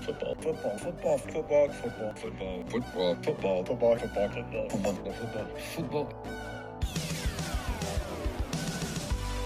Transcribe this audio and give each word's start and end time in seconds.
football, 0.00 0.34
football, 0.36 0.78
football, 0.78 1.18
football, 1.18 1.68
football, 1.68 2.12
football, 2.14 2.64
football, 2.64 3.14
football, 3.22 3.64
football, 3.64 3.98
football, 3.98 4.68
football, 4.68 5.12
football, 5.12 5.46
football. 5.74 6.08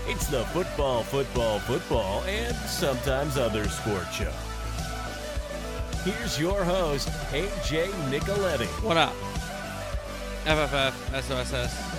It's 0.07 0.27
the 0.27 0.45
football, 0.47 1.03
football, 1.03 1.59
football, 1.61 2.23
and 2.25 2.55
sometimes 2.69 3.39
other 3.39 3.67
sport 3.69 4.07
show. 4.13 4.33
Here's 6.05 6.39
your 6.39 6.63
host, 6.63 7.09
AJ 7.33 7.89
Nicoletti. 8.11 8.67
What 8.83 8.99
up? 8.99 9.15
FFFSOSS 10.45 11.95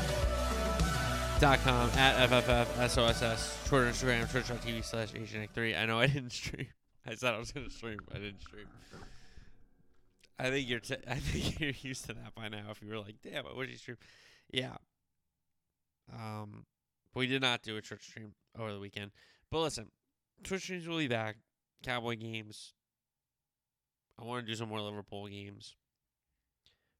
dot 1.39 1.59
com 1.63 1.89
at 1.97 2.29
FFFSOSS 2.29 3.65
Twitter, 3.67 3.87
Instagram, 3.87 4.29
twitch.tv 4.29 4.83
slash 4.85 5.11
AsianIc3. 5.13 5.75
I 5.79 5.85
know 5.87 5.99
I 5.99 6.05
didn't 6.05 6.31
stream. 6.31 6.67
I 7.07 7.15
said 7.15 7.33
I 7.33 7.37
was 7.37 7.51
to 7.51 7.69
stream. 7.69 7.99
I 8.11 8.15
didn't 8.15 8.41
stream. 8.41 8.65
I 10.39 10.49
think 10.49 10.67
you're 10.67 10.79
t- 10.79 10.95
I 11.07 11.15
think 11.15 11.59
you're 11.59 11.71
used 11.81 12.05
to 12.07 12.13
that 12.13 12.35
by 12.35 12.49
now. 12.49 12.65
If 12.71 12.81
you 12.81 12.89
were 12.89 12.99
like, 12.99 13.15
damn, 13.23 13.45
what 13.45 13.61
did 13.65 13.71
you 13.71 13.77
stream? 13.77 13.97
Yeah. 14.51 14.75
Um, 16.13 16.65
we 17.13 17.27
did 17.27 17.41
not 17.41 17.61
do 17.61 17.77
a 17.77 17.81
Twitch 17.81 18.03
stream 18.03 18.33
over 18.57 18.73
the 18.73 18.79
weekend. 18.79 19.11
But 19.51 19.59
listen, 19.59 19.91
Twitch 20.43 20.63
streams 20.63 20.87
will 20.87 20.97
be 20.97 21.07
back. 21.07 21.37
Cowboy 21.83 22.15
games. 22.15 22.73
I 24.19 24.23
want 24.23 24.45
to 24.45 24.51
do 24.51 24.55
some 24.55 24.69
more 24.69 24.81
Liverpool 24.81 25.27
games. 25.27 25.75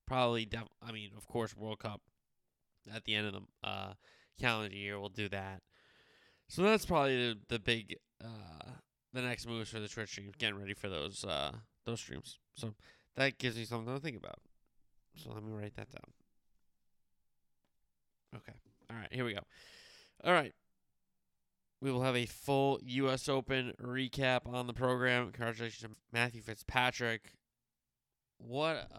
Probably, 0.06 0.46
def- 0.46 0.68
I 0.82 0.92
mean, 0.92 1.12
of 1.18 1.28
course, 1.28 1.56
World 1.56 1.80
Cup 1.80 2.02
at 2.94 3.06
the 3.06 3.16
end 3.16 3.28
of 3.28 3.34
the 3.34 3.42
uh, 3.68 3.94
calendar 4.40 4.76
year. 4.76 5.00
We'll 5.00 5.10
do 5.10 5.30
that. 5.30 5.62
So 6.48 6.62
that's 6.62 6.86
probably 6.86 7.34
the, 7.34 7.40
the 7.50 7.60
big, 7.60 7.96
uh, 8.24 8.72
the 9.16 9.22
next 9.22 9.48
moves 9.48 9.70
for 9.70 9.80
the 9.80 9.88
Twitch 9.88 10.10
stream. 10.10 10.32
Getting 10.38 10.60
ready 10.60 10.74
for 10.74 10.90
those 10.90 11.24
uh, 11.24 11.54
those 11.86 12.00
streams. 12.00 12.38
So 12.54 12.74
that 13.16 13.38
gives 13.38 13.58
me 13.58 13.66
something 13.66 13.94
to 13.94 14.00
think 14.00 14.18
about. 14.18 14.40
So 15.16 15.32
let 15.32 15.44
me 15.44 15.52
write 15.52 15.76
that 15.76 15.90
down. 15.90 16.12
Okay. 18.36 18.54
All 18.90 18.98
right. 18.98 19.12
Here 19.12 19.26
we 19.26 19.34
go. 19.34 19.42
All 20.24 20.34
right. 20.34 20.54
We 21.82 21.92
will 21.92 22.02
have 22.02 22.16
a 22.16 22.26
full 22.26 22.80
U.S. 22.84 23.30
Open 23.30 23.74
recap 23.82 24.48
on 24.52 24.68
the 24.68 24.74
program. 24.74 25.32
Congratulations 25.32 25.82
to 25.82 25.98
Matthew 26.12 26.42
Fitzpatrick. 26.42 27.34
What 28.38 28.76
a, 28.76 28.90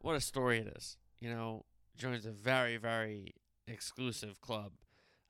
what 0.00 0.16
a 0.16 0.20
story 0.20 0.58
it 0.58 0.72
is. 0.76 0.96
You 1.20 1.30
know, 1.30 1.64
joins 1.96 2.26
a 2.26 2.30
very, 2.30 2.76
very 2.76 3.34
exclusive 3.66 4.40
club. 4.40 4.72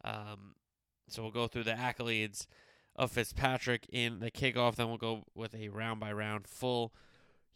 Um, 0.04 0.54
so 1.08 1.22
we'll 1.22 1.32
go 1.32 1.46
through 1.46 1.64
the 1.64 1.72
accolades 1.72 2.46
of 2.98 3.12
Fitzpatrick 3.12 3.86
in 3.90 4.18
the 4.18 4.30
kickoff. 4.30 4.74
Then 4.74 4.88
we'll 4.88 4.98
go 4.98 5.24
with 5.34 5.54
a 5.54 5.68
round 5.68 6.00
by 6.00 6.12
round 6.12 6.46
full 6.46 6.92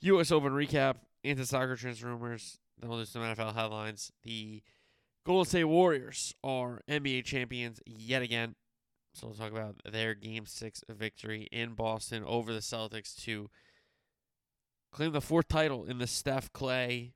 U.S. 0.01 0.31
Open 0.31 0.53
recap 0.53 0.97
into 1.23 1.45
soccer 1.45 1.77
transfer 1.77 2.07
rumors. 2.07 2.59
Then 2.79 2.89
we'll 2.89 3.01
do 3.01 3.05
some 3.05 3.23
NFL 3.23 3.55
headlines. 3.55 4.13
The 4.23 4.63
Golden 5.27 5.45
State 5.45 5.65
Warriors 5.65 6.35
are 6.43 6.81
NBA 6.89 7.25
champions 7.25 7.81
yet 7.85 8.23
again. 8.23 8.55
So 9.15 9.27
we'll 9.27 9.37
talk 9.37 9.53
about 9.53 9.77
their 9.91 10.15
Game 10.15 10.47
6 10.47 10.85
victory 10.89 11.49
in 11.53 11.75
Boston 11.75 12.25
over 12.25 12.53
the 12.53 12.61
Celtics 12.61 13.15
to 13.25 13.51
claim 14.91 15.13
the 15.13 15.21
fourth 15.21 15.49
title 15.49 15.85
in 15.85 15.99
the 15.99 16.07
Steph 16.07 16.53
Klay, 16.53 17.13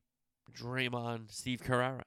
Draymond, 0.53 1.33
Steve 1.33 1.63
Kerr 1.63 1.81
era, 1.81 2.05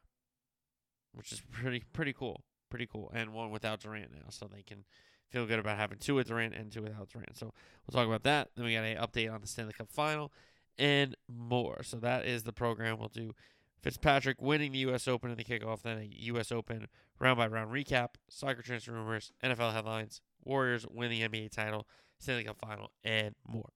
which 1.14 1.32
is 1.32 1.42
pretty 1.52 1.84
pretty 1.92 2.14
cool. 2.14 2.44
Pretty 2.70 2.86
cool. 2.86 3.12
And 3.16 3.34
one 3.34 3.50
without 3.50 3.80
Durant 3.80 4.12
now, 4.14 4.30
so 4.30 4.48
they 4.48 4.62
can 4.62 4.86
feel 5.30 5.46
good 5.46 5.60
about 5.60 5.78
having 5.78 5.98
two 5.98 6.16
with 6.16 6.28
Durant 6.28 6.56
and 6.56 6.72
two 6.72 6.82
without 6.82 7.10
Durant. 7.10 7.38
So 7.38 7.54
we'll 7.86 8.00
talk 8.00 8.08
about 8.08 8.24
that. 8.24 8.50
Then 8.56 8.66
we 8.66 8.74
got 8.74 8.84
an 8.84 8.98
update 8.98 9.34
on 9.34 9.42
the 9.42 9.48
Stanley 9.48 9.74
Cup 9.74 9.92
final 9.92 10.32
and 10.78 11.16
more. 11.28 11.84
So 11.84 11.98
that 11.98 12.26
is 12.26 12.44
the 12.44 12.54
program. 12.54 12.98
We'll 13.00 13.10
do 13.10 13.34
Fitzpatrick 13.82 14.42
winning 14.42 14.72
the 14.72 14.80
U.S. 14.80 15.08
Open 15.08 15.32
in 15.32 15.38
the 15.38 15.44
kickoff, 15.44 15.82
then 15.84 16.00
a 16.00 16.10
U.S. 16.26 16.52
Open 16.52 16.88
round 17.20 17.38
by 17.38 17.48
round 17.48 17.72
recap, 17.72 18.10
soccer 18.30 18.62
transfer 18.62 18.92
rumors, 18.92 19.32
NFL 19.44 19.74
headlines, 19.74 20.22
Warriors 20.44 20.86
win 20.90 21.12
the 21.12 21.22
NBA 21.22 21.52
title, 21.52 21.88
Stanley 22.18 22.46
Cup 22.46 22.58
final, 22.60 22.92
and 23.04 23.36
more. 23.48 23.70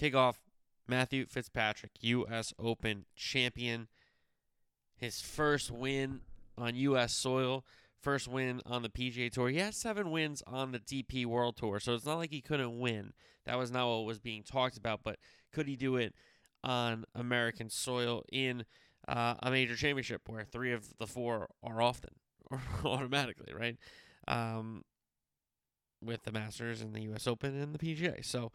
Kickoff 0.00 0.36
Matthew 0.86 1.26
Fitzpatrick, 1.26 1.92
U.S. 2.00 2.54
Open 2.58 3.06
champion. 3.14 3.88
His 4.96 5.20
first 5.20 5.70
win 5.70 6.20
on 6.56 6.74
U.S. 6.76 7.14
soil, 7.14 7.64
first 8.02 8.28
win 8.28 8.60
on 8.66 8.82
the 8.82 8.88
PGA 8.88 9.30
Tour. 9.30 9.48
He 9.48 9.58
has 9.58 9.76
seven 9.76 10.10
wins 10.10 10.42
on 10.46 10.72
the 10.72 10.78
DP 10.78 11.26
World 11.26 11.56
Tour, 11.56 11.80
so 11.80 11.94
it's 11.94 12.06
not 12.06 12.18
like 12.18 12.30
he 12.30 12.40
couldn't 12.40 12.78
win. 12.78 13.12
That 13.44 13.58
was 13.58 13.70
not 13.70 13.88
what 13.88 14.06
was 14.06 14.18
being 14.18 14.42
talked 14.42 14.76
about, 14.76 15.00
but 15.02 15.18
could 15.52 15.66
he 15.68 15.76
do 15.76 15.96
it 15.96 16.14
on 16.62 17.04
American 17.14 17.70
soil 17.70 18.24
in 18.32 18.64
uh, 19.08 19.34
a 19.42 19.50
major 19.50 19.76
championship 19.76 20.22
where 20.28 20.44
three 20.44 20.72
of 20.72 20.96
the 20.98 21.06
four 21.06 21.48
are 21.62 21.80
often 21.80 22.10
or 22.50 22.60
automatically, 22.84 23.52
right? 23.54 23.76
Um, 24.28 24.82
with 26.02 26.24
the 26.24 26.32
Masters 26.32 26.82
and 26.82 26.94
the 26.94 27.02
U.S. 27.02 27.26
Open 27.26 27.60
and 27.60 27.74
the 27.74 27.78
PGA. 27.78 28.24
So, 28.24 28.52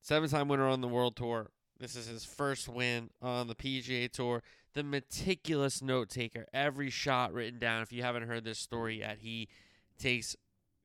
seven 0.00 0.28
time 0.28 0.48
winner 0.48 0.68
on 0.68 0.80
the 0.80 0.88
World 0.88 1.16
Tour. 1.16 1.50
This 1.78 1.96
is 1.96 2.06
his 2.06 2.24
first 2.24 2.68
win 2.68 3.10
on 3.20 3.48
the 3.48 3.54
PGA 3.54 4.10
Tour. 4.10 4.42
The 4.74 4.82
meticulous 4.82 5.82
note 5.82 6.08
taker, 6.08 6.46
every 6.52 6.88
shot 6.88 7.32
written 7.32 7.58
down. 7.58 7.82
If 7.82 7.92
you 7.92 8.02
haven't 8.02 8.26
heard 8.26 8.44
this 8.44 8.58
story 8.58 9.00
yet, 9.00 9.18
he 9.20 9.48
takes 9.98 10.34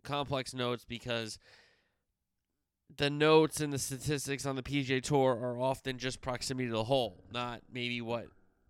complex 0.04 0.54
notes 0.54 0.86
because 0.88 1.40
the 2.96 3.10
notes 3.10 3.60
and 3.60 3.72
the 3.72 3.80
statistics 3.80 4.46
on 4.46 4.56
the 4.56 4.64
PGA 4.64 5.02
Tour 5.02 5.32
are 5.34 5.60
often 5.60 5.98
just 5.98 6.22
proximity 6.22 6.68
to 6.68 6.74
the 6.74 6.86
hole, 6.86 7.24
not 7.32 7.62
maybe 7.72 8.02
what 8.02 8.28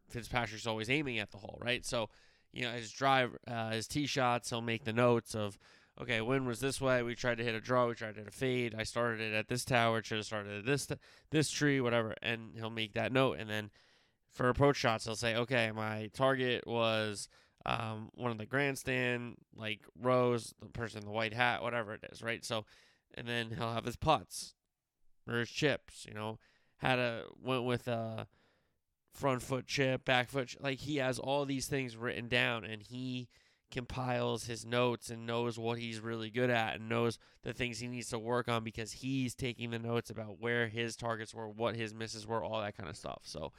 Fitzpatrick's 0.10 0.68
always 0.68 0.90
aiming 0.90 1.20
at 1.20 1.32
the 1.32 1.38
hole, 1.38 1.60
right? 1.62 1.86
So, 1.86 2.10
you 2.52 2.64
know, 2.64 2.72
his 2.72 2.92
drive, 2.92 3.36
uh, 3.48 3.72
his 3.72 3.88
tee 3.88 4.08
shots, 4.08 4.50
he'll 4.50 4.62
make 4.62 4.86
the 4.86 4.94
notes 4.94 5.36
of, 5.36 5.58
okay, 6.02 6.22
wind 6.22 6.48
was 6.48 6.60
this 6.60 6.82
way. 6.82 7.04
We 7.04 7.16
tried 7.16 7.38
to 7.38 7.44
hit 7.44 7.56
a 7.56 7.62
draw. 7.62 7.88
We 7.88 7.94
tried 7.94 8.16
to 8.16 8.22
hit 8.22 8.28
a 8.28 8.32
fade. 8.32 8.76
I 8.78 8.84
started 8.84 9.22
it 9.22 9.34
at 9.34 9.48
this 9.48 9.66
tower. 9.66 10.02
Should 10.02 10.18
have 10.18 10.26
started 10.26 10.60
at 10.60 10.66
this 10.66 10.88
this 11.30 11.52
tree, 11.52 11.80
whatever. 11.80 12.16
And 12.22 12.52
he'll 12.56 12.70
make 12.70 12.94
that 12.94 13.12
note. 13.12 13.38
And 13.40 13.50
then 13.50 13.70
for 14.38 14.50
approach 14.50 14.78
shots, 14.78 15.06
he'll 15.06 15.16
say, 15.16 15.36
okay, 15.36 15.72
my 15.76 16.10
target 16.14 16.66
was 16.68 17.28
um, 17.66 18.10
one 18.14 18.32
of 18.32 18.38
the 18.38 18.46
grandstand, 18.46 19.36
like 19.56 19.82
Rose, 20.00 20.54
the 20.62 20.68
person 20.68 21.00
in 21.00 21.06
the 21.06 21.12
white 21.12 21.34
hat, 21.34 21.62
whatever 21.62 21.94
it 21.94 22.06
is, 22.12 22.22
right? 22.22 22.46
So 22.46 22.66
and 23.14 23.28
then 23.28 23.50
he'll 23.50 23.74
have 23.74 23.86
his 23.86 23.96
putts 23.96 24.54
or 25.28 25.40
his 25.40 25.50
chips. 25.50 26.06
You 26.08 26.14
know, 26.14 26.40
had 26.78 27.00
a 27.00 27.24
went 27.42 27.66
with 27.66 27.88
a 27.88 28.28
front 29.12 29.42
foot 29.42 29.68
chip, 29.68 30.06
back 30.06 30.30
foot. 30.30 30.56
Like 30.60 30.80
he 30.80 30.98
has 30.98 31.20
all 31.20 31.46
these 31.46 31.68
things 31.68 31.98
written 31.98 32.28
down, 32.28 32.64
and 32.64 32.82
he 32.82 33.28
compiles 33.70 34.46
his 34.46 34.66
notes 34.66 35.10
and 35.10 35.26
knows 35.26 35.60
what 35.60 35.78
he's 35.78 36.00
really 36.00 36.30
good 36.30 36.50
at 36.50 36.76
and 36.76 36.88
knows 36.88 37.20
the 37.44 37.52
things 37.52 37.80
he 37.80 37.88
needs 37.88 38.08
to 38.10 38.18
work 38.18 38.48
on 38.48 38.64
because 38.64 38.94
he's 38.94 39.36
taking 39.36 39.72
the 39.72 39.80
notes 39.80 40.10
about 40.10 40.40
where 40.40 40.70
his 40.70 40.96
targets 40.96 41.34
were, 41.34 41.50
what 41.50 41.76
his 41.76 41.94
misses 41.94 42.26
were, 42.26 42.42
all 42.42 42.62
that 42.62 42.78
kind 42.78 42.90
of 42.90 42.96
stuff. 42.96 43.20
So, 43.24 43.52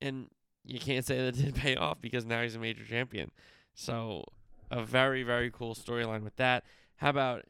and 0.00 0.28
you 0.64 0.78
can't 0.78 1.04
say 1.04 1.24
that 1.24 1.34
didn't 1.36 1.54
pay 1.54 1.76
off 1.76 2.00
because 2.00 2.24
now 2.24 2.42
he's 2.42 2.54
a 2.54 2.58
major 2.58 2.84
champion. 2.84 3.30
So, 3.74 4.24
a 4.70 4.82
very 4.82 5.22
very 5.22 5.50
cool 5.50 5.74
storyline 5.74 6.22
with 6.22 6.36
that. 6.36 6.64
How 6.96 7.10
about 7.10 7.44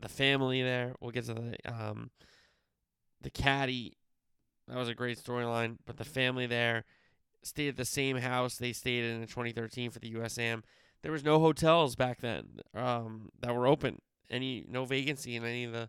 the 0.00 0.08
family 0.08 0.62
there. 0.62 0.94
We'll 1.00 1.10
get 1.10 1.26
to 1.26 1.34
the 1.34 1.56
um, 1.66 2.10
the 3.20 3.30
caddy. 3.30 3.96
That 4.66 4.76
was 4.76 4.88
a 4.88 4.94
great 4.94 5.18
storyline. 5.18 5.78
But 5.86 5.96
the 5.96 6.04
family 6.04 6.46
there 6.46 6.84
stayed 7.42 7.68
at 7.68 7.76
the 7.76 7.84
same 7.84 8.16
house 8.18 8.56
they 8.56 8.72
stayed 8.72 9.04
in 9.04 9.22
in 9.22 9.28
2013 9.28 9.90
for 9.90 9.98
the 9.98 10.12
USAM. 10.14 10.62
There 11.02 11.12
was 11.12 11.24
no 11.24 11.38
hotels 11.38 11.94
back 11.96 12.20
then 12.20 12.60
um, 12.74 13.30
that 13.40 13.54
were 13.54 13.66
open. 13.66 14.00
Any 14.30 14.64
no 14.68 14.84
vacancy 14.84 15.36
in 15.36 15.44
any 15.44 15.64
of 15.64 15.72
the 15.72 15.88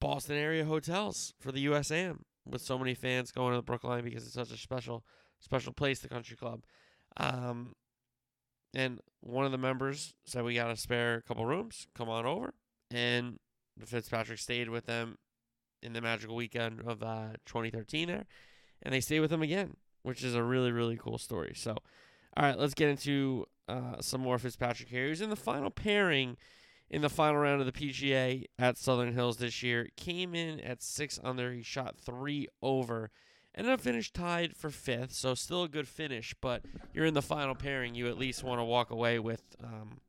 Boston 0.00 0.36
area 0.36 0.64
hotels 0.64 1.34
for 1.40 1.52
the 1.52 1.66
USAM 1.66 2.20
with 2.44 2.62
so 2.62 2.78
many 2.78 2.94
fans 2.94 3.30
going 3.30 3.52
to 3.52 3.56
the 3.56 3.62
Brookline 3.62 4.04
because 4.04 4.24
it's 4.24 4.34
such 4.34 4.50
a 4.50 4.56
special 4.56 5.04
special 5.38 5.72
place, 5.72 6.00
the 6.00 6.08
country 6.08 6.36
club. 6.36 6.62
Um, 7.16 7.74
and 8.74 9.00
one 9.20 9.44
of 9.44 9.52
the 9.52 9.58
members 9.58 10.14
said 10.24 10.44
we 10.44 10.54
got 10.54 10.70
a 10.70 10.76
spare 10.76 11.22
couple 11.22 11.44
rooms. 11.46 11.86
Come 11.94 12.08
on 12.08 12.26
over. 12.26 12.54
And 12.90 13.38
Fitzpatrick 13.84 14.38
stayed 14.38 14.68
with 14.68 14.86
them 14.86 15.18
in 15.82 15.92
the 15.92 16.00
magical 16.00 16.36
weekend 16.36 16.80
of 16.86 17.02
uh, 17.02 17.30
2013 17.46 18.08
there, 18.08 18.24
and 18.82 18.94
they 18.94 19.00
stayed 19.00 19.20
with 19.20 19.32
him 19.32 19.42
again, 19.42 19.76
which 20.02 20.22
is 20.22 20.34
a 20.34 20.42
really 20.42 20.72
really 20.72 20.96
cool 20.96 21.18
story. 21.18 21.52
So, 21.56 21.72
all 22.36 22.44
right, 22.44 22.58
let's 22.58 22.74
get 22.74 22.88
into 22.88 23.46
uh, 23.68 24.00
some 24.00 24.20
more 24.20 24.38
Fitzpatrick 24.38 24.88
here. 24.88 25.04
He 25.04 25.10
was 25.10 25.20
in 25.20 25.30
the 25.30 25.36
final 25.36 25.70
pairing 25.70 26.36
in 26.92 27.02
the 27.02 27.08
final 27.08 27.40
round 27.40 27.60
of 27.60 27.66
the 27.66 27.72
PGA 27.72 28.44
at 28.58 28.78
Southern 28.78 29.14
Hills 29.14 29.38
this 29.38 29.62
year. 29.64 29.88
Came 29.96 30.36
in 30.36 30.60
at 30.60 30.80
six 30.80 31.18
under. 31.24 31.52
He 31.52 31.62
shot 31.62 31.96
three 31.98 32.46
over 32.62 33.10
Ended 33.54 33.74
up 33.74 33.80
finished 33.82 34.14
tied 34.14 34.56
for 34.56 34.70
fifth, 34.70 35.12
so 35.12 35.34
still 35.34 35.64
a 35.64 35.68
good 35.68 35.86
finish. 35.86 36.34
But 36.40 36.62
you're 36.94 37.04
in 37.04 37.12
the 37.12 37.20
final 37.20 37.54
pairing, 37.54 37.94
you 37.94 38.08
at 38.08 38.16
least 38.16 38.42
want 38.42 38.60
to 38.60 38.64
walk 38.64 38.90
away 38.90 39.18
with, 39.18 39.42
um, 39.62 40.00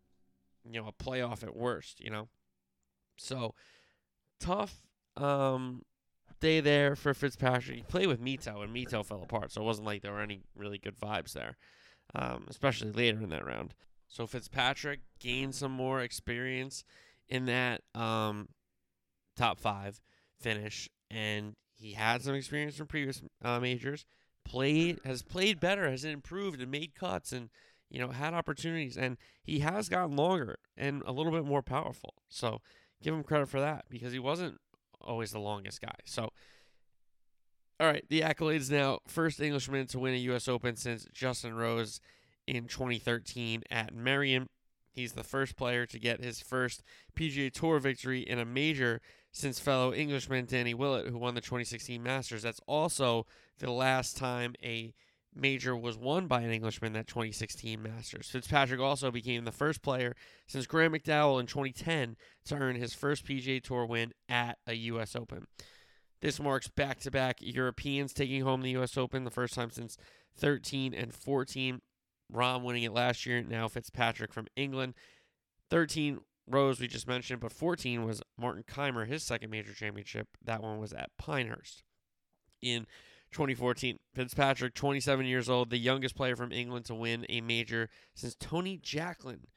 you 0.64 0.80
know, 0.80 0.88
a 0.88 0.94
playoff 0.94 1.44
at 1.44 1.56
worst. 1.56 2.00
You 2.00 2.10
know, 2.10 2.30
so 3.18 3.54
tough 4.40 4.80
um, 5.18 5.84
day 6.40 6.62
there 6.62 6.96
for 6.96 7.14
Fitzpatrick. 7.14 7.78
He 7.78 7.84
played 7.84 8.08
with 8.08 8.24
Mito, 8.24 8.64
and 8.64 8.74
Mito 8.74 9.06
fell 9.06 9.22
apart, 9.22 9.52
so 9.52 9.62
it 9.62 9.66
wasn't 9.66 9.88
like 9.88 10.04
there 10.04 10.14
were 10.14 10.22
any 10.22 10.40
really 10.56 10.78
good 10.78 10.98
vibes 10.98 11.34
there, 11.34 11.58
um, 12.16 12.46
especially 12.50 12.94
later 12.94 13.22
in 13.22 13.30
that 13.30 13.46
round. 13.46 13.74
So 14.14 14.28
Fitzpatrick 14.28 15.00
gained 15.20 15.56
some 15.56 15.72
more 15.72 16.02
experience 16.02 16.84
in 17.28 17.48
that 17.48 17.82
um, 17.96 18.50
top 19.36 19.60
five 19.60 20.00
finish, 20.40 20.88
and 21.10 21.56
he 21.74 21.94
had 21.94 22.22
some 22.22 22.36
experience 22.36 22.76
from 22.78 22.86
previous 22.86 23.24
uh, 23.44 23.60
majors. 23.60 24.06
Played 24.46 25.00
has 25.04 25.24
played 25.24 25.60
better, 25.60 25.90
has 25.90 26.06
improved, 26.06 26.62
and 26.62 26.70
made 26.70 26.94
cuts, 26.94 27.32
and 27.32 27.50
you 27.90 27.98
know 27.98 28.10
had 28.10 28.36
opportunities, 28.36 28.98
and 28.98 29.18
he 29.44 29.60
has 29.60 29.90
gotten 29.90 30.16
longer 30.16 30.60
and 30.78 31.02
a 31.08 31.12
little 31.12 31.32
bit 31.32 31.44
more 31.44 31.64
powerful. 31.64 32.14
So 32.30 32.62
give 33.02 33.16
him 33.16 33.24
credit 33.24 33.50
for 33.50 33.62
that 33.62 33.86
because 33.90 34.14
he 34.14 34.20
wasn't 34.20 34.60
always 35.02 35.32
the 35.32 35.40
longest 35.40 35.82
guy. 35.82 35.96
So. 36.06 36.30
All 37.80 37.88
right, 37.88 38.06
the 38.08 38.22
accolades 38.22 38.70
now. 38.70 39.00
First 39.08 39.42
Englishman 39.42 39.88
to 39.88 40.00
win 40.00 40.14
a 40.14 40.18
U.S. 40.18 40.48
Open 40.48 40.76
since 40.76 41.08
Justin 41.12 41.56
Rose 41.56 42.00
in 42.48 42.68
2013 42.68 43.64
at 43.70 43.94
Merion. 43.94 44.48
He's 44.92 45.14
the 45.14 45.24
first 45.24 45.56
player 45.56 45.86
to 45.88 46.00
get 46.00 46.24
his 46.24 46.40
first 46.40 46.84
PGA 47.18 47.52
Tour 47.52 47.80
victory 47.80 48.22
in 48.22 48.40
a 48.40 48.46
major 48.46 49.02
since 49.32 49.60
fellow 49.60 49.94
Englishman 49.94 50.46
Danny 50.46 50.74
Willett, 50.76 51.08
who 51.08 51.18
won 51.18 51.34
the 51.34 51.42
2016 51.42 52.02
Masters. 52.02 52.44
That's 52.44 52.62
also 52.68 53.26
the 53.58 53.72
last 53.72 54.16
time 54.16 54.54
a 54.64 54.94
major 55.36 55.76
was 55.76 55.98
won 55.98 56.28
by 56.28 56.42
an 56.42 56.52
Englishman 56.52 56.94
that 56.94 57.08
2016 57.08 57.82
Masters. 57.82 58.30
Fitzpatrick 58.30 58.80
also 58.80 59.10
became 59.10 59.46
the 59.46 59.52
first 59.52 59.82
player 59.82 60.16
since 60.48 60.68
Graeme 60.68 60.92
McDowell 60.92 61.40
in 61.40 61.48
2010 61.48 62.16
to 62.46 62.56
earn 62.56 62.76
his 62.76 62.94
first 62.94 63.26
PGA 63.26 63.62
Tour 63.62 63.86
win 63.86 64.14
at 64.30 64.60
a 64.68 64.74
U.S. 64.74 65.16
Open. 65.16 65.48
This 66.22 66.40
marks 66.40 66.68
back 66.68 67.00
to 67.02 67.12
back 67.12 67.38
Europeans 67.42 68.14
taking 68.14 68.44
home 68.44 68.62
the 68.62 68.72
U.S. 68.72 68.96
Open, 68.96 69.24
the 69.24 69.32
first 69.32 69.56
time 69.56 69.72
since 69.72 69.98
13 70.38 70.94
and 70.94 71.14
14. 71.14 71.82
Rahm 72.34 72.64
winning 72.64 72.84
it 72.84 72.94
last 72.94 73.26
year, 73.26 73.42
now 73.42 73.68
Fitzpatrick 73.68 74.34
from 74.34 74.48
England. 74.56 74.96
13 75.70 76.20
Rose, 76.48 76.80
we 76.80 76.88
just 76.88 77.08
mentioned, 77.08 77.40
but 77.40 77.54
14 77.54 78.04
was 78.04 78.22
Martin 78.38 78.64
Kaymer, 78.64 79.08
his 79.08 79.24
second 79.24 79.50
major 79.50 79.74
championship. 79.74 80.28
That 80.44 80.62
one 80.62 80.80
was 80.80 80.92
at 80.94 81.12
Pinehurst 81.18 81.84
in 82.62 82.86
2014. 83.32 84.00
Fitzpatrick, 84.14 84.74
27 84.74 85.26
years 85.26 85.50
old, 85.50 85.70
the 85.70 85.78
youngest 85.78 86.16
player 86.16 86.36
from 86.36 86.52
England 86.52 86.86
to 86.86 86.96
win 86.96 87.26
a 87.30 87.42
major 87.42 87.90
since 88.14 88.36
Tony 88.36 88.78
Jacklin 88.78 89.48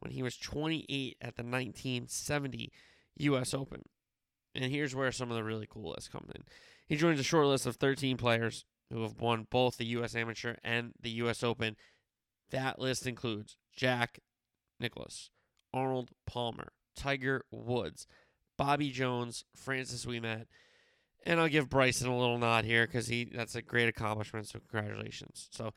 when 0.00 0.12
he 0.12 0.22
was 0.22 0.36
28 0.36 1.16
at 1.20 1.36
the 1.36 1.42
1970 1.42 2.70
U.S. 3.16 3.54
Open. 3.54 3.82
And 4.54 4.70
here's 4.70 4.94
where 4.94 5.10
some 5.10 5.30
of 5.30 5.36
the 5.36 5.44
really 5.44 5.66
cool 5.68 5.92
lists 5.92 6.08
come 6.08 6.26
in. 6.34 6.42
He 6.86 6.96
joins 6.96 7.18
a 7.18 7.24
short 7.24 7.46
list 7.46 7.66
of 7.66 7.76
13 7.76 8.16
players 8.16 8.64
who 8.92 9.02
have 9.02 9.20
won 9.20 9.46
both 9.50 9.78
the 9.78 9.86
U.S. 9.86 10.14
Amateur 10.14 10.56
and 10.62 10.92
the 11.00 11.10
U.S. 11.10 11.42
Open. 11.42 11.76
That 12.50 12.78
list 12.78 13.06
includes 13.06 13.56
Jack 13.74 14.20
Nicklaus, 14.78 15.30
Arnold 15.72 16.10
Palmer, 16.26 16.72
Tiger 16.96 17.44
Woods, 17.50 18.06
Bobby 18.56 18.90
Jones, 18.90 19.44
Francis 19.54 20.04
Ouimet, 20.04 20.46
and 21.26 21.40
I'll 21.40 21.48
give 21.48 21.70
Bryson 21.70 22.08
a 22.08 22.18
little 22.18 22.38
nod 22.38 22.64
here 22.64 22.86
because 22.86 23.08
he 23.08 23.30
that's 23.34 23.54
a 23.54 23.62
great 23.62 23.88
accomplishment. 23.88 24.46
So 24.48 24.60
congratulations. 24.60 25.48
So 25.50 25.72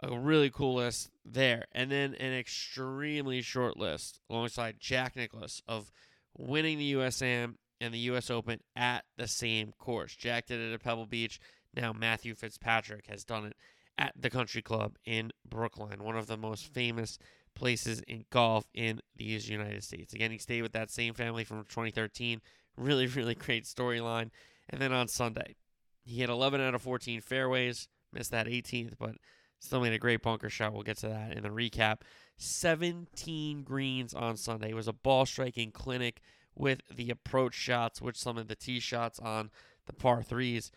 a 0.00 0.18
really 0.18 0.50
cool 0.50 0.74
list 0.74 1.10
there, 1.24 1.64
and 1.72 1.90
then 1.90 2.14
an 2.14 2.32
extremely 2.32 3.42
short 3.42 3.76
list 3.76 4.20
alongside 4.30 4.76
Jack 4.80 5.16
Nicklaus 5.16 5.62
of 5.66 5.92
winning 6.36 6.78
the 6.78 6.94
USAM 6.94 7.54
and 7.80 7.92
the 7.92 7.98
U.S. 7.98 8.30
Open 8.30 8.60
at 8.76 9.04
the 9.16 9.28
same 9.28 9.72
course. 9.78 10.14
Jack 10.14 10.46
did 10.46 10.60
it 10.60 10.72
at 10.72 10.82
Pebble 10.82 11.06
Beach. 11.06 11.40
Now 11.74 11.92
Matthew 11.92 12.34
Fitzpatrick 12.34 13.06
has 13.06 13.24
done 13.24 13.46
it 13.46 13.56
at 13.98 14.12
the 14.16 14.30
Country 14.30 14.62
Club 14.62 14.96
in 15.04 15.30
Brookline, 15.48 16.02
one 16.02 16.16
of 16.16 16.26
the 16.26 16.36
most 16.36 16.72
famous 16.72 17.18
places 17.54 18.00
in 18.08 18.24
golf 18.30 18.64
in 18.74 19.00
these 19.16 19.48
United 19.48 19.84
States. 19.84 20.12
Again, 20.12 20.30
he 20.30 20.38
stayed 20.38 20.62
with 20.62 20.72
that 20.72 20.90
same 20.90 21.14
family 21.14 21.44
from 21.44 21.58
2013. 21.64 22.40
Really, 22.76 23.06
really 23.06 23.34
great 23.34 23.64
storyline. 23.64 24.30
And 24.68 24.80
then 24.80 24.92
on 24.92 25.08
Sunday, 25.08 25.56
he 26.02 26.20
hit 26.20 26.28
11 26.28 26.60
out 26.60 26.74
of 26.74 26.82
14 26.82 27.20
fairways, 27.20 27.88
missed 28.12 28.32
that 28.32 28.46
18th, 28.46 28.94
but 28.98 29.12
still 29.60 29.80
made 29.80 29.92
a 29.92 29.98
great 29.98 30.22
bunker 30.22 30.50
shot. 30.50 30.72
We'll 30.72 30.82
get 30.82 30.98
to 30.98 31.08
that 31.08 31.32
in 31.32 31.42
the 31.42 31.48
recap. 31.50 32.00
17 32.36 33.62
greens 33.62 34.12
on 34.12 34.36
Sunday. 34.36 34.70
It 34.70 34.74
was 34.76 34.88
a 34.88 34.92
ball 34.92 35.24
striking 35.24 35.70
clinic 35.70 36.20
with 36.56 36.80
the 36.92 37.10
approach 37.10 37.54
shots, 37.54 38.02
which 38.02 38.16
some 38.16 38.36
of 38.36 38.48
the 38.48 38.56
tee 38.56 38.80
shots 38.80 39.18
on 39.18 39.50
the 39.86 39.92
par 39.92 40.22
threes. 40.22 40.70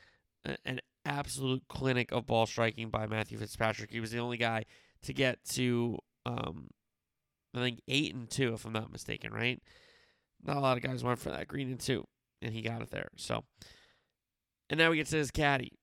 An 0.64 0.80
absolute 1.08 1.64
clinic 1.68 2.12
of 2.12 2.28
ball 2.28 2.46
striking 2.46 2.90
by 2.90 3.08
Matthew 3.08 3.38
Fitzpatrick. 3.38 3.92
He 3.92 4.00
was 4.00 4.12
the 4.12 4.20
only 4.20 4.38
guy 4.38 4.66
to 5.04 5.14
get 5.14 5.44
to, 5.52 5.98
um, 6.26 6.70
I 7.56 7.60
think, 7.60 7.82
eight 7.88 8.14
and 8.14 8.30
two, 8.30 8.54
if 8.54 8.66
I'm 8.66 8.74
not 8.74 8.92
mistaken, 8.92 9.32
right? 9.32 9.62
Not 10.44 10.58
a 10.58 10.60
lot 10.60 10.78
of 10.78 10.84
guys 10.84 11.04
went 11.04 11.20
for 11.20 11.30
that 11.30 11.48
green 11.48 11.70
and 11.70 11.80
two, 11.80 12.06
and 12.42 12.54
he 12.54 12.62
got 12.62 12.82
it 12.82 12.92
there. 12.92 13.10
So, 13.16 13.46
and 14.70 14.78
now 14.78 14.92
we 14.92 14.98
get 14.98 15.08
to 15.08 15.18
his 15.18 15.32
caddy, 15.32 15.80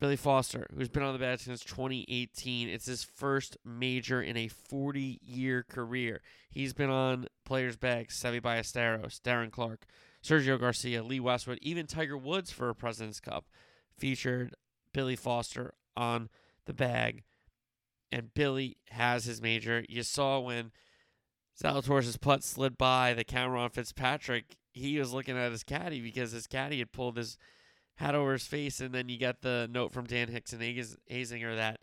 Billy 0.00 0.16
Foster, 0.16 0.66
who's 0.74 0.88
been 0.88 1.02
on 1.02 1.12
the 1.12 1.18
bag 1.18 1.38
since 1.38 1.62
2018. 1.62 2.68
It's 2.68 2.86
his 2.86 3.04
first 3.04 3.56
major 3.64 4.22
in 4.22 4.36
a 4.36 4.48
40 4.48 5.20
year 5.22 5.64
career. 5.68 6.22
He's 6.50 6.72
been 6.72 6.90
on 6.90 7.26
players' 7.44 7.76
bags, 7.76 8.18
Seve 8.18 8.40
Ballesteros, 8.40 9.20
Darren 9.20 9.50
Clarke, 9.50 9.86
Sergio 10.24 10.58
Garcia, 10.58 11.02
Lee 11.02 11.20
Westwood, 11.20 11.58
even 11.62 11.86
Tiger 11.86 12.16
Woods 12.16 12.50
for 12.50 12.68
a 12.68 12.74
President's 12.74 13.20
Cup 13.20 13.46
featured 13.98 14.54
Billy 14.92 15.16
Foster 15.16 15.74
on 15.96 16.28
the 16.66 16.74
bag. 16.74 17.22
And 18.12 18.32
Billy 18.34 18.76
has 18.90 19.24
his 19.24 19.42
major. 19.42 19.84
You 19.88 20.02
saw 20.02 20.38
when 20.38 20.70
Zalatoris' 21.60 22.20
putt 22.20 22.44
slid 22.44 22.78
by 22.78 23.14
the 23.14 23.24
camera 23.24 23.60
on 23.60 23.70
Fitzpatrick, 23.70 24.56
he 24.72 24.98
was 24.98 25.12
looking 25.12 25.36
at 25.36 25.52
his 25.52 25.64
caddy 25.64 26.00
because 26.00 26.32
his 26.32 26.46
caddy 26.46 26.78
had 26.78 26.92
pulled 26.92 27.16
his 27.16 27.36
hat 27.96 28.14
over 28.14 28.34
his 28.34 28.46
face, 28.46 28.80
and 28.80 28.94
then 28.94 29.08
you 29.08 29.18
got 29.18 29.40
the 29.40 29.68
note 29.72 29.90
from 29.92 30.04
Dan 30.04 30.28
Hicks 30.28 30.52
and 30.52 30.62
Azinger 30.62 31.56
that 31.56 31.80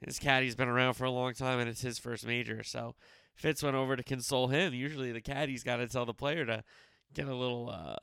his 0.00 0.18
caddy's 0.18 0.54
been 0.54 0.68
around 0.68 0.94
for 0.94 1.04
a 1.04 1.10
long 1.10 1.34
time 1.34 1.58
and 1.58 1.68
it's 1.68 1.80
his 1.80 1.98
first 1.98 2.26
major. 2.26 2.62
So 2.62 2.94
Fitz 3.34 3.62
went 3.62 3.76
over 3.76 3.96
to 3.96 4.02
console 4.02 4.48
him. 4.48 4.74
Usually 4.74 5.12
the 5.12 5.20
caddy's 5.20 5.64
got 5.64 5.76
to 5.76 5.88
tell 5.88 6.06
the 6.06 6.14
player 6.14 6.44
to 6.46 6.62
get 7.14 7.28
a 7.28 7.34
little, 7.34 7.70
uh, 7.70 7.96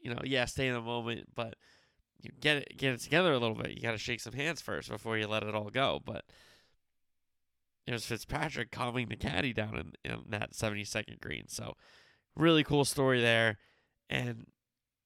you 0.00 0.12
know, 0.12 0.20
yeah, 0.24 0.44
stay 0.46 0.68
in 0.68 0.74
the 0.74 0.80
moment, 0.80 1.28
but 1.34 1.54
you 2.24 2.30
get 2.40 2.58
it 2.58 2.76
get 2.76 2.94
it 2.94 3.00
together 3.00 3.32
a 3.32 3.38
little 3.38 3.56
bit. 3.56 3.72
You 3.72 3.80
got 3.80 3.92
to 3.92 3.98
shake 3.98 4.20
some 4.20 4.32
hands 4.32 4.60
first 4.60 4.88
before 4.88 5.18
you 5.18 5.26
let 5.26 5.42
it 5.42 5.54
all 5.54 5.70
go. 5.70 6.00
But 6.04 6.24
it 7.86 7.92
was 7.92 8.06
Fitzpatrick 8.06 8.70
calming 8.70 9.08
the 9.08 9.16
caddy 9.16 9.52
down 9.52 9.94
in, 10.04 10.10
in 10.10 10.24
that 10.30 10.52
72nd 10.52 11.20
green. 11.20 11.48
So 11.48 11.74
really 12.36 12.64
cool 12.64 12.84
story 12.84 13.20
there, 13.20 13.58
and 14.08 14.46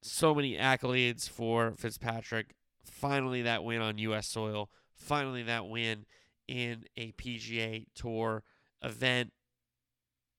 so 0.03 0.35
many 0.35 0.57
accolades 0.57 1.29
for 1.29 1.75
Fitzpatrick. 1.77 2.55
Finally, 2.85 3.43
that 3.43 3.65
win 3.65 3.83
on 3.83 3.99
U.S. 3.99 4.29
soil. 4.29 4.71
Finally, 4.95 5.43
that 5.45 5.69
win 5.69 6.07
in 6.47 6.85
a 6.97 7.13
PGA 7.13 7.87
Tour 7.95 8.43
event, 8.83 9.33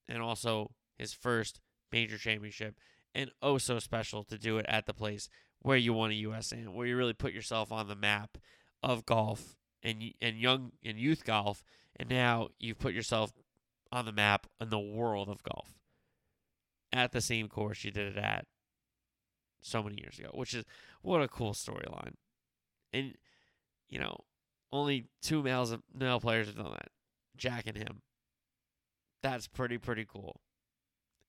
and 0.07 0.21
also 0.21 0.71
his 0.97 1.13
first 1.13 1.59
major 1.91 2.17
championship. 2.17 2.75
And 3.13 3.31
oh, 3.41 3.57
so 3.57 3.79
special 3.79 4.23
to 4.25 4.37
do 4.37 4.57
it 4.57 4.65
at 4.69 4.85
the 4.85 4.93
place 4.93 5.29
where 5.61 5.77
you 5.77 5.93
won 5.93 6.11
a 6.11 6.23
USAM, 6.23 6.73
where 6.73 6.87
you 6.87 6.95
really 6.95 7.13
put 7.13 7.33
yourself 7.33 7.71
on 7.71 7.87
the 7.87 7.95
map 7.95 8.37
of 8.81 9.05
golf 9.05 9.57
and 9.83 10.13
and 10.21 10.37
young 10.37 10.71
and 10.83 10.97
youth 10.97 11.23
golf, 11.23 11.63
and 11.95 12.09
now 12.09 12.49
you've 12.59 12.79
put 12.79 12.93
yourself 12.93 13.33
on 13.91 14.05
the 14.05 14.11
map 14.11 14.47
in 14.61 14.69
the 14.69 14.79
world 14.79 15.29
of 15.29 15.43
golf 15.43 15.79
at 16.91 17.11
the 17.11 17.21
same 17.21 17.47
course 17.47 17.83
you 17.83 17.91
did 17.91 18.15
it 18.15 18.17
at 18.17 18.45
so 19.61 19.83
many 19.83 19.99
years 20.01 20.17
ago, 20.17 20.29
which 20.33 20.53
is 20.53 20.65
what 21.01 21.21
a 21.21 21.27
cool 21.27 21.53
storyline. 21.53 22.13
And 22.93 23.15
you 23.89 23.99
know, 23.99 24.17
only 24.71 25.07
two 25.21 25.43
males 25.43 25.75
male 25.93 26.19
players 26.19 26.47
have 26.47 26.55
done 26.55 26.71
that, 26.71 26.89
Jack 27.35 27.67
and 27.67 27.77
him. 27.77 28.01
That's 29.21 29.47
pretty 29.47 29.77
pretty 29.77 30.05
cool. 30.05 30.41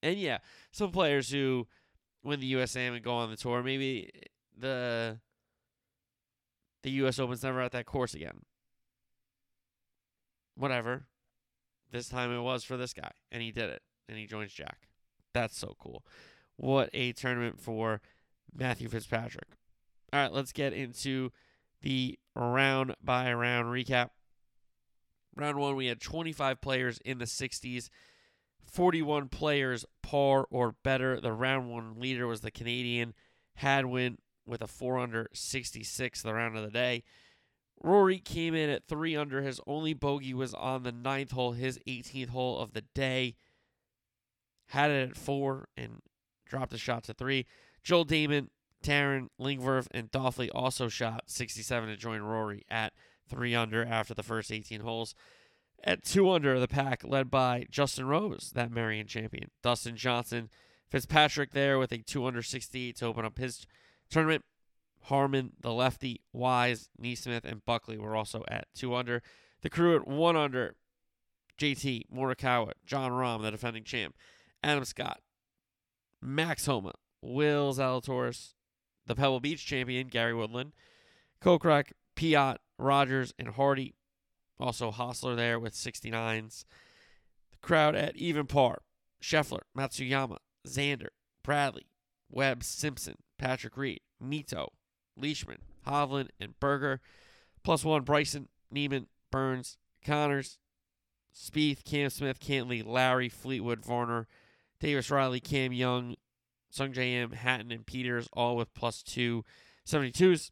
And 0.03 0.17
yeah, 0.19 0.39
some 0.71 0.93
players 0.93 1.31
who 1.31 1.67
win 2.23 2.41
the 2.41 2.53
USAM 2.55 2.95
and 2.95 3.03
go 3.03 3.15
on 3.15 3.31
the 3.31 3.37
tour, 3.37 3.63
maybe 3.63 4.11
the 4.57 5.19
the 6.83 6.91
US 6.91 7.19
Open's 7.19 7.43
never 7.43 7.61
at 7.61 7.73
that 7.73 7.87
course 7.87 8.15
again. 8.15 8.43
Whatever. 10.55 11.07
This 11.91 12.09
time 12.09 12.33
it 12.33 12.41
was 12.41 12.63
for 12.63 12.77
this 12.77 12.93
guy, 12.93 13.11
and 13.33 13.43
he 13.43 13.51
did 13.51 13.69
it, 13.69 13.83
and 14.09 14.17
he 14.17 14.27
joins 14.27 14.53
Jack. 14.53 14.89
That's 15.35 15.59
so 15.59 15.75
cool. 15.79 16.05
What 16.57 16.91
a 16.93 17.13
tournament 17.13 17.61
for 17.61 18.01
Matthew 18.55 18.89
Fitzpatrick. 18.89 19.49
All 20.13 20.21
right, 20.21 20.33
let's 20.33 20.53
get 20.53 20.73
into 20.73 21.31
the 21.83 22.19
round 22.35 22.95
by 23.03 23.33
round 23.33 23.69
recap. 23.69 24.11
Round 25.37 25.59
one, 25.59 25.77
we 25.77 25.87
had 25.87 26.01
25 26.01 26.61
players 26.61 26.99
in 26.99 27.19
the 27.19 27.25
60s. 27.25 27.89
41 28.67 29.29
players 29.29 29.85
par 30.03 30.47
or 30.51 30.75
better. 30.83 31.21
The 31.21 31.33
round 31.33 31.71
one 31.71 31.99
leader 31.99 32.27
was 32.27 32.41
the 32.41 32.51
Canadian 32.51 33.15
Hadwin 33.55 34.19
with 34.47 34.63
a 34.63 34.67
4 34.67 34.99
under 34.99 35.29
66 35.33 36.23
the 36.23 36.35
round 36.35 36.57
of 36.57 36.65
the 36.65 36.71
day. 36.71 37.03
Rory 37.83 38.19
came 38.19 38.55
in 38.55 38.69
at 38.69 38.87
3 38.87 39.17
under. 39.17 39.43
His 39.43 39.61
only 39.67 39.95
bogey 39.95 40.35
was 40.35 40.53
on 40.55 40.83
the 40.83 40.93
ninth 40.93 41.33
hole, 41.33 41.53
his 41.53 41.79
18th 41.87 42.31
hole 42.31 42.59
of 42.59 42.73
the 42.73 42.83
day. 42.95 43.37
Had 44.69 44.91
it 44.91 45.11
at 45.11 45.17
4 45.17 45.69
and 45.77 46.03
dropped 46.47 46.75
a 46.75 46.79
shot 46.79 47.05
to 47.05 47.15
3. 47.15 47.47
Joel 47.83 48.05
Dahmen, 48.05 48.49
Tarren, 48.85 49.29
Lingmerth, 49.41 49.89
and 49.93 50.11
Daffue 50.11 50.51
also 50.55 50.89
shot 50.89 51.25
67 51.27 51.89
to 51.89 51.97
join 51.97 52.21
Rory 52.21 52.65
at 52.71 52.93
3 53.29 53.55
under 53.55 53.85
after 53.85 54.15
the 54.15 54.23
first 54.23 54.53
18 54.53 54.81
holes. 54.81 55.15
At 55.83 56.05
2 56.05 56.31
under, 56.31 56.61
the 56.61 56.69
pack 56.69 57.03
led 57.05 57.31
by 57.31 57.67
Justin 57.71 58.07
Rose, 58.07 58.53
that 58.55 58.71
Merion 58.71 59.07
champion. 59.07 59.51
Dustin 59.63 59.97
Johnson, 59.97 60.51
Fitzpatrick 60.91 61.53
there 61.53 61.79
with 61.79 61.93
a 61.93 61.99
2 61.99 62.27
under 62.27 62.43
68 62.43 62.97
to 62.97 63.07
open 63.07 63.25
up 63.25 63.39
his 63.39 63.67
tournament. 64.11 64.45
Harman, 65.05 65.53
the 65.59 65.73
lefty, 65.73 66.21
Wise, 66.33 66.91
NeSmith, 67.01 67.45
and 67.45 67.65
Buckley 67.65 67.97
were 67.97 68.15
also 68.15 68.45
at 68.49 68.67
2 68.75 68.95
under. 68.95 69.23
The 69.63 69.71
crew 69.71 69.97
at 69.97 70.07
1 70.07 70.37
under, 70.37 70.77
JT, 71.59 72.05
Morikawa, 72.15 72.73
Jon 72.85 73.11
Rahm, 73.13 73.43
the 73.43 73.51
defending 73.51 73.85
champ, 73.85 74.15
Adam 74.63 74.85
Scott, 74.85 75.21
Max 76.21 76.67
Homa, 76.67 76.93
Will 77.23 77.73
Zalatoris, 77.73 78.55
the 79.07 79.15
Pebble 79.15 79.41
Beach 79.41 79.65
champion, 79.65 80.09
Gary 80.09 80.35
Woodland, 80.35 80.73
Kokrak, 81.43 81.93
Piot, 82.17 82.57
Rodgers, 82.79 83.33
and 83.39 83.49
Hardy. 83.49 83.95
Also 84.61 84.91
Hossler 84.91 85.35
there 85.35 85.59
with 85.59 85.75
69s. 85.75 86.65
The 87.53 87.59
crowd 87.63 87.95
at 87.95 88.17
even 88.17 88.47
par. 88.47 88.83
Scheffler, 89.23 89.63
Matsuyama, 89.77 90.37
Xander, 90.67 91.09
Bradley, 91.43 91.87
Webb, 92.31 92.63
Simpson, 92.65 93.17
Patrick 93.39 93.77
Reed, 93.77 94.01
Mito, 94.23 94.69
Leishman, 95.17 95.59
Hovland, 95.87 96.29
and 96.41 96.59
Berger. 96.61 97.01
Plus 97.63 97.85
one, 97.85 98.03
Bryson, 98.03 98.49
Niemann, 98.71 99.09
Burns, 99.31 99.77
Conners, 100.05 100.59
Spieth, 101.35 101.85
Cam 101.85 102.11
Smith, 102.11 102.41
Cantlay, 102.41 102.85
Lowry, 102.85 103.29
Fleetwood, 103.29 103.85
Varner, 103.85 104.27
Davis 104.81 105.11
Riley, 105.11 105.41
Cam 105.41 105.73
Young, 105.73 106.17
Sungjae 106.73 107.23
Im, 107.23 107.33
Hatton, 107.33 107.71
and 107.71 107.87
Peters, 107.87 108.29
all 108.33 108.57
with 108.57 108.73
plus 108.75 109.03
two 109.03 109.45
72s. 109.87 110.51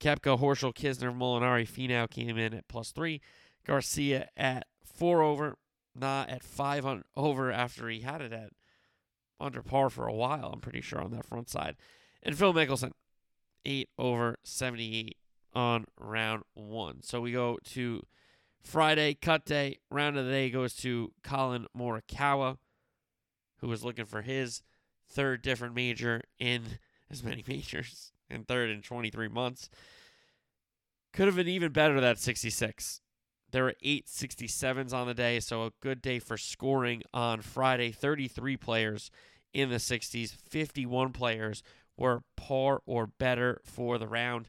Koepka, 0.00 0.38
Horschel, 0.38 0.74
Kisner, 0.74 1.16
Molinari, 1.16 1.66
Finau 1.68 2.08
came 2.08 2.38
in 2.38 2.54
at 2.54 2.68
plus 2.68 2.92
three. 2.92 3.20
Garcia 3.66 4.28
at 4.36 4.66
four 4.82 5.22
over, 5.22 5.56
not 5.94 6.30
at 6.30 6.42
five 6.42 6.86
on, 6.86 7.04
over 7.16 7.52
after 7.52 7.88
he 7.88 8.00
had 8.00 8.20
it 8.20 8.32
at 8.32 8.50
under 9.40 9.62
par 9.62 9.90
for 9.90 10.06
a 10.06 10.14
while, 10.14 10.50
I'm 10.52 10.60
pretty 10.60 10.80
sure, 10.80 11.00
on 11.00 11.12
that 11.12 11.26
front 11.26 11.48
side. 11.48 11.76
And 12.22 12.36
Phil 12.36 12.54
Mickelson, 12.54 12.92
eight 13.64 13.88
over 13.98 14.36
78 14.42 15.16
on 15.54 15.84
round 15.98 16.42
one. 16.54 17.02
So 17.02 17.20
we 17.20 17.32
go 17.32 17.58
to 17.72 18.02
Friday, 18.62 19.14
cut 19.14 19.44
day. 19.44 19.78
Round 19.90 20.16
of 20.16 20.26
the 20.26 20.30
day 20.30 20.50
goes 20.50 20.74
to 20.76 21.12
Collin 21.22 21.66
Morikawa, 21.76 22.58
who 23.58 23.68
was 23.68 23.84
looking 23.84 24.04
for 24.04 24.22
his 24.22 24.62
third 25.08 25.42
different 25.42 25.74
major 25.74 26.22
in 26.38 26.62
as 27.10 27.22
many 27.22 27.44
majors 27.48 28.12
and 28.30 28.46
third 28.46 28.70
in 28.70 28.82
23 28.82 29.28
months. 29.28 29.68
Could 31.12 31.26
have 31.26 31.36
been 31.36 31.48
even 31.48 31.72
better 31.72 32.00
that 32.00 32.18
66. 32.18 33.00
There 33.50 33.64
were 33.64 33.74
eight 33.82 34.06
67s 34.06 34.92
on 34.92 35.06
the 35.06 35.14
day, 35.14 35.40
so 35.40 35.64
a 35.64 35.72
good 35.80 36.02
day 36.02 36.18
for 36.18 36.36
scoring 36.36 37.02
on 37.14 37.40
Friday. 37.40 37.90
33 37.90 38.56
players 38.56 39.10
in 39.54 39.70
the 39.70 39.76
60s, 39.76 40.30
51 40.30 41.12
players 41.12 41.62
were 41.96 42.22
par 42.36 42.80
or 42.86 43.06
better 43.06 43.60
for 43.64 43.98
the 43.98 44.06
round. 44.06 44.48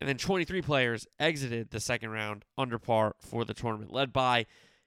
And 0.00 0.08
then 0.08 0.18
23 0.18 0.60
players 0.60 1.06
exited 1.18 1.70
the 1.70 1.80
second 1.80 2.10
round 2.10 2.44
under 2.58 2.78
par 2.78 3.16
for 3.18 3.46
the 3.46 3.54
tournament, 3.54 3.92
led 3.92 4.12
by 4.12 4.44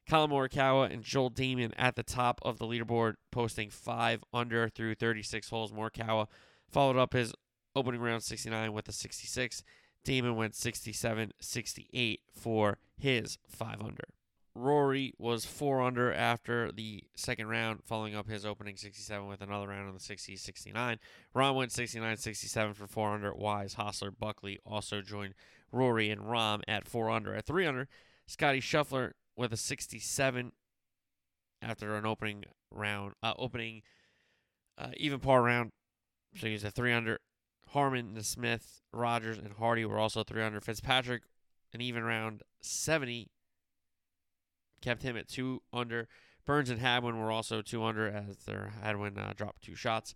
Collin 0.07 0.29
Morikawa 0.29 0.91
and 0.91 1.03
Joel 1.03 1.31
Dahmen 1.31 1.73
at 1.77 1.95
the 1.95 2.03
top 2.03 2.39
of 2.43 2.59
the 2.59 2.65
leaderboard, 2.65 3.15
posting 3.31 3.69
five 3.69 4.23
under 4.31 4.69
through 4.69 4.95
36 4.95 5.49
holes. 5.49 5.71
Morikawa 5.71 6.27
followed 6.67 6.97
up 6.97 7.13
his 7.13 7.33
opening 7.79 8.01
round 8.01 8.23
69 8.23 8.73
with 8.73 8.87
a 8.87 8.91
66. 8.91 9.63
Dahmen 10.05 10.35
went 10.35 10.55
67 10.55 11.31
68 11.39 12.21
for 12.33 12.77
his 12.97 13.37
5 13.47 13.81
under. 13.81 14.05
Rory 14.55 15.13
was 15.17 15.45
4 15.45 15.81
under 15.81 16.11
after 16.13 16.71
the 16.71 17.03
second 17.15 17.47
round, 17.47 17.79
following 17.85 18.15
up 18.15 18.27
his 18.27 18.45
opening 18.45 18.75
67 18.75 19.27
with 19.27 19.41
another 19.41 19.67
round 19.67 19.87
on 19.87 19.93
the 19.93 19.99
60 19.99 20.35
69. 20.35 20.99
Rahm 21.35 21.55
went 21.55 21.71
69 21.71 22.17
67 22.17 22.73
for 22.73 22.87
4 22.87 23.13
under. 23.15 23.33
Wise, 23.33 23.75
Hossler, 23.75 24.11
Buckley 24.17 24.59
also 24.65 25.01
joined 25.01 25.33
Rory 25.71 26.09
and 26.09 26.21
Rahm 26.21 26.61
at 26.67 26.87
4 26.87 27.09
under. 27.09 27.33
At 27.33 27.45
3 27.45 27.65
under, 27.65 27.87
Scottie 28.27 28.61
Scheffler 28.61 29.11
with 29.35 29.53
a 29.53 29.57
67 29.57 30.51
after 31.61 31.95
an 31.95 32.05
opening 32.05 32.43
round, 32.71 33.13
uh, 33.23 33.33
opening 33.37 33.81
uh, 34.77 34.91
even 34.97 35.19
par 35.19 35.41
round. 35.41 35.71
So 36.35 36.47
he's 36.47 36.63
a 36.63 36.71
3 36.71 36.93
under. 36.93 37.19
Harman, 37.71 38.13
the 38.13 38.23
Smith, 38.23 38.81
Rodgers, 38.91 39.37
and 39.37 39.53
Hardy 39.53 39.85
were 39.85 39.99
also 39.99 40.23
300. 40.23 40.63
Fitzpatrick, 40.63 41.23
an 41.73 41.81
even 41.81 42.03
round 42.03 42.43
70, 42.61 43.29
kept 44.81 45.03
him 45.03 45.17
at 45.17 45.27
two 45.27 45.61
under. 45.71 46.07
Burns 46.45 46.69
and 46.69 46.79
Hadwin 46.79 47.19
were 47.19 47.31
also 47.31 47.61
two 47.61 47.83
under 47.83 48.07
as 48.07 48.37
their 48.45 48.73
Hadwin 48.81 49.17
uh, 49.17 49.33
dropped 49.35 49.61
two 49.61 49.75
shots. 49.75 50.15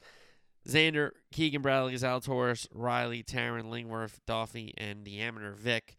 Xander, 0.68 1.12
Keegan 1.32 1.62
Bradley, 1.62 1.94
Zalatoris, 1.94 2.68
Riley, 2.74 3.22
Tarren, 3.22 3.66
Lingmerth, 3.66 4.20
Daffue, 4.28 4.74
and 4.78 5.06
the 5.06 5.20
amateur 5.20 5.54
Vick 5.54 5.96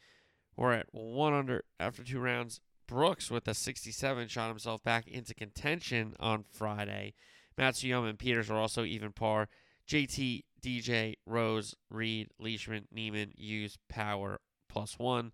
were 0.56 0.73
at 0.73 0.87
one 0.92 1.34
under 1.34 1.64
after 1.78 2.02
two 2.02 2.18
rounds. 2.18 2.61
Brooks 2.87 3.30
with 3.30 3.49
a 3.49 3.54
67 3.54 4.28
shot 4.28 4.49
himself 4.49 4.82
back 4.82 5.06
into 5.06 5.34
contention 5.34 6.14
on 6.20 6.44
Friday. 6.50 7.14
Matsuyama 7.58 8.11
and 8.11 8.18
Peters 8.18 8.49
were 8.49 8.56
also 8.56 8.84
even 8.84 9.12
par. 9.12 9.49
JT, 9.88 10.45
DJ, 10.62 11.14
Rose, 11.26 11.75
Reed, 11.91 12.29
Leishman, 12.38 12.88
Niemann, 12.91 13.33
Hughes, 13.37 13.79
Power 13.88 14.41
plus 14.69 14.99
one. 14.99 15.33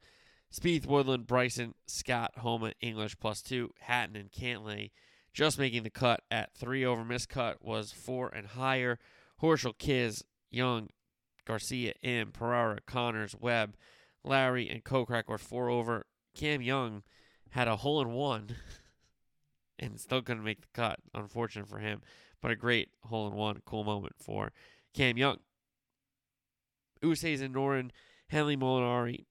Spieth, 0.53 0.87
Woodland, 0.87 1.27
Bryson, 1.27 1.75
Scott, 1.87 2.33
Homa, 2.39 2.73
English 2.81 3.19
plus 3.21 3.41
two. 3.41 3.71
Hatton 3.81 4.17
and 4.17 4.33
Cantlay 4.33 4.91
just 5.33 5.59
making 5.59 5.85
the 5.85 5.91
cut 5.91 6.23
at 6.31 6.55
three 6.55 6.85
over. 6.85 7.05
Miscut 7.05 7.57
was 7.61 7.93
four 7.93 8.29
and 8.29 8.49
higher. 8.49 8.99
Horschel, 9.41 9.77
Kiz, 9.79 10.25
Young, 10.51 10.89
Garcia, 11.47 11.95
M, 12.03 12.33
Pereira, 12.33 12.81
Conners, 12.87 13.35
Webb, 13.39 13.77
Lowry, 14.25 14.69
and 14.69 14.85
Kokrak 14.85 15.29
were 15.29 15.39
four 15.39 15.69
over. 15.69 16.07
Cam 16.35 16.61
Young 16.63 17.03
had 17.51 17.69
a 17.69 17.77
hole 17.77 18.01
in 18.01 18.11
one 18.11 18.57
and 19.79 19.99
still 19.99 20.23
couldn't 20.23 20.45
make 20.45 20.61
the 20.61 20.69
cut. 20.75 20.99
Unfortunate 21.15 21.69
for 21.69 21.79
him, 21.79 22.03
but 22.41 22.51
a 22.51 22.57
great 22.57 22.89
hole 23.05 23.29
in 23.29 23.35
one. 23.35 23.63
Cool 23.65 23.85
moment 23.85 24.15
for 24.19 24.53
Cam 24.95 25.17
Young. 25.17 25.39
Oosthuizen, 27.03 27.53
Noren, 27.53 27.91
Henley, 28.29 28.57
Molinari. 28.57 29.25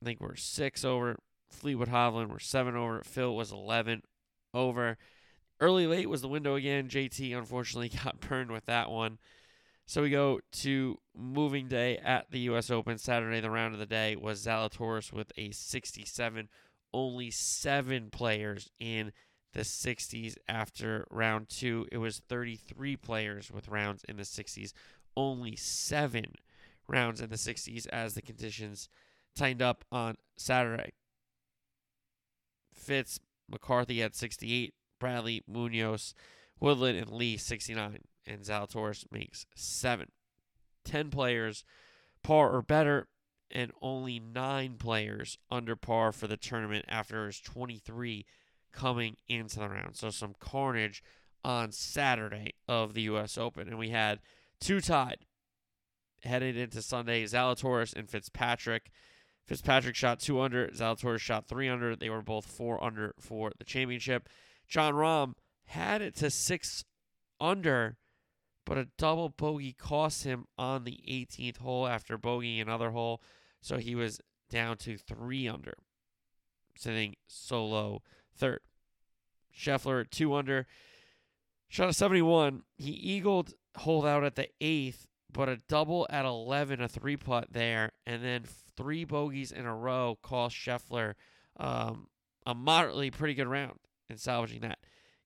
I 0.00 0.04
think 0.04 0.20
we're 0.20 0.36
six 0.36 0.84
over. 0.84 1.18
Fleetwood 1.50 1.88
Hovland 1.88 2.28
were 2.28 2.38
seven 2.38 2.76
over. 2.76 3.02
Phil 3.04 3.34
was 3.34 3.52
11 3.52 4.02
over. 4.54 4.96
Early 5.60 5.86
late 5.86 6.08
was 6.08 6.22
the 6.22 6.28
window 6.28 6.54
again. 6.54 6.88
JT 6.88 7.36
unfortunately 7.36 7.88
got 8.04 8.20
burned 8.20 8.50
with 8.50 8.66
that 8.66 8.90
one. 8.90 9.18
So 9.86 10.02
we 10.02 10.10
go 10.10 10.40
to 10.52 10.98
moving 11.16 11.66
day 11.66 11.96
at 11.96 12.30
the 12.30 12.40
U.S. 12.40 12.70
Open. 12.70 12.98
Saturday, 12.98 13.40
the 13.40 13.50
round 13.50 13.72
of 13.72 13.80
the 13.80 13.86
day 13.86 14.16
was 14.16 14.44
Zalatoris 14.44 15.12
with 15.12 15.32
a 15.38 15.50
67. 15.50 16.48
Only 16.92 17.30
seven 17.30 18.10
players 18.10 18.70
in 18.78 19.12
the 19.52 19.60
60s 19.60 20.36
after 20.48 21.06
round 21.10 21.48
two. 21.48 21.86
It 21.90 21.98
was 21.98 22.20
33 22.28 22.96
players 22.96 23.50
with 23.50 23.68
rounds 23.68 24.04
in 24.08 24.16
the 24.16 24.22
60s. 24.22 24.72
Only 25.16 25.56
seven 25.56 26.34
rounds 26.88 27.20
in 27.20 27.30
the 27.30 27.36
60s 27.36 27.86
as 27.88 28.14
the 28.14 28.22
conditions 28.22 28.88
tightened 29.34 29.62
up 29.62 29.84
on 29.90 30.16
Saturday. 30.36 30.92
Fitz, 32.74 33.18
McCarthy 33.50 34.02
at 34.02 34.14
68, 34.14 34.74
Bradley, 35.00 35.42
Munoz, 35.46 36.14
Woodland, 36.60 36.98
and 36.98 37.10
Lee 37.10 37.36
69 37.36 38.00
and 38.26 38.42
Zalatoris 38.42 39.10
makes 39.10 39.46
seven. 39.54 40.08
Ten 40.84 41.10
players 41.10 41.64
par 42.22 42.50
or 42.50 42.62
better, 42.62 43.08
and 43.50 43.72
only 43.80 44.20
nine 44.20 44.76
players 44.76 45.38
under 45.50 45.76
par 45.76 46.12
for 46.12 46.26
the 46.26 46.36
tournament 46.36 46.84
after 46.88 47.26
his 47.26 47.40
23 47.40 48.26
coming 48.72 49.16
into 49.28 49.58
the 49.58 49.68
round. 49.68 49.96
So 49.96 50.10
some 50.10 50.34
carnage 50.38 51.02
on 51.44 51.72
Saturday 51.72 52.54
of 52.66 52.94
the 52.94 53.02
U.S. 53.02 53.38
Open. 53.38 53.68
And 53.68 53.78
we 53.78 53.90
had 53.90 54.20
two 54.60 54.80
tied 54.80 55.18
headed 56.22 56.56
into 56.56 56.82
Sunday 56.82 57.24
Zalatoris 57.24 57.94
and 57.94 58.08
Fitzpatrick. 58.08 58.90
Fitzpatrick 59.46 59.96
shot 59.96 60.20
two 60.20 60.40
under, 60.40 60.68
Zalatoris 60.68 61.20
shot 61.20 61.46
three 61.46 61.68
under. 61.68 61.96
They 61.96 62.10
were 62.10 62.22
both 62.22 62.46
four 62.46 62.82
under 62.82 63.14
for 63.20 63.52
the 63.58 63.64
championship. 63.64 64.28
Jon 64.68 64.94
Rahm 64.94 65.34
had 65.66 66.02
it 66.02 66.14
to 66.16 66.30
six 66.30 66.84
under, 67.40 67.96
but 68.66 68.76
a 68.76 68.88
double 68.98 69.30
bogey 69.30 69.72
cost 69.72 70.24
him 70.24 70.44
on 70.58 70.84
the 70.84 71.00
18th 71.08 71.58
hole 71.58 71.86
after 71.86 72.18
bogeying 72.18 72.60
another 72.60 72.90
hole. 72.90 73.22
So 73.60 73.78
he 73.78 73.94
was 73.94 74.20
down 74.50 74.76
to 74.78 74.98
three 74.98 75.48
under, 75.48 75.74
sitting 76.76 77.16
solo 77.26 78.02
third. 78.38 78.60
Scheffler, 79.56 80.02
at 80.02 80.10
two 80.10 80.34
under, 80.34 80.66
shot 81.68 81.88
a 81.88 81.92
71. 81.92 82.62
He 82.76 82.90
eagled, 82.90 83.54
hold 83.78 84.06
out 84.06 84.24
at 84.24 84.36
the 84.36 84.48
eighth, 84.60 85.06
but 85.32 85.48
a 85.48 85.58
double 85.68 86.06
at 86.10 86.24
11, 86.24 86.80
a 86.80 86.88
three 86.88 87.16
putt 87.16 87.48
there, 87.50 87.92
and 88.06 88.22
then 88.24 88.44
three 88.76 89.04
bogeys 89.04 89.50
in 89.50 89.66
a 89.66 89.74
row 89.74 90.18
cost 90.22 90.54
Scheffler 90.54 91.14
um, 91.58 92.06
a 92.46 92.54
moderately 92.54 93.10
pretty 93.10 93.34
good 93.34 93.48
round 93.48 93.78
in 94.08 94.16
salvaging 94.16 94.60
that. 94.60 94.78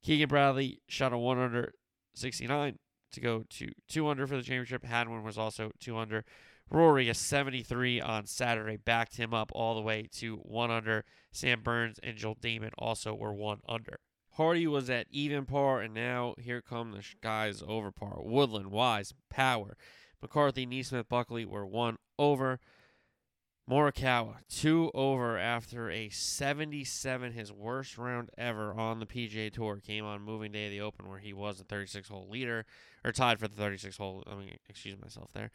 Keegan 0.02 0.28
Bradley 0.28 0.80
shot 0.88 1.12
a 1.12 1.18
one 1.18 1.38
under 1.38 1.74
69 2.14 2.78
to 3.12 3.20
go 3.20 3.44
to 3.48 3.70
two 3.88 4.08
under 4.08 4.26
for 4.26 4.36
the 4.36 4.42
championship. 4.42 4.84
Hadwin 4.84 5.22
was 5.22 5.38
also 5.38 5.70
two 5.78 5.96
under. 5.96 6.24
Rory, 6.72 7.10
a 7.10 7.14
73 7.14 8.00
on 8.00 8.24
Saturday, 8.24 8.78
backed 8.78 9.16
him 9.16 9.34
up 9.34 9.52
all 9.54 9.74
the 9.74 9.82
way 9.82 10.08
to 10.12 10.36
one 10.36 10.70
under. 10.70 11.04
Sam 11.30 11.60
Burns 11.60 12.00
and 12.02 12.16
Joel 12.16 12.36
Dahmen 12.36 12.70
also 12.78 13.14
were 13.14 13.34
one 13.34 13.60
under. 13.68 13.98
Hardy 14.36 14.66
was 14.66 14.88
at 14.88 15.06
even 15.10 15.44
par, 15.44 15.82
and 15.82 15.92
now 15.92 16.34
here 16.38 16.62
come 16.62 16.92
the 16.92 17.04
guys 17.20 17.62
over 17.68 17.92
par. 17.92 18.20
Woodland, 18.22 18.70
Wise, 18.70 19.12
Power, 19.28 19.76
McCarthy, 20.22 20.66
NeSmith, 20.66 21.08
Buckley 21.10 21.44
were 21.44 21.66
one 21.66 21.98
over. 22.18 22.58
Morikawa, 23.70 24.36
two 24.48 24.90
over 24.94 25.36
after 25.38 25.90
a 25.90 26.08
77, 26.08 27.32
his 27.32 27.52
worst 27.52 27.98
round 27.98 28.30
ever 28.38 28.72
on 28.72 28.98
the 28.98 29.06
PGA 29.06 29.52
Tour. 29.52 29.76
Came 29.76 30.06
on 30.06 30.22
moving 30.22 30.52
day 30.52 30.66
of 30.66 30.72
the 30.72 30.80
Open 30.80 31.08
where 31.08 31.18
he 31.18 31.34
was 31.34 31.58
the 31.58 31.64
36 31.64 32.08
hole 32.08 32.28
leader, 32.30 32.64
or 33.04 33.12
tied 33.12 33.38
for 33.38 33.46
the 33.46 33.56
36 33.56 33.98
hole. 33.98 34.24
I 34.26 34.34
mean, 34.36 34.56
excuse 34.68 34.98
myself 34.98 35.32
there. 35.34 35.50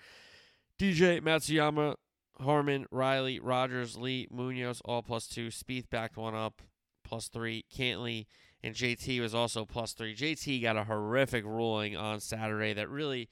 DJ, 0.79 1.22
Matsuyama, 1.22 1.96
Harman, 2.39 2.86
Riley, 2.91 3.39
Rodgers, 3.39 3.98
Lee, 3.98 4.27
Munoz, 4.31 4.81
all 4.86 5.01
plus 5.01 5.27
two. 5.27 5.48
Spieth 5.48 5.89
backed 5.89 6.17
one 6.17 6.36
up, 6.36 6.62
plus 7.03 7.27
three. 7.27 7.65
Cantlay 7.75 8.25
and 8.63 8.75
JT 8.75 9.19
was 9.22 9.34
also 9.34 9.65
plus 9.65 9.93
three. 9.93 10.15
JT 10.15 10.62
got 10.62 10.77
a 10.77 10.84
horrific 10.84 11.46
ruling 11.46 11.96
on 11.96 12.19
Saturday 12.19 12.74
that 12.74 12.89
really 12.89 13.29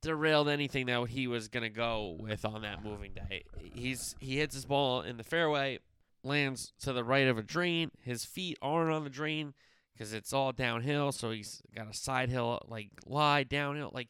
derailed 0.00 0.48
anything 0.48 0.86
that 0.86 1.08
he 1.08 1.26
was 1.26 1.48
gonna 1.48 1.68
go 1.68 2.16
with 2.18 2.44
on 2.44 2.62
that 2.62 2.84
moving 2.84 3.12
day. 3.12 3.44
He's 3.74 4.14
he 4.20 4.38
hits 4.38 4.54
his 4.54 4.64
ball 4.64 5.02
in 5.02 5.16
the 5.16 5.24
fairway, 5.24 5.78
lands 6.22 6.72
to 6.80 6.92
the 6.92 7.04
right 7.04 7.26
of 7.26 7.38
a 7.38 7.42
drain. 7.42 7.90
His 8.02 8.24
feet 8.24 8.58
aren't 8.62 8.92
on 8.92 9.04
the 9.04 9.10
drain 9.10 9.54
because 9.92 10.12
it's 10.12 10.32
all 10.32 10.52
downhill. 10.52 11.12
So 11.12 11.30
he's 11.30 11.62
got 11.74 11.88
a 11.88 11.94
side 11.94 12.30
hill 12.30 12.62
like 12.68 12.90
lie 13.06 13.42
downhill. 13.44 13.90
Like 13.92 14.08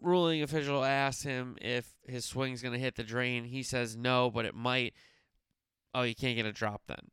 ruling 0.00 0.42
official 0.42 0.84
asks 0.84 1.22
him 1.22 1.56
if 1.60 1.94
his 2.06 2.24
swing's 2.24 2.62
gonna 2.62 2.78
hit 2.78 2.96
the 2.96 3.04
drain. 3.04 3.44
He 3.44 3.62
says 3.62 3.96
no, 3.96 4.30
but 4.30 4.44
it 4.44 4.54
might. 4.54 4.94
Oh, 5.94 6.02
you 6.02 6.14
can't 6.14 6.36
get 6.36 6.46
a 6.46 6.52
drop 6.52 6.82
then. 6.86 7.10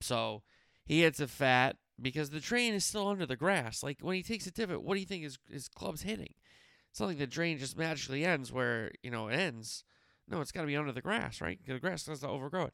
So 0.00 0.42
he 0.84 1.02
hits 1.02 1.20
a 1.20 1.28
fat 1.28 1.76
because 2.00 2.30
the 2.30 2.40
drain 2.40 2.74
is 2.74 2.84
still 2.84 3.08
under 3.08 3.26
the 3.26 3.36
grass. 3.36 3.82
Like 3.82 3.98
when 4.00 4.16
he 4.16 4.22
takes 4.22 4.46
a 4.46 4.50
divot, 4.50 4.82
what 4.82 4.94
do 4.94 5.00
you 5.00 5.06
think 5.06 5.22
his 5.22 5.38
his 5.50 5.68
club's 5.68 6.02
hitting? 6.02 6.34
It's 6.90 7.00
not 7.00 7.06
like 7.06 7.18
the 7.18 7.26
drain 7.26 7.58
just 7.58 7.78
magically 7.78 8.24
ends 8.24 8.52
where 8.52 8.90
you 9.02 9.10
know 9.10 9.28
it 9.28 9.34
ends. 9.34 9.84
No, 10.28 10.40
it's 10.40 10.52
got 10.52 10.62
to 10.62 10.66
be 10.66 10.76
under 10.76 10.92
the 10.92 11.00
grass, 11.00 11.40
right? 11.40 11.58
The 11.66 11.78
grass 11.78 12.04
does 12.04 12.20
to 12.20 12.28
overgrow 12.28 12.64
it. 12.64 12.72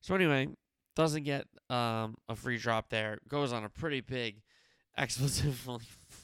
So 0.00 0.14
anyway, 0.14 0.48
doesn't 0.94 1.24
get 1.24 1.46
um, 1.70 2.16
a 2.28 2.36
free 2.36 2.58
drop 2.58 2.90
there. 2.90 3.18
Goes 3.28 3.52
on 3.52 3.64
a 3.64 3.68
pretty 3.68 4.00
big 4.00 4.42
expletively 4.98 5.82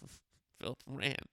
filled 0.61 0.79
rant, 0.87 1.29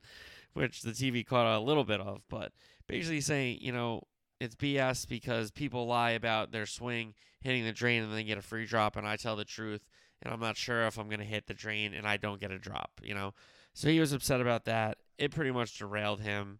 which 0.57 0.81
the 0.81 0.91
TV 0.91 1.25
caught 1.25 1.57
a 1.57 1.59
little 1.59 1.83
bit 1.83 2.01
of, 2.01 2.21
but 2.29 2.51
basically 2.87 3.21
saying 3.21 3.59
you 3.61 3.71
know 3.71 4.03
it's 4.39 4.55
BS 4.55 5.07
because 5.07 5.51
people 5.51 5.87
lie 5.87 6.11
about 6.11 6.51
their 6.51 6.65
swing 6.65 7.13
hitting 7.41 7.63
the 7.63 7.71
drain 7.71 8.03
and 8.03 8.13
then 8.13 8.25
get 8.25 8.37
a 8.37 8.41
free 8.41 8.65
drop, 8.65 8.95
and 8.95 9.07
I 9.07 9.15
tell 9.15 9.35
the 9.35 9.45
truth 9.45 9.81
and 10.21 10.33
I'm 10.33 10.39
not 10.39 10.57
sure 10.57 10.85
if 10.87 10.97
I'm 10.97 11.07
going 11.07 11.19
to 11.19 11.25
hit 11.25 11.47
the 11.47 11.53
drain 11.53 11.93
and 11.93 12.07
I 12.07 12.17
don't 12.17 12.39
get 12.39 12.51
a 12.51 12.59
drop, 12.59 12.91
you 13.03 13.13
know? 13.13 13.33
So 13.73 13.89
he 13.89 13.99
was 13.99 14.11
upset 14.11 14.41
about 14.41 14.65
that. 14.65 14.97
It 15.17 15.31
pretty 15.31 15.51
much 15.51 15.77
derailed 15.77 16.21
him. 16.21 16.59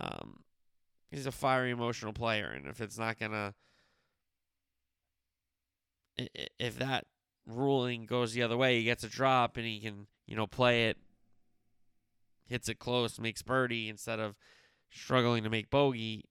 Um, 0.00 0.40
he's 1.10 1.26
a 1.26 1.32
fiery, 1.32 1.70
emotional 1.70 2.12
player, 2.12 2.46
and 2.46 2.66
if 2.66 2.80
it's 2.80 2.98
not 2.98 3.18
going 3.18 3.32
to. 3.32 3.54
If 6.58 6.78
that 6.78 7.06
ruling 7.46 8.06
goes 8.06 8.32
the 8.32 8.42
other 8.42 8.56
way, 8.56 8.78
he 8.78 8.84
gets 8.84 9.04
a 9.04 9.08
drop 9.08 9.56
and 9.56 9.66
he 9.66 9.80
can, 9.80 10.06
you 10.26 10.36
know, 10.36 10.46
play 10.46 10.88
it, 10.88 10.96
hits 12.46 12.68
it 12.68 12.78
close, 12.78 13.18
makes 13.18 13.42
birdie 13.42 13.88
instead 13.88 14.20
of 14.20 14.36
struggling 14.90 15.44
to 15.44 15.50
make 15.50 15.70
bogey. 15.70 16.24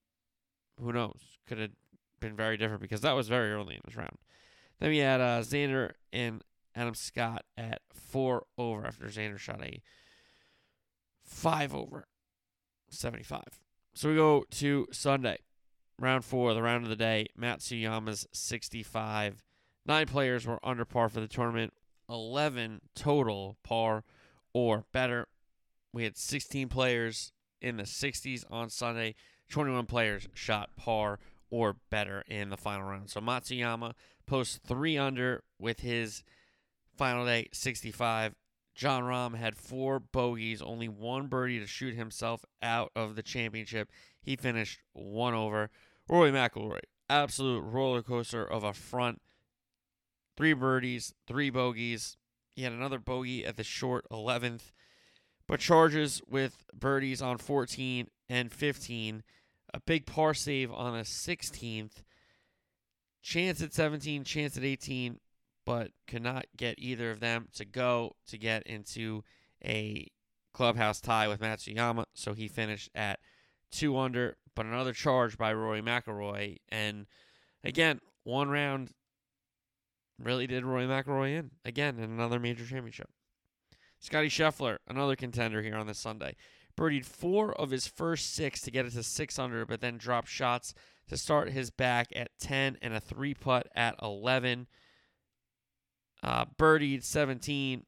Who 0.80 0.93
knows? 0.93 1.19
Could 1.47 1.60
have 1.60 1.71
been 2.19 2.36
very 2.36 2.58
different 2.58 2.82
because 2.82 3.02
that 3.02 3.13
was 3.13 3.28
very 3.28 3.52
early 3.52 3.76
in 3.76 3.82
this 3.86 3.95
round. 3.95 4.17
Then 4.80 4.89
we 4.89 4.97
had 4.99 5.21
uh, 5.21 5.41
Xander 5.41 5.91
and 6.12 6.43
Adam 6.76 6.95
Scott 6.95 7.43
at 7.58 7.82
four 7.93 8.45
over 8.58 8.86
after 8.86 9.06
Xander 9.06 9.38
shot 9.38 9.62
a 9.62 9.82
five 11.23 11.73
over 11.73 12.08
75. 12.89 13.41
So 13.93 14.10
we 14.10 14.15
go 14.15 14.45
to 14.52 14.88
Sunday, 14.91 15.38
round 15.99 16.26
four, 16.26 16.54
the 16.54 16.62
round 16.62 16.84
of 16.84 16.89
the 16.89 16.95
day. 16.95 17.28
Matsuyama's 17.39 18.28
65. 18.34 19.43
Nine 19.86 20.08
players 20.08 20.47
were 20.47 20.60
under 20.63 20.86
par 20.86 21.10
for 21.10 21.19
the 21.19 21.28
tournament, 21.28 21.73
11 22.10 22.82
total 22.95 23.58
par 23.63 24.04
or 24.54 24.86
better. 24.91 25.28
We 25.94 26.04
had 26.04 26.18
16 26.18 26.68
players 26.70 27.32
in 27.62 27.78
the 27.78 27.84
60s 27.84 28.44
on 28.50 28.70
Sunday. 28.70 29.16
21 29.50 29.86
players 29.86 30.28
shot 30.34 30.76
par 30.76 31.20
or 31.50 31.78
better 31.90 32.24
in 32.28 32.50
the 32.50 32.58
final 32.58 32.88
round. 32.88 33.10
So 33.10 33.22
Matsuyama 33.22 33.94
posts 34.26 34.60
three 34.66 34.98
under 34.98 35.44
with 35.60 35.82
his 35.82 36.24
Final 36.98 37.26
day 37.26 37.50
65. 37.52 38.36
Jon 38.76 39.04
Rahm 39.04 39.36
had 39.36 39.56
four 39.56 40.00
bogeys, 40.00 40.62
only 40.62 40.88
one 40.88 41.28
birdie 41.28 41.60
to 41.60 41.68
shoot 41.68 41.96
himself 41.96 42.44
out 42.62 42.92
of 42.96 43.16
the 43.16 43.24
championship. 43.24 43.90
He 44.22 44.36
finished 44.36 44.80
one 44.94 45.34
over. 45.34 45.70
Rory 46.08 46.32
McIlroy, 46.32 46.80
absolute 47.10 47.62
roller 47.62 48.02
coaster 48.02 48.44
of 48.46 48.64
a 48.64 48.74
front. 48.74 49.22
Three 50.38 50.54
birdies, 50.54 51.14
three 51.28 51.50
bogeys. 51.50 52.18
He 52.56 52.64
had 52.64 52.74
another 52.74 53.00
bogey 53.00 53.46
at 53.46 53.58
the 53.58 53.64
short 53.64 54.06
11th, 54.12 54.72
but 55.54 55.60
charges 55.60 56.20
with 56.28 56.66
birdies 56.74 57.22
on 57.22 57.38
14 57.38 58.08
and 58.28 58.52
15. 58.52 59.22
A 59.76 59.80
big 59.82 60.08
par 60.08 60.34
save 60.34 60.72
on 60.72 60.96
a 60.96 61.04
16th. 61.04 62.02
Chance 63.22 63.62
at 63.62 63.72
17, 63.72 64.24
chance 64.24 64.58
at 64.58 64.63
18, 64.63 65.20
but 65.63 65.92
could 66.08 66.24
not 66.24 66.48
get 66.58 66.80
either 66.80 67.12
of 67.12 67.20
them 67.20 67.50
to 67.54 67.66
go 67.66 68.16
to 68.30 68.39
get 68.39 68.63
into 68.63 69.24
a 69.63 70.08
clubhouse 70.56 71.00
tie 71.00 71.28
with 71.28 71.39
Matsuyama. 71.39 72.06
So 72.16 72.34
he 72.34 72.48
finished 72.48 72.89
at 72.96 73.20
two 73.70 73.96
under, 73.96 74.38
but 74.56 74.66
another 74.66 74.92
charge 74.94 75.38
by 75.38 75.54
Rory 75.54 75.84
McIlroy. 75.84 76.58
And 76.70 77.06
again, 77.63 78.02
one 78.24 78.50
round 78.50 78.89
really 80.18 80.48
did 80.48 80.66
Rory 80.66 80.88
McIlroy 80.88 81.38
in 81.38 81.52
again 81.63 82.00
in 82.00 82.06
another 82.06 82.39
major 82.39 82.66
championship. 82.66 83.12
Scottie 84.04 84.28
Scheffler, 84.28 84.80
another 84.86 85.16
contender 85.16 85.62
here 85.62 85.78
on 85.78 85.88
this 85.88 85.98
Sunday, 85.98 86.36
birdied 86.78 87.06
four 87.06 87.54
of 87.54 87.72
his 87.72 87.88
first 87.88 88.36
six 88.36 88.60
to 88.62 88.70
get 88.70 88.86
it 88.86 88.92
to 88.92 89.02
six 89.02 89.39
under, 89.39 89.66
but 89.66 89.80
then 89.80 89.98
dropped 89.98 90.28
shots 90.28 90.74
to 91.08 91.16
start 91.16 91.52
his 91.52 91.72
back 91.72 92.08
at 92.13 92.38
10 92.38 92.78
and 92.82 92.94
a 92.94 93.00
three 93.00 93.34
putt 93.34 93.68
at 93.74 93.96
11. 94.02 94.68
Uh, 96.22 96.46
birdied 96.58 97.06
17, 97.06 97.86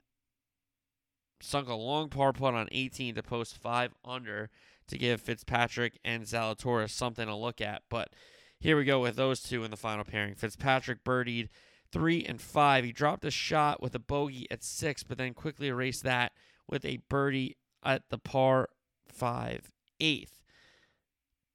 sunk 1.41 1.67
a 1.67 1.73
long 1.73 2.08
par 2.08 2.32
putt 2.32 2.54
on 2.54 2.69
18 2.71 3.15
to 3.15 3.23
post 3.23 3.58
five 3.58 3.93
under 4.06 4.49
to 4.88 4.97
give 4.97 5.19
Fitzpatrick 5.19 5.99
and 6.06 6.23
Zalatoris 6.23 6.91
something 6.91 7.28
to 7.28 7.36
look 7.36 7.60
at. 7.60 7.82
But 7.89 8.13
here 8.62 8.78
we 8.78 8.86
go 8.86 9.01
with 9.01 9.17
those 9.17 9.41
two 9.41 9.65
in 9.65 9.71
the 9.71 9.78
final 9.78 10.06
pairing. 10.06 10.36
Fitzpatrick 10.36 11.04
birdied 11.04 11.49
three 11.95 12.25
and 12.25 12.41
five. 12.41 12.84
He 12.84 12.91
dropped 12.91 13.23
a 13.23 13.31
shot 13.31 13.81
with 13.81 13.95
a 13.95 13.99
bogey 13.99 14.47
at 14.51 14.62
six, 14.62 15.01
but 15.01 15.17
then 15.17 15.34
quickly 15.34 15.67
erased 15.67 16.03
that 16.03 16.34
with 16.69 16.84
a 16.84 16.99
birdie 17.08 17.55
at 17.86 18.10
the 18.10 18.17
par 18.17 18.67
five 19.08 19.71
eighth. 20.01 20.43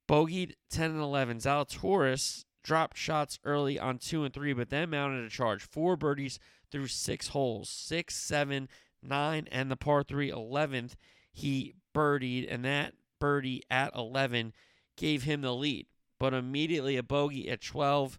Bogeyed 0.09 0.53
10 0.71 0.91
and 0.91 0.99
11. 0.99 1.37
Zalatoris 1.37 2.45
dropped 2.63 2.97
shots 2.97 3.37
early 3.45 3.79
on 3.79 3.99
two 3.99 4.23
and 4.23 4.33
three, 4.33 4.51
but 4.51 4.71
then 4.71 4.89
mounted 4.89 5.23
a 5.23 5.29
charge. 5.29 5.61
Four 5.61 5.95
birdies 5.95 6.39
through 6.71 6.87
six 6.87 7.27
holes 7.27 7.69
six, 7.69 8.15
seven, 8.15 8.67
nine, 9.03 9.47
and 9.51 9.69
the 9.69 9.77
par 9.77 10.01
three, 10.01 10.31
11th. 10.31 10.93
He 11.31 11.75
birdied, 11.93 12.51
and 12.51 12.65
that 12.65 12.95
birdie 13.19 13.61
at 13.69 13.95
11 13.95 14.53
gave 14.97 15.21
him 15.21 15.41
the 15.41 15.53
lead. 15.53 15.85
But 16.17 16.33
immediately 16.33 16.97
a 16.97 17.03
bogey 17.03 17.47
at 17.47 17.61
12 17.61 18.17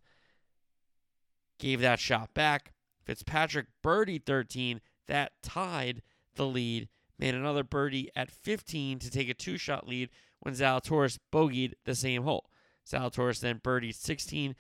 gave 1.63 1.81
that 1.81 2.01
shot 2.01 2.35
back. 2.35 2.73
Fitzpatrick 3.05 3.67
birdie 3.83 4.19
13. 4.19 4.81
That 5.07 5.33
tied 5.43 6.03
the 6.35 6.47
lead. 6.47 6.89
Made 7.19 7.35
another 7.35 7.63
birdie 7.63 8.11
at 8.17 8.31
15 8.31 8.99
to 8.99 9.11
take 9.11 9.29
a 9.29 9.35
two 9.35 9.57
shot 9.57 9.87
lead 9.87 10.11
when 10.41 10.55
Zalatoris 10.55 11.19
bogeyed 11.33 11.75
the 11.85 11.95
same 11.95 12.25
hole. 12.25 12.51
Zalatoris 12.87 13.41
then 13.41 13.61
birdied 13.61 13.95
16 13.95 14.57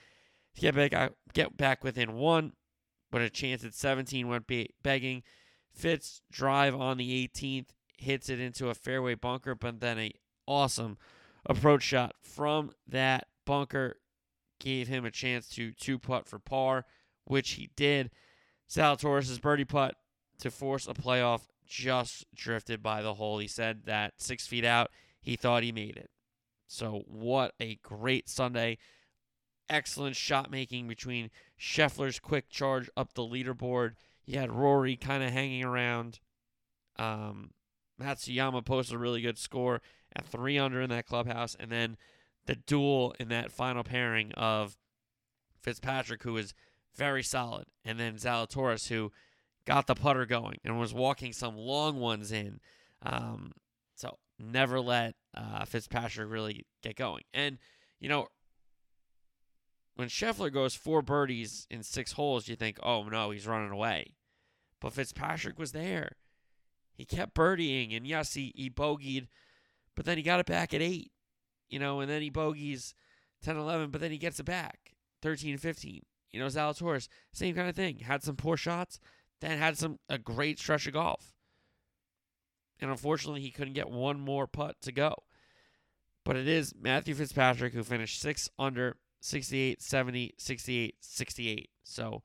to 0.54 0.60
get 0.60 0.74
back, 0.76 0.94
uh, 0.94 1.08
get 1.32 1.56
back 1.56 1.82
within 1.82 2.12
one, 2.12 2.52
but 3.10 3.20
a 3.20 3.28
chance 3.28 3.64
at 3.64 3.74
17 3.74 4.28
went 4.28 4.46
be- 4.46 4.70
begging. 4.82 5.24
Fitz 5.72 6.22
drive 6.30 6.74
on 6.74 6.98
the 6.98 7.28
18th 7.28 7.70
hits 7.96 8.28
it 8.28 8.38
into 8.38 8.68
a 8.68 8.74
fairway 8.74 9.14
bunker, 9.14 9.54
but 9.54 9.80
then 9.80 9.98
a 9.98 10.12
awesome 10.46 10.98
approach 11.46 11.82
shot 11.82 12.14
from 12.22 12.70
that 12.86 13.26
bunker 13.44 13.96
gave 14.62 14.88
him 14.88 15.04
a 15.04 15.10
chance 15.10 15.48
to 15.48 15.72
two 15.72 15.98
putt 15.98 16.26
for 16.26 16.38
par, 16.38 16.86
which 17.24 17.52
he 17.52 17.70
did. 17.76 18.10
Zalatoris' 18.70 19.40
birdie 19.40 19.64
putt 19.64 19.96
to 20.38 20.50
force 20.50 20.86
a 20.86 20.94
playoff 20.94 21.42
just 21.66 22.24
drifted 22.34 22.82
by 22.82 23.02
the 23.02 23.14
hole. 23.14 23.38
He 23.38 23.48
said 23.48 23.84
that 23.84 24.14
six 24.16 24.46
feet 24.46 24.64
out, 24.64 24.90
he 25.20 25.36
thought 25.36 25.62
he 25.62 25.72
made 25.72 25.96
it. 25.96 26.10
So, 26.66 27.02
what 27.06 27.54
a 27.60 27.76
great 27.82 28.28
Sunday. 28.28 28.78
Excellent 29.68 30.16
shot 30.16 30.50
making 30.50 30.88
between 30.88 31.30
Scheffler's 31.58 32.18
quick 32.18 32.48
charge 32.48 32.88
up 32.96 33.14
the 33.14 33.22
leaderboard. 33.22 33.94
You 34.24 34.38
had 34.38 34.52
Rory 34.52 34.96
kind 34.96 35.22
of 35.22 35.30
hanging 35.30 35.64
around. 35.64 36.20
Um, 36.98 37.50
Matsuyama 38.00 38.64
posted 38.64 38.94
a 38.94 38.98
really 38.98 39.20
good 39.20 39.38
score 39.38 39.82
at 40.14 40.26
three 40.26 40.58
under 40.58 40.80
in 40.80 40.90
that 40.90 41.06
clubhouse, 41.06 41.56
and 41.58 41.70
then 41.70 41.96
the 42.46 42.56
duel 42.56 43.14
in 43.18 43.28
that 43.28 43.52
final 43.52 43.84
pairing 43.84 44.32
of 44.32 44.76
Fitzpatrick, 45.60 46.22
who 46.22 46.32
was 46.32 46.54
very 46.94 47.22
solid, 47.22 47.66
and 47.84 47.98
then 47.98 48.16
Zalatoris, 48.16 48.88
who 48.88 49.12
got 49.64 49.86
the 49.86 49.94
putter 49.94 50.26
going 50.26 50.58
and 50.64 50.78
was 50.78 50.92
walking 50.92 51.32
some 51.32 51.56
long 51.56 52.00
ones 52.00 52.32
in. 52.32 52.60
Um, 53.02 53.52
so 53.94 54.18
never 54.38 54.80
let 54.80 55.14
uh, 55.34 55.64
Fitzpatrick 55.64 56.30
really 56.30 56.66
get 56.82 56.96
going. 56.96 57.22
And 57.32 57.58
you 58.00 58.08
know, 58.08 58.28
when 59.94 60.08
Scheffler 60.08 60.52
goes 60.52 60.74
four 60.74 61.02
birdies 61.02 61.66
in 61.70 61.82
six 61.82 62.12
holes, 62.12 62.48
you 62.48 62.56
think, 62.56 62.78
oh 62.82 63.04
no, 63.04 63.30
he's 63.30 63.46
running 63.46 63.70
away. 63.70 64.14
But 64.80 64.94
Fitzpatrick 64.94 65.58
was 65.58 65.72
there. 65.72 66.16
He 66.94 67.04
kept 67.04 67.34
birdieing, 67.34 67.96
and 67.96 68.06
yes, 68.06 68.34
he, 68.34 68.52
he 68.56 68.68
bogeyed, 68.68 69.28
but 69.94 70.04
then 70.04 70.16
he 70.16 70.22
got 70.22 70.40
it 70.40 70.46
back 70.46 70.74
at 70.74 70.82
eight, 70.82 71.11
you 71.72 71.78
know, 71.78 72.00
and 72.00 72.10
then 72.10 72.20
he 72.20 72.30
bogeys 72.30 72.94
10 73.42 73.56
11, 73.56 73.90
but 73.90 74.00
then 74.00 74.12
he 74.12 74.18
gets 74.18 74.38
it 74.38 74.44
back 74.44 74.92
13 75.22 75.56
15. 75.56 76.02
You 76.30 76.40
know, 76.40 76.46
Zalatoris, 76.46 77.08
same 77.32 77.54
kind 77.54 77.68
of 77.68 77.74
thing. 77.74 77.98
Had 77.98 78.22
some 78.22 78.36
poor 78.36 78.56
shots, 78.56 79.00
then 79.40 79.58
had 79.58 79.76
some 79.78 79.98
a 80.08 80.18
great 80.18 80.58
stretch 80.58 80.86
of 80.86 80.92
golf. 80.92 81.32
And 82.80 82.90
unfortunately, 82.90 83.40
he 83.40 83.50
couldn't 83.50 83.74
get 83.74 83.90
one 83.90 84.20
more 84.20 84.46
putt 84.46 84.76
to 84.82 84.92
go. 84.92 85.14
But 86.24 86.36
it 86.36 86.46
is 86.46 86.74
Matthew 86.78 87.14
Fitzpatrick 87.14 87.72
who 87.74 87.82
finished 87.82 88.20
six 88.20 88.48
under 88.58 88.96
68, 89.20 89.82
70, 89.82 90.34
68, 90.38 90.94
68. 91.00 91.70
So 91.84 92.22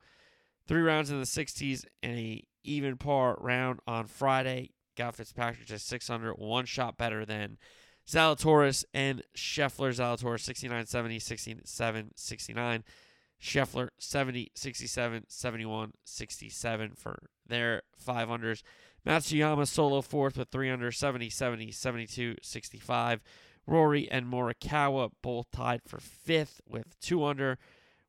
three 0.66 0.82
rounds 0.82 1.10
in 1.10 1.18
the 1.18 1.26
60s 1.26 1.84
and 2.02 2.18
a 2.18 2.44
even 2.64 2.96
par 2.96 3.36
round 3.40 3.80
on 3.86 4.06
Friday. 4.06 4.72
Got 4.96 5.14
Fitzpatrick 5.14 5.68
to 5.68 5.78
six 5.78 6.10
under, 6.10 6.32
one 6.32 6.66
shot 6.66 6.98
better 6.98 7.24
than 7.24 7.56
Zalatoris 8.08 8.84
and 8.94 9.22
Scheffler. 9.36 9.90
Zalatoris 9.90 10.40
69 10.40 10.86
70, 10.86 11.18
67 11.18 12.10
69. 12.14 12.84
Scheffler 13.40 13.88
70, 13.98 14.50
67, 14.54 15.24
71, 15.28 15.92
67 16.04 16.92
for 16.96 17.18
their 17.46 17.82
five 17.96 18.28
unders. 18.28 18.62
Matsuyama 19.06 19.66
solo 19.66 20.02
fourth 20.02 20.36
with 20.36 20.48
three 20.48 20.70
under 20.70 20.90
70, 20.90 21.30
70, 21.30 21.70
72, 21.70 22.34
65. 22.42 23.22
Rory 23.66 24.10
and 24.10 24.26
Morikawa 24.26 25.10
both 25.22 25.50
tied 25.52 25.82
for 25.86 26.00
fifth 26.00 26.60
with 26.66 26.98
two 27.00 27.24
under. 27.24 27.58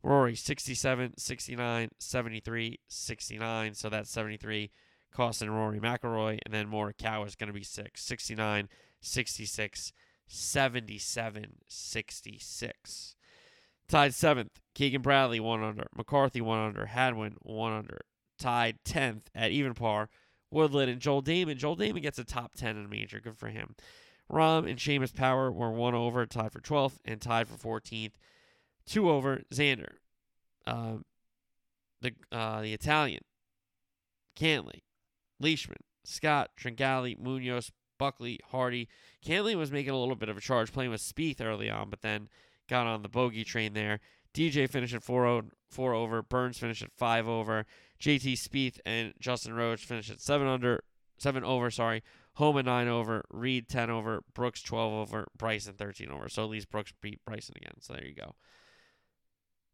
Rory 0.01 0.35
67, 0.35 1.17
69, 1.17 1.89
73, 1.99 2.79
69. 2.88 3.73
So 3.73 3.89
that's 3.89 4.09
73 4.09 4.71
costing 5.12 5.49
Rory 5.49 5.79
McIlroy. 5.79 6.39
And 6.45 6.53
then 6.53 6.67
Morikawa 6.67 7.27
is 7.27 7.35
going 7.35 7.47
to 7.47 7.53
be 7.53 7.63
six, 7.63 8.03
69, 8.03 8.69
66, 9.01 9.93
77, 10.27 11.45
66. 11.67 13.15
Tied 13.88 14.13
seventh, 14.13 14.59
Keegan 14.75 15.01
Bradley 15.01 15.39
one 15.39 15.63
under, 15.63 15.88
McCarthy 15.95 16.41
one 16.41 16.59
under, 16.59 16.85
Hadwin 16.85 17.38
one 17.41 17.73
under. 17.73 18.01
Tied 18.38 18.77
tenth 18.85 19.29
at 19.33 19.51
even 19.51 19.73
par, 19.73 20.09
Woodland 20.51 20.89
and 20.89 21.01
Joel 21.01 21.23
Dahmen. 21.23 21.57
Joel 21.57 21.75
Dahmen 21.75 22.01
gets 22.01 22.19
a 22.19 22.23
top 22.23 22.53
ten 22.55 22.77
in 22.77 22.85
a 22.85 22.88
major. 22.88 23.19
Good 23.19 23.38
for 23.38 23.49
him. 23.49 23.75
Rahm 24.31 24.69
and 24.69 24.77
Seamus 24.77 25.13
Power 25.13 25.51
were 25.51 25.71
one 25.71 25.95
over, 25.95 26.25
tied 26.25 26.51
for 26.51 26.62
12th, 26.62 26.99
and 27.03 27.19
tied 27.19 27.47
for 27.47 27.81
14th. 27.81 28.13
Two 28.85 29.09
over, 29.09 29.41
Xander. 29.51 29.95
Um, 30.67 31.03
the 32.01 32.13
uh, 32.31 32.62
the 32.62 32.73
Italian, 32.73 33.21
Cantlay, 34.39 34.81
Leishman, 35.39 35.77
Scott, 36.05 36.51
Tringali, 36.59 37.19
Munoz, 37.19 37.71
Buckley, 37.99 38.39
Hardy. 38.49 38.89
Cantlay 39.23 39.53
was 39.55 39.71
making 39.71 39.91
a 39.91 39.99
little 39.99 40.15
bit 40.15 40.29
of 40.29 40.38
a 40.38 40.41
charge 40.41 40.73
playing 40.73 40.89
with 40.89 41.01
Spieth 41.01 41.39
early 41.39 41.69
on, 41.69 41.91
but 41.91 42.01
then 42.01 42.27
got 42.67 42.88
on 42.88 43.03
the 43.03 43.09
bogey 43.09 43.43
train 43.43 43.73
there. 43.73 43.99
DJ 44.33 44.67
finished 44.67 44.95
at 44.95 45.03
4, 45.03 45.43
4 45.69 45.93
over. 45.93 46.23
Burns 46.23 46.57
finished 46.57 46.81
at 46.81 46.91
5 46.91 47.27
over. 47.27 47.65
JT 48.01 48.33
Spieth 48.33 48.79
and 48.85 49.13
Justin 49.19 49.53
Rose 49.53 49.81
finished 49.81 50.09
at 50.09 50.21
7 50.21 50.47
under, 50.47 50.83
7 51.17 51.43
over, 51.43 51.69
sorry. 51.69 52.01
Homa 52.35 52.63
9 52.63 52.88
over. 52.88 53.25
Reed 53.29 53.67
10 53.67 53.89
over. 53.89 54.21
Brooks 54.33 54.62
12 54.62 54.93
over. 54.93 55.27
Bryson 55.38 55.73
13 55.73 56.09
over. 56.09 56.29
So 56.29 56.43
at 56.43 56.49
least 56.49 56.71
Brooks 56.71 56.93
beat 57.01 57.19
Bryson 57.25 57.55
again. 57.57 57.73
So 57.81 57.93
there 57.93 58.05
you 58.05 58.15
go. 58.15 58.35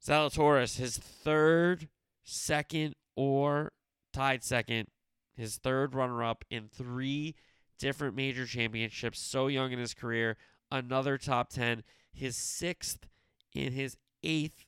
Zalatoris, 0.03 0.77
his 0.77 0.97
third, 0.97 1.89
second, 2.23 2.95
or 3.15 3.71
tied 4.13 4.43
second, 4.43 4.87
his 5.35 5.57
third 5.57 5.93
runner 5.93 6.23
up 6.23 6.43
in 6.49 6.69
three 6.69 7.35
different 7.79 8.15
major 8.15 8.45
championships. 8.45 9.19
So 9.19 9.47
young 9.47 9.71
in 9.71 9.79
his 9.79 9.93
career. 9.93 10.37
Another 10.71 11.17
top 11.17 11.49
10. 11.49 11.83
His 12.13 12.35
sixth 12.35 13.07
in 13.53 13.73
his 13.73 13.97
eighth 14.23 14.65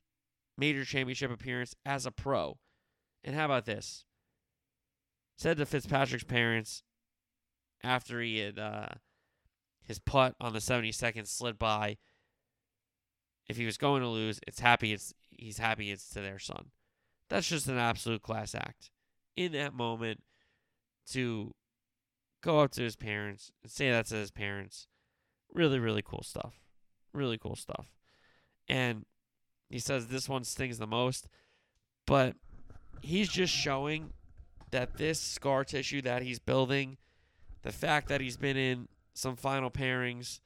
major 0.58 0.86
championship 0.86 1.32
appearance 1.32 1.76
as 1.86 2.06
a 2.06 2.12
pro. 2.12 2.58
And 3.24 3.36
how 3.36 3.46
about 3.46 3.66
this? 3.66 4.06
Said 5.38 5.58
to 5.58 5.66
Fitzpatrick's 5.66 6.24
parents 6.24 6.84
after 7.84 8.22
he 8.22 8.40
had 8.40 8.58
uh, 8.58 8.88
his 9.84 10.00
putt 10.00 10.36
on 10.40 10.54
the 10.54 10.60
72nd 10.60 11.28
slid 11.28 11.60
by. 11.60 11.98
If 13.48 13.58
he 13.58 13.66
was 13.66 13.78
going 13.78 14.02
to 14.02 14.08
lose, 14.08 14.40
it's 14.46 14.60
happy 14.60 14.92
it's 14.92 15.14
he's 15.30 15.58
happy 15.58 15.92
it's 15.92 16.10
to 16.10 16.22
their 16.22 16.40
son. 16.40 16.72
That's 17.30 17.48
just 17.48 17.68
an 17.68 17.78
absolute 17.78 18.22
class 18.22 18.56
act. 18.56 18.90
In 19.36 19.52
that 19.54 19.74
moment, 19.74 20.24
to 21.12 21.54
go 22.42 22.60
up 22.60 22.72
to 22.72 22.84
his 22.84 22.96
parents 22.96 23.52
and 23.64 23.72
say 23.72 23.92
that 23.92 24.08
to 24.08 24.16
his 24.16 24.32
parents, 24.32 24.88
really, 25.54 25.80
really 25.80 26.02
cool 26.02 26.24
stuff. 26.24 26.56
Really 27.14 27.38
cool 27.38 27.56
stuff. 27.56 27.88
And 28.68 29.06
he 29.70 29.80
says 29.80 30.08
this 30.08 30.30
one 30.30 30.44
stings 30.44 30.78
the 30.78 30.88
most, 30.88 31.28
but 32.06 32.36
he's 33.02 33.30
just 33.30 33.54
showing 33.54 34.14
that 34.72 34.98
this 34.98 35.20
scar 35.20 35.64
tissue 35.64 36.02
that 36.02 36.22
he's 36.22 36.40
building, 36.40 36.98
the 37.64 37.72
fact 37.72 38.10
that 38.10 38.22
he's 38.22 38.38
been 38.38 38.58
in 38.58 38.88
some 39.14 39.36
final 39.36 39.72
pairings, 39.72 40.40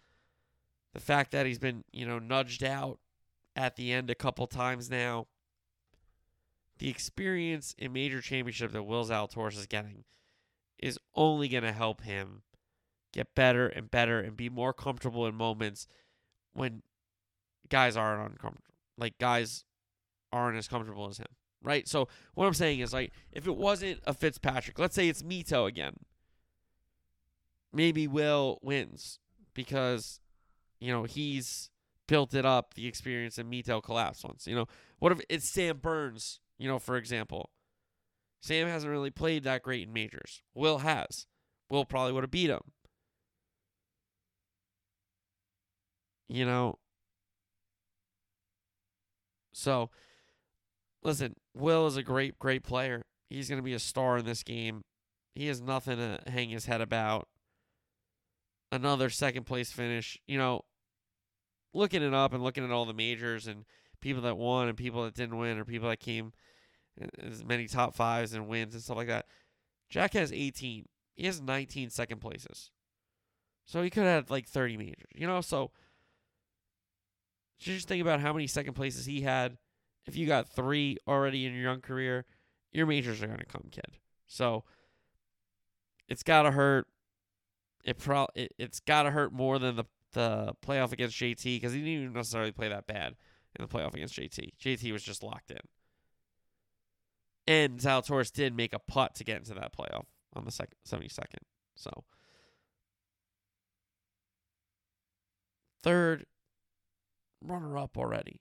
the 0.93 0.99
fact 0.99 1.31
that 1.31 1.45
he's 1.45 1.59
been, 1.59 1.83
you 1.91 2.05
know, 2.05 2.19
nudged 2.19 2.63
out 2.63 2.99
at 3.55 3.75
the 3.75 3.91
end 3.91 4.09
a 4.09 4.15
couple 4.15 4.47
times 4.47 4.89
now, 4.89 5.27
the 6.77 6.89
experience 6.89 7.75
in 7.77 7.93
major 7.93 8.21
championship 8.21 8.71
that 8.71 8.83
Will 8.83 9.05
Zalatoris 9.05 9.57
is 9.57 9.67
getting 9.67 10.03
is 10.81 10.97
only 11.15 11.47
going 11.47 11.63
to 11.63 11.71
help 11.71 12.01
him 12.01 12.41
get 13.13 13.35
better 13.35 13.67
and 13.67 13.91
better 13.91 14.19
and 14.19 14.35
be 14.37 14.49
more 14.49 14.73
comfortable 14.73 15.27
in 15.27 15.35
moments 15.35 15.87
when 16.53 16.81
guys 17.69 17.95
aren't 17.95 18.31
uncomfortable. 18.31 18.73
Like 18.97 19.17
guys 19.17 19.65
aren't 20.31 20.57
as 20.57 20.67
comfortable 20.67 21.07
as 21.07 21.17
him, 21.17 21.27
right? 21.63 21.87
So 21.87 22.07
what 22.33 22.45
I'm 22.45 22.53
saying 22.53 22.79
is 22.79 22.93
like 22.93 23.11
if 23.31 23.47
it 23.47 23.55
wasn't 23.55 23.99
a 24.05 24.13
Fitzpatrick, 24.13 24.79
let's 24.79 24.95
say 24.95 25.09
it's 25.09 25.23
Mito 25.23 25.67
again. 25.67 25.95
Maybe 27.73 28.07
Will 28.07 28.59
wins 28.61 29.19
because 29.53 30.19
you 30.79 30.91
know 30.91 31.03
he's 31.03 31.69
built 32.07 32.33
it 32.33 32.45
up 32.45 32.73
the 32.73 32.87
experience 32.87 33.37
and 33.37 33.51
Mito 33.51 33.81
collapsed 33.81 34.25
once. 34.25 34.45
You 34.45 34.55
know, 34.55 34.65
what 34.99 35.13
if 35.13 35.21
it's 35.29 35.49
Sam 35.49 35.77
Burns, 35.77 36.39
you 36.57 36.67
know, 36.67 36.79
for 36.79 36.97
example. 36.97 37.49
Sam 38.41 38.67
hasn't 38.67 38.91
really 38.91 39.11
played 39.11 39.43
that 39.43 39.61
great 39.61 39.87
in 39.87 39.93
majors. 39.93 40.41
Will 40.53 40.79
has. 40.79 41.27
Will 41.69 41.85
probably 41.85 42.11
would 42.11 42.23
have 42.23 42.31
beat 42.31 42.49
him. 42.49 42.61
You 46.27 46.45
know, 46.45 46.79
so 49.53 49.89
listen, 51.03 51.35
Will 51.53 51.87
is 51.87 51.97
a 51.97 52.03
great, 52.03 52.39
great 52.39 52.63
player. 52.63 53.03
He's 53.29 53.49
going 53.49 53.59
to 53.59 53.63
be 53.63 53.73
a 53.73 53.79
star 53.79 54.17
in 54.17 54.25
this 54.25 54.43
game. 54.43 54.81
He 55.35 55.47
has 55.47 55.61
nothing 55.61 55.97
to 55.97 56.19
hang 56.29 56.49
his 56.49 56.65
head 56.65 56.81
about. 56.81 57.27
Another 58.71 59.09
second 59.09 59.45
place 59.45 59.71
finish. 59.71 60.17
You 60.25 60.37
know, 60.37 60.61
looking 61.73 62.01
it 62.01 62.13
up 62.13 62.33
and 62.33 62.43
looking 62.43 62.63
at 62.63 62.71
all 62.71 62.85
the 62.85 62.93
majors 62.93 63.47
and 63.47 63.65
people 63.99 64.21
that 64.23 64.37
won 64.37 64.67
and 64.67 64.77
people 64.77 65.03
that 65.03 65.13
didn't 65.13 65.37
win 65.37 65.57
or 65.57 65.65
people 65.65 65.89
that 65.89 65.99
came 65.99 66.31
as 67.21 67.43
many 67.43 67.67
top 67.67 67.95
fives 67.95 68.33
and 68.33 68.47
wins 68.47 68.73
and 68.73 68.83
stuff 68.83 68.97
like 68.97 69.07
that. 69.07 69.25
Jack 69.89 70.13
has 70.13 70.31
18. 70.31 70.85
He 71.15 71.25
has 71.25 71.41
19 71.41 71.89
second 71.89 72.19
places. 72.19 72.71
So 73.65 73.81
he 73.81 73.89
could 73.89 74.03
have 74.03 74.29
like 74.29 74.47
30 74.47 74.77
majors, 74.77 75.05
you 75.13 75.27
know? 75.27 75.41
So 75.41 75.71
just 77.59 77.87
think 77.87 78.01
about 78.01 78.19
how 78.19 78.33
many 78.33 78.47
second 78.47 78.73
places 78.73 79.05
he 79.05 79.21
had. 79.21 79.57
If 80.07 80.15
you 80.15 80.25
got 80.25 80.49
three 80.49 80.97
already 81.07 81.45
in 81.45 81.53
your 81.53 81.63
young 81.63 81.81
career, 81.81 82.25
your 82.71 82.87
majors 82.87 83.21
are 83.21 83.27
going 83.27 83.39
to 83.39 83.45
come, 83.45 83.67
kid. 83.71 83.97
So 84.27 84.63
it's 86.07 86.23
got 86.23 86.43
to 86.43 86.51
hurt. 86.51 86.87
It 87.83 87.97
pro 87.97 88.27
it, 88.35 88.53
it's 88.57 88.79
got 88.79 89.03
to 89.03 89.11
hurt 89.11 89.31
more 89.31 89.59
than 89.59 89.75
the 89.75 89.85
the 90.13 90.53
playoff 90.65 90.91
against 90.91 91.17
JT 91.17 91.43
because 91.43 91.73
he 91.73 91.79
didn't 91.79 91.93
even 91.93 92.13
necessarily 92.13 92.51
play 92.51 92.67
that 92.67 92.85
bad 92.85 93.15
in 93.57 93.65
the 93.65 93.67
playoff 93.67 93.93
against 93.93 94.17
JT. 94.17 94.51
JT 94.61 94.91
was 94.91 95.03
just 95.03 95.23
locked 95.23 95.51
in. 95.51 95.59
And 97.51 97.79
Zalatoris 97.79 98.31
did 98.31 98.55
make 98.55 98.71
a 98.71 98.79
putt 98.79 99.13
to 99.15 99.25
get 99.25 99.39
into 99.39 99.53
that 99.55 99.75
playoff 99.75 100.05
on 100.33 100.45
the 100.45 100.51
second 100.51 100.77
72nd. 100.87 101.43
So 101.75 102.05
third 105.83 106.25
runner 107.43 107.77
up 107.77 107.97
already. 107.97 108.39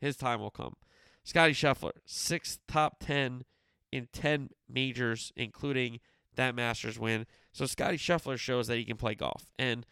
His 0.00 0.16
time 0.16 0.38
will 0.38 0.52
come. 0.52 0.74
Scottie 1.24 1.52
Scheffler, 1.52 1.90
sixth 2.04 2.60
top 2.68 2.98
10 3.00 3.42
in 3.90 4.06
10 4.12 4.50
majors, 4.68 5.32
including 5.34 5.98
that 6.36 6.54
Masters 6.54 7.00
win. 7.00 7.26
So 7.50 7.66
Scottie 7.66 7.96
Scheffler 7.96 8.38
shows 8.38 8.68
that 8.68 8.76
he 8.76 8.84
can 8.84 8.98
play 8.98 9.16
golf. 9.16 9.46
And 9.58 9.84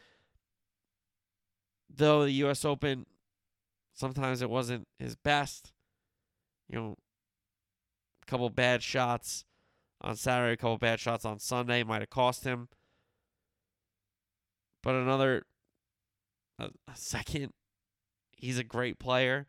though 1.92 2.22
the 2.22 2.30
U.S. 2.34 2.64
Open, 2.64 3.06
sometimes 3.92 4.40
it 4.40 4.50
wasn't 4.50 4.86
his 5.00 5.16
best, 5.16 5.72
you 6.68 6.78
know, 6.78 6.96
a 8.26 8.30
couple 8.30 8.48
bad 8.50 8.82
shots 8.82 9.44
on 10.00 10.16
Saturday, 10.16 10.52
a 10.52 10.56
couple 10.56 10.78
bad 10.78 11.00
shots 11.00 11.24
on 11.24 11.38
Sunday 11.38 11.82
might 11.82 12.02
have 12.02 12.10
cost 12.10 12.44
him. 12.44 12.68
But 14.82 14.94
another 14.94 15.46
a, 16.58 16.64
a 16.88 16.96
second 16.96 17.52
He's 18.44 18.58
a 18.58 18.64
great 18.64 18.98
player. 18.98 19.46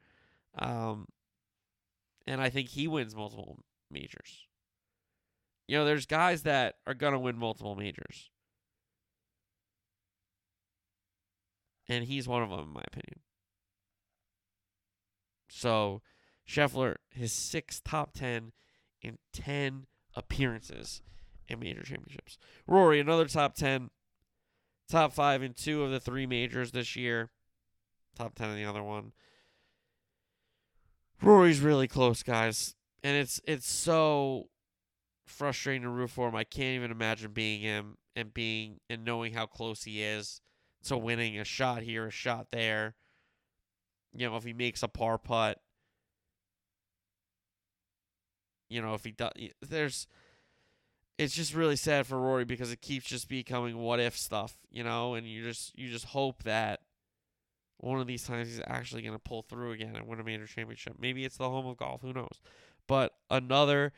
Um, 0.57 1.07
and 2.25 2.39
I 2.39 2.49
think 2.49 2.69
he 2.69 2.87
wins 2.87 3.13
multiple 3.13 3.59
majors. 3.91 4.47
You 5.67 5.77
know, 5.77 5.85
there's 5.85 6.05
guys 6.05 6.43
that 6.43 6.75
are 6.87 6.93
going 6.93 7.11
to 7.11 7.19
win 7.19 7.37
multiple 7.37 7.75
majors. 7.75 8.29
And 11.89 12.05
he's 12.05 12.27
one 12.27 12.41
of 12.41 12.49
them, 12.49 12.59
in 12.59 12.69
my 12.69 12.83
opinion. 12.87 13.19
So, 15.49 16.01
Scheffler, 16.47 16.95
his 17.09 17.33
sixth 17.33 17.83
top 17.83 18.13
10 18.13 18.53
in 19.05 19.17
10 19.33 19.85
appearances 20.15 21.01
in 21.47 21.59
major 21.59 21.83
championships. 21.83 22.37
Rory, 22.67 22.99
another 22.99 23.25
top 23.25 23.55
10, 23.55 23.89
top 24.89 25.13
five 25.13 25.43
in 25.43 25.53
two 25.53 25.83
of 25.83 25.91
the 25.91 25.99
three 25.99 26.25
majors 26.25 26.71
this 26.71 26.95
year 26.95 27.29
top 28.15 28.35
10 28.35 28.49
in 28.49 28.55
the 28.55 28.65
other 28.65 28.83
one. 28.83 29.11
Rory's 31.21 31.59
really 31.59 31.87
close, 31.87 32.23
guys. 32.23 32.75
And 33.03 33.15
it's 33.17 33.39
it's 33.45 33.69
so 33.69 34.49
frustrating 35.27 35.83
to 35.83 35.89
root 35.89 36.09
for 36.09 36.27
him. 36.27 36.35
I 36.35 36.43
can't 36.43 36.75
even 36.75 36.91
imagine 36.91 37.31
being 37.31 37.61
him 37.61 37.97
and 38.15 38.33
being 38.33 38.79
and 38.89 39.03
knowing 39.05 39.33
how 39.33 39.45
close 39.45 39.83
he 39.83 40.01
is 40.01 40.41
to 40.85 40.97
winning 40.97 41.39
a 41.39 41.43
shot 41.43 41.83
here, 41.83 42.07
a 42.07 42.11
shot 42.11 42.47
there. 42.51 42.95
You 44.13 44.29
know, 44.29 44.37
if 44.37 44.43
he 44.43 44.53
makes 44.53 44.81
a 44.81 44.87
par 44.87 45.17
putt, 45.17 45.59
you 48.69 48.81
know, 48.81 48.93
if 48.93 49.03
he 49.03 49.11
does, 49.11 49.31
there's, 49.61 50.07
it's 51.17 51.33
just 51.33 51.53
really 51.53 51.75
sad 51.75 52.07
for 52.07 52.19
Rory 52.19 52.45
because 52.45 52.71
it 52.71 52.81
keeps 52.81 53.05
just 53.05 53.29
becoming 53.29 53.77
what 53.77 53.99
if 53.99 54.17
stuff, 54.17 54.57
you 54.69 54.83
know, 54.83 55.13
and 55.13 55.27
you 55.27 55.43
just 55.43 55.77
you 55.77 55.89
just 55.89 56.05
hope 56.05 56.43
that 56.43 56.81
one 57.77 57.99
of 57.99 58.07
these 58.07 58.23
times 58.23 58.49
he's 58.49 58.61
actually 58.67 59.01
going 59.01 59.13
to 59.13 59.19
pull 59.19 59.41
through 59.41 59.71
again 59.71 59.95
and 59.95 60.07
win 60.07 60.19
a 60.19 60.23
major 60.23 60.47
championship. 60.47 60.95
Maybe 60.99 61.25
it's 61.25 61.37
the 61.37 61.49
home 61.49 61.67
of 61.67 61.77
golf. 61.77 62.01
Who 62.01 62.13
knows? 62.13 62.41
But 62.87 63.13
another 63.29 63.93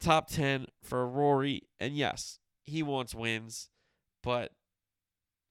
top 0.00 0.28
10 0.28 0.66
for 0.82 1.06
Rory. 1.06 1.62
And 1.78 1.94
yes, 1.96 2.38
he 2.64 2.82
wants 2.82 3.14
wins, 3.14 3.70
but 4.22 4.52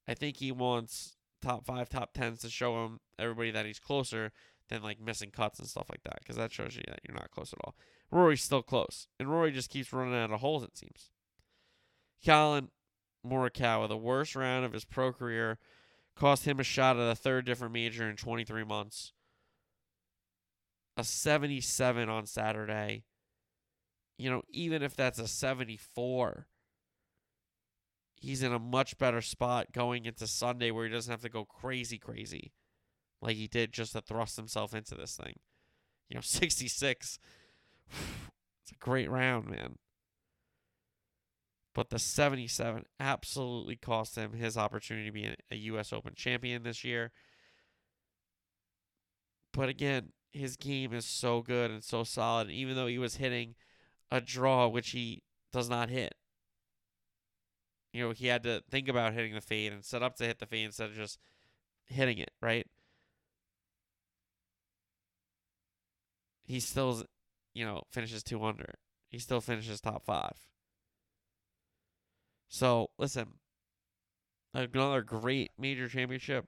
I 0.07 0.13
think 0.13 0.37
he 0.37 0.51
wants 0.51 1.17
top 1.41 1.65
five, 1.65 1.89
top 1.89 2.13
tens 2.13 2.41
to 2.41 2.49
show 2.49 2.85
him 2.85 2.99
everybody 3.19 3.51
that 3.51 3.65
he's 3.65 3.79
closer 3.79 4.31
than 4.69 4.81
like 4.81 4.99
missing 4.99 5.31
cuts 5.31 5.59
and 5.59 5.67
stuff 5.67 5.89
like 5.89 6.03
that 6.03 6.19
because 6.19 6.35
that 6.35 6.51
shows 6.51 6.75
you 6.75 6.83
that 6.87 6.99
you're 7.07 7.15
not 7.15 7.31
close 7.31 7.53
at 7.53 7.59
all. 7.63 7.75
Rory's 8.11 8.43
still 8.43 8.63
close, 8.63 9.07
and 9.19 9.29
Rory 9.29 9.51
just 9.51 9.69
keeps 9.69 9.91
running 9.91 10.15
out 10.15 10.31
of 10.31 10.39
holes, 10.39 10.63
it 10.63 10.77
seems. 10.77 11.11
Collin 12.25 12.69
Morikawa, 13.25 13.87
the 13.87 13.97
worst 13.97 14.35
round 14.35 14.65
of 14.65 14.73
his 14.73 14.85
pro 14.85 15.11
career 15.11 15.59
Cost 16.17 16.45
him 16.45 16.59
a 16.59 16.63
shot 16.63 16.97
at 16.97 17.11
a 17.11 17.15
third 17.15 17.45
different 17.45 17.73
major 17.73 18.09
in 18.09 18.15
23 18.15 18.63
months. 18.63 19.13
A 20.97 21.03
77 21.03 22.09
on 22.09 22.25
Saturday. 22.25 23.03
You 24.17 24.31
know, 24.31 24.41
even 24.49 24.81
if 24.81 24.95
that's 24.95 25.19
a 25.19 25.27
74, 25.27 26.47
he's 28.15 28.41
in 28.41 28.51
a 28.51 28.57
much 28.57 28.97
better 28.97 29.21
spot 29.21 29.67
going 29.73 30.05
into 30.05 30.25
Sunday 30.25 30.71
where 30.71 30.85
he 30.85 30.91
doesn't 30.91 31.11
have 31.11 31.21
to 31.21 31.29
go 31.29 31.45
crazy, 31.45 31.99
crazy 31.99 32.51
like 33.21 33.35
he 33.35 33.47
did 33.47 33.71
just 33.71 33.93
to 33.93 34.01
thrust 34.01 34.37
himself 34.37 34.73
into 34.73 34.95
this 34.95 35.15
thing. 35.15 35.35
You 36.09 36.15
know, 36.15 36.21
66. 36.23 37.19
It's 37.91 38.71
a 38.71 38.75
great 38.83 39.09
round, 39.09 39.49
man. 39.49 39.77
But 41.73 41.89
the 41.89 41.99
77 41.99 42.85
absolutely 42.99 43.75
cost 43.75 44.15
him 44.15 44.33
his 44.33 44.57
opportunity 44.57 45.05
to 45.05 45.11
be 45.11 45.35
a 45.51 45.55
U.S. 45.55 45.93
Open 45.93 46.13
champion 46.15 46.63
this 46.63 46.83
year. 46.83 47.11
But 49.53 49.69
again, 49.69 50.11
his 50.31 50.57
game 50.57 50.93
is 50.93 51.05
so 51.05 51.41
good 51.41 51.69
and 51.71 51.83
so 51.83 52.03
solid. 52.03 52.49
Even 52.49 52.75
though 52.75 52.87
he 52.87 52.97
was 52.97 53.17
hitting 53.17 53.55
a 54.11 54.19
draw, 54.19 54.67
which 54.67 54.89
he 54.89 55.21
does 55.53 55.69
not 55.69 55.89
hit, 55.89 56.15
you 57.93 58.03
know, 58.03 58.11
he 58.11 58.27
had 58.27 58.43
to 58.43 58.63
think 58.69 58.87
about 58.87 59.13
hitting 59.13 59.33
the 59.33 59.41
fade 59.41 59.73
and 59.73 59.83
set 59.83 60.03
up 60.03 60.15
to 60.17 60.25
hit 60.25 60.39
the 60.39 60.45
fade 60.45 60.65
instead 60.65 60.89
of 60.89 60.95
just 60.95 61.19
hitting 61.85 62.17
it, 62.17 62.31
right? 62.41 62.67
He 66.45 66.59
still, 66.59 67.03
you 67.57 67.65
know, 67.65 67.81
finishes 67.89 68.21
two 68.21 68.43
under. 68.43 68.75
He 69.09 69.17
still 69.17 69.41
finishes 69.41 69.81
top 69.81 70.05
five. 70.05 70.47
So 72.47 72.91
listen, 72.99 73.39
another 74.53 75.01
great 75.01 75.51
major 75.57 75.87
championship. 75.89 76.45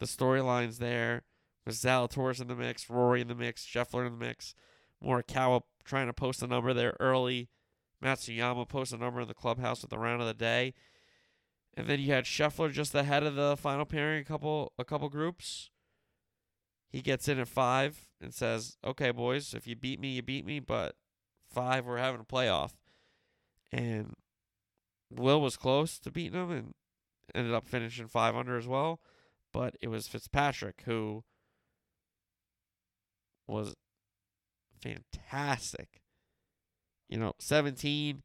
The 0.00 0.06
storylines 0.06 0.78
there 0.78 1.22
with 1.64 1.76
Zalatoris 1.76 2.40
in 2.40 2.48
the 2.48 2.56
mix, 2.56 2.90
Rory 2.90 3.20
in 3.20 3.28
the 3.28 3.36
mix, 3.36 3.64
Scheffler 3.64 4.04
in 4.04 4.18
the 4.18 4.24
mix, 4.24 4.56
Morikawa 5.02 5.62
trying 5.84 6.08
to 6.08 6.12
post 6.12 6.42
a 6.42 6.48
number 6.48 6.74
there 6.74 6.96
early. 6.98 7.48
Matsuyama 8.02 8.68
post 8.68 8.92
a 8.92 8.96
number 8.96 9.20
in 9.20 9.28
the 9.28 9.34
clubhouse 9.34 9.82
with 9.82 9.90
the 9.90 9.98
round 9.98 10.20
of 10.20 10.26
the 10.26 10.34
day. 10.34 10.74
And 11.74 11.86
then 11.86 12.00
you 12.00 12.12
had 12.12 12.24
Scheffler 12.24 12.72
just 12.72 12.96
ahead 12.96 13.22
of 13.22 13.36
the 13.36 13.56
final 13.56 13.84
pairing, 13.84 14.22
a 14.22 14.24
couple 14.24 14.72
a 14.76 14.84
couple 14.84 15.08
groups. 15.08 15.70
He 16.90 17.00
gets 17.00 17.28
in 17.28 17.38
at 17.38 17.46
five 17.46 18.11
and 18.22 18.34
says, 18.34 18.76
"Okay, 18.84 19.10
boys, 19.10 19.54
if 19.54 19.66
you 19.66 19.76
beat 19.76 20.00
me, 20.00 20.12
you 20.12 20.22
beat 20.22 20.46
me, 20.46 20.60
but 20.60 20.96
five, 21.50 21.86
we're 21.86 21.98
having 21.98 22.20
a 22.20 22.24
playoff." 22.24 22.72
And 23.70 24.14
Will 25.10 25.40
was 25.40 25.56
close 25.56 25.98
to 26.00 26.10
beating 26.10 26.40
him 26.40 26.50
and 26.50 26.74
ended 27.34 27.54
up 27.54 27.66
finishing 27.66 28.08
five 28.08 28.36
under 28.36 28.56
as 28.56 28.66
well. 28.66 29.00
But 29.52 29.76
it 29.80 29.88
was 29.88 30.08
Fitzpatrick 30.08 30.82
who 30.86 31.24
was 33.46 33.74
fantastic. 34.82 36.02
You 37.08 37.18
know, 37.18 37.34
17. 37.38 38.22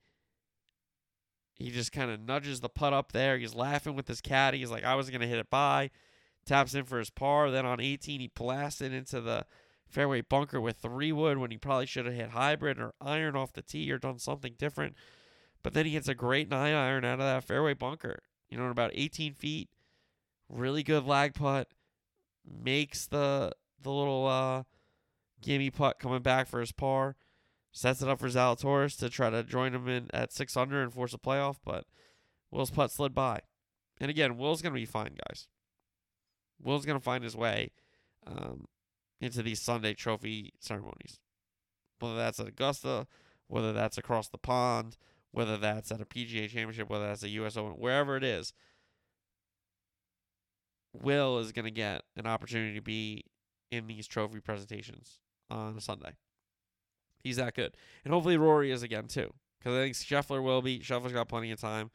He 1.56 1.72
just 1.72 1.92
kind 1.92 2.12
of 2.12 2.22
nudges 2.22 2.60
the 2.60 2.70
putt 2.70 2.94
up 2.94 3.12
there. 3.12 3.38
He's 3.38 3.56
laughing 3.56 3.96
with 3.96 4.08
his 4.08 4.22
caddy. 4.22 4.60
He's 4.60 4.72
like, 4.72 4.84
I 4.84 4.96
was 4.96 5.10
going 5.10 5.22
to 5.22 5.28
hit 5.28 5.40
it 5.40 5.50
by. 5.50 5.90
Taps 6.46 6.76
in 6.76 6.86
for 6.86 7.00
his 7.00 7.10
par. 7.10 7.52
Then 7.52 7.66
on 7.66 7.82
18, 7.82 8.20
he 8.20 8.32
blasted 8.34 8.94
into 8.94 9.20
the 9.20 9.46
fairway 9.90 10.22
bunker 10.22 10.60
with 10.60 10.78
three 10.78 11.12
wood 11.12 11.38
when 11.38 11.52
he 11.52 11.58
probably 11.58 11.86
should 11.86 12.06
have 12.06 12.16
hit 12.16 12.30
hybrid 12.30 12.80
or 12.80 12.94
iron 13.02 13.36
off 13.36 13.54
the 13.54 13.62
tee 13.62 13.92
or 13.92 13.98
done 13.98 14.20
something 14.20 14.54
different. 14.58 14.96
But 15.64 15.74
then 15.74 15.86
he 15.86 15.94
hits 15.94 16.08
a 16.08 16.16
great 16.16 16.50
nine 16.50 16.74
iron 16.74 17.06
out 17.06 17.20
of 17.20 17.26
that 17.26 17.44
fairway 17.44 17.74
bunker, 17.74 18.20
you 18.50 18.58
know, 18.58 18.68
about 18.68 18.92
18 18.94 19.34
feet. 19.34 19.70
Really 20.50 20.84
good 20.84 21.06
lag 21.06 21.34
putt. 21.34 21.68
Makes 22.46 23.08
the 23.08 23.52
the 23.82 23.92
little 23.92 24.26
uh, 24.28 24.64
Gimme 25.42 25.70
putt 25.70 26.00
coming 26.00 26.22
back 26.22 26.48
for 26.48 26.60
his 26.60 26.72
par. 26.72 27.16
Sets 27.72 28.02
it 28.02 28.08
up 28.08 28.20
for 28.20 28.30
Zalatoris 28.30 28.98
to 29.00 29.10
try 29.10 29.30
to 29.30 29.44
join 29.44 29.76
him 29.76 29.88
in 29.88 30.08
at 30.14 30.32
six 30.32 30.56
under 30.56 30.82
and 30.82 30.94
force 30.94 31.14
a 31.14 31.18
playoff, 31.18 31.58
but 31.64 31.86
Will's 32.50 32.72
putt 32.72 32.92
slid 32.92 33.14
by. 33.14 33.42
And 34.00 34.10
again, 34.10 34.38
Will's 34.38 34.62
gonna 34.62 34.74
be 34.74 34.86
fine, 34.86 35.16
guys. 35.28 35.48
Will's 36.60 36.86
gonna 36.86 37.00
find 37.00 37.24
his 37.24 37.36
way 37.36 37.72
um, 38.26 38.66
into 39.20 39.42
these 39.42 39.62
Sunday 39.62 39.94
trophy 39.94 40.54
ceremonies. 40.60 41.20
Whether 42.00 42.16
that's 42.16 42.40
at 42.40 42.48
Augusta, 42.48 43.08
whether 43.48 43.74
that's 43.74 43.98
across 43.98 44.28
the 44.28 44.38
pond, 44.38 44.98
whether 45.32 45.58
that's 45.58 45.92
at 45.92 46.02
a 46.02 46.06
PGA 46.06 46.50
championship, 46.50 46.90
whether 46.90 47.08
that's 47.08 47.24
a 47.24 47.30
US 47.30 47.58
Open, 47.58 47.74
wherever 47.74 48.16
it 48.16 48.24
is, 48.24 48.54
Will 50.94 51.40
is 51.40 51.52
going 51.52 51.66
to 51.66 51.72
get 51.72 52.04
an 52.16 52.26
opportunity 52.26 52.74
to 52.76 52.82
be 52.82 53.24
in 53.72 53.88
these 53.88 54.08
trophy 54.08 54.40
presentations 54.40 55.20
on 55.50 55.80
Sunday. 55.80 56.14
He's 57.24 57.38
that 57.38 57.56
good. 57.56 57.76
And 58.04 58.14
hopefully 58.14 58.38
Rory 58.38 58.72
is 58.72 58.84
again 58.84 59.08
too. 59.08 59.34
Because 59.60 59.78
I 59.78 59.82
think 59.82 59.96
Scheffler 59.96 60.42
will 60.42 60.62
be. 60.62 60.80
Scheffler's 60.80 61.14
got 61.14 61.30
plenty 61.30 61.52
of 61.52 61.60
time. 61.60 61.92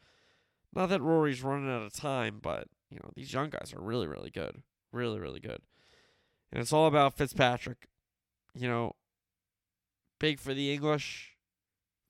Not 0.75 0.89
that 0.89 1.01
Rory's 1.03 1.43
running 1.43 1.71
out 1.71 1.83
of 1.83 1.93
time, 1.93 2.39
but 2.43 2.69
you 2.91 2.99
know, 3.03 3.11
these 3.15 3.33
young 3.33 3.51
guys 3.51 3.73
are 3.75 3.81
really, 3.81 4.07
really 4.07 4.31
good. 4.31 4.63
Really, 4.93 5.19
really 5.19 5.41
good. 5.41 5.61
And 6.53 6.61
it's 6.61 6.73
all 6.73 6.87
about 6.87 7.17
Fitzpatrick. 7.17 7.89
You 8.55 8.69
know, 8.69 8.93
big 10.21 10.39
for 10.39 10.53
the 10.53 10.73
English. 10.73 11.37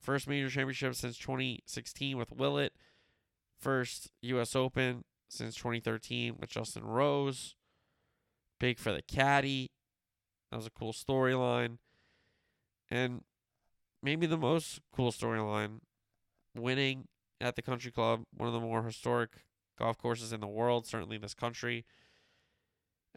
First 0.00 0.28
major 0.28 0.50
championship 0.50 0.96
since 0.96 1.16
2016 1.16 2.16
with 2.18 2.32
Willett. 2.32 2.72
First 3.60 4.10
US 4.22 4.56
Open 4.56 5.04
since 5.28 5.54
2013 5.54 6.36
with 6.40 6.50
Justin 6.50 6.84
Rose. 6.84 7.54
Big 8.58 8.78
for 8.78 8.92
the 8.92 9.02
caddy. 9.02 9.70
That 10.50 10.56
was 10.56 10.66
a 10.66 10.70
cool 10.70 10.92
storyline. 10.92 11.78
And 12.90 13.22
maybe 14.02 14.26
the 14.26 14.36
most 14.36 14.80
cool 14.94 15.12
storyline 15.12 15.78
winning 16.54 17.06
at 17.40 17.56
the 17.56 17.62
country 17.62 17.90
club, 17.90 18.24
one 18.36 18.48
of 18.48 18.52
the 18.52 18.60
more 18.60 18.82
historic 18.82 19.30
golf 19.78 19.96
courses 19.96 20.32
in 20.32 20.40
the 20.40 20.48
world, 20.48 20.86
certainly 20.86 21.16
in 21.16 21.22
this 21.22 21.34
country, 21.34 21.84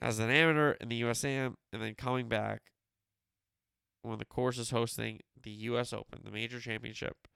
as 0.01 0.19
an 0.19 0.29
amateur 0.29 0.71
in 0.81 0.89
the 0.89 0.95
US 0.97 1.23
Am, 1.23 1.55
and 1.71 1.81
then 1.81 1.95
coming 1.95 2.27
back 2.27 2.62
when 4.01 4.19
the 4.19 4.25
course 4.25 4.58
is 4.58 4.71
hosting 4.71 5.21
the 5.41 5.51
US 5.51 5.93
Open, 5.93 6.21
the 6.23 6.31
major 6.31 6.60
championship, 6.60 7.27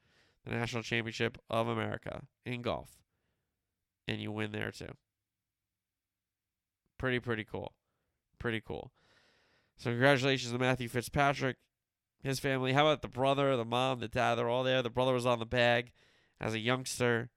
the 0.46 0.52
national 0.52 0.84
championship 0.84 1.38
of 1.50 1.68
America 1.68 2.22
in 2.46 2.62
golf. 2.62 2.90
And 4.08 4.20
you 4.22 4.32
win 4.32 4.52
there 4.52 4.72
too. 4.72 4.94
Pretty, 6.98 7.20
pretty 7.20 7.46
cool. 7.46 7.74
Pretty 8.40 8.62
cool. 8.62 8.92
So 9.78 9.92
congratulations 9.92 10.52
to 10.52 10.60
Matthew 10.60 10.90
Fitzpatrick, 10.90 11.56
his 12.22 12.40
family. 12.40 12.74
How 12.74 12.88
about 12.88 13.02
the 13.02 13.08
brother, 13.08 13.56
the 13.56 13.66
mom, 13.66 14.00
the 14.00 14.08
dad? 14.10 14.36
They're 14.36 14.50
all 14.50 14.64
there. 14.64 14.82
The 14.82 14.90
brother 14.90 15.14
was 15.14 15.26
on 15.26 15.40
the 15.40 15.46
bag 15.46 15.92
as 16.42 16.54
a 16.54 16.60
youngster 16.60 17.30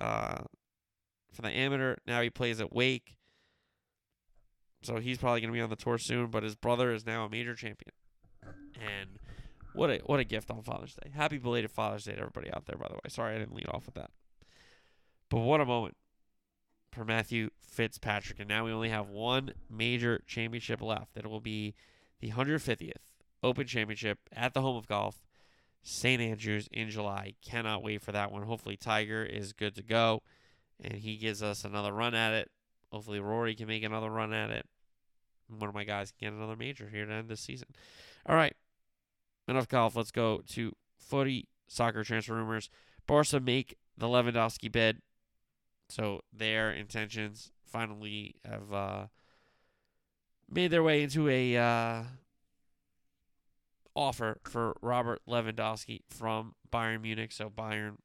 uh, 0.00 0.44
for 1.30 1.42
the 1.42 1.50
amateur. 1.50 1.96
Now 2.06 2.22
he 2.22 2.30
plays 2.30 2.60
at 2.60 2.72
Wake. 2.72 3.17
So 4.82 4.96
he's 4.96 5.18
probably 5.18 5.40
going 5.40 5.52
to 5.52 5.56
be 5.56 5.60
on 5.60 5.70
the 5.70 5.76
tour 5.76 5.98
soon, 5.98 6.28
but 6.28 6.42
his 6.42 6.54
brother 6.54 6.92
is 6.92 7.04
now 7.04 7.24
a 7.24 7.30
major 7.30 7.54
champion. 7.54 7.92
And 8.74 9.18
what 9.72 9.90
a 9.90 9.98
what 10.06 10.20
a 10.20 10.24
gift 10.24 10.50
on 10.50 10.62
Father's 10.62 10.94
Day. 10.94 11.10
Happy 11.14 11.38
belated 11.38 11.70
Father's 11.70 12.04
Day 12.04 12.12
to 12.12 12.20
everybody 12.20 12.52
out 12.52 12.66
there, 12.66 12.76
by 12.76 12.88
the 12.88 12.94
way. 12.94 13.00
Sorry 13.08 13.34
I 13.34 13.38
didn't 13.38 13.54
lead 13.54 13.68
off 13.68 13.86
with 13.86 13.96
that. 13.96 14.10
But 15.28 15.40
what 15.40 15.60
a 15.60 15.66
moment 15.66 15.96
for 16.92 17.04
Matthew 17.04 17.50
Fitzpatrick. 17.60 18.38
And 18.38 18.48
now 18.48 18.64
we 18.64 18.72
only 18.72 18.88
have 18.88 19.08
one 19.08 19.52
major 19.68 20.22
championship 20.26 20.80
left. 20.80 21.16
It 21.16 21.26
will 21.26 21.40
be 21.40 21.74
the 22.20 22.30
150th 22.30 22.92
Open 23.42 23.66
Championship 23.66 24.18
at 24.32 24.54
the 24.54 24.62
home 24.62 24.76
of 24.76 24.88
golf, 24.88 25.22
St. 25.82 26.20
Andrews 26.20 26.68
in 26.72 26.88
July. 26.88 27.34
Cannot 27.44 27.82
wait 27.82 28.02
for 28.02 28.12
that 28.12 28.32
one. 28.32 28.42
Hopefully, 28.42 28.76
Tiger 28.76 29.22
is 29.22 29.52
good 29.52 29.74
to 29.74 29.82
go 29.82 30.22
and 30.80 30.94
he 30.94 31.16
gives 31.16 31.42
us 31.42 31.64
another 31.64 31.92
run 31.92 32.14
at 32.14 32.32
it. 32.32 32.50
Hopefully, 32.90 33.20
Rory 33.20 33.54
can 33.54 33.68
make 33.68 33.82
another 33.82 34.10
run 34.10 34.32
at 34.32 34.50
it. 34.50 34.66
One 35.48 35.68
of 35.68 35.74
my 35.74 35.84
guys 35.84 36.10
can 36.10 36.28
get 36.28 36.36
another 36.36 36.56
major 36.56 36.88
here 36.88 37.06
to 37.06 37.12
end 37.12 37.28
this 37.28 37.40
season. 37.40 37.68
All 38.26 38.36
right. 38.36 38.54
Enough 39.46 39.68
golf. 39.68 39.96
Let's 39.96 40.10
go 40.10 40.42
to 40.48 40.72
footy 40.98 41.48
soccer 41.66 42.04
transfer 42.04 42.34
rumors. 42.34 42.68
Barca 43.06 43.40
make 43.40 43.76
the 43.96 44.06
Lewandowski 44.06 44.70
bid. 44.70 45.00
So 45.88 46.20
their 46.32 46.70
intentions 46.70 47.50
finally 47.64 48.36
have 48.44 48.72
uh, 48.72 49.06
made 50.50 50.70
their 50.70 50.82
way 50.82 51.02
into 51.02 51.28
a 51.28 51.56
uh, 51.56 52.02
offer 53.94 54.38
for 54.44 54.76
Robert 54.82 55.20
Lewandowski 55.26 56.02
from 56.10 56.54
Bayern 56.70 57.02
Munich. 57.02 57.32
So 57.32 57.48
Bayern 57.48 57.96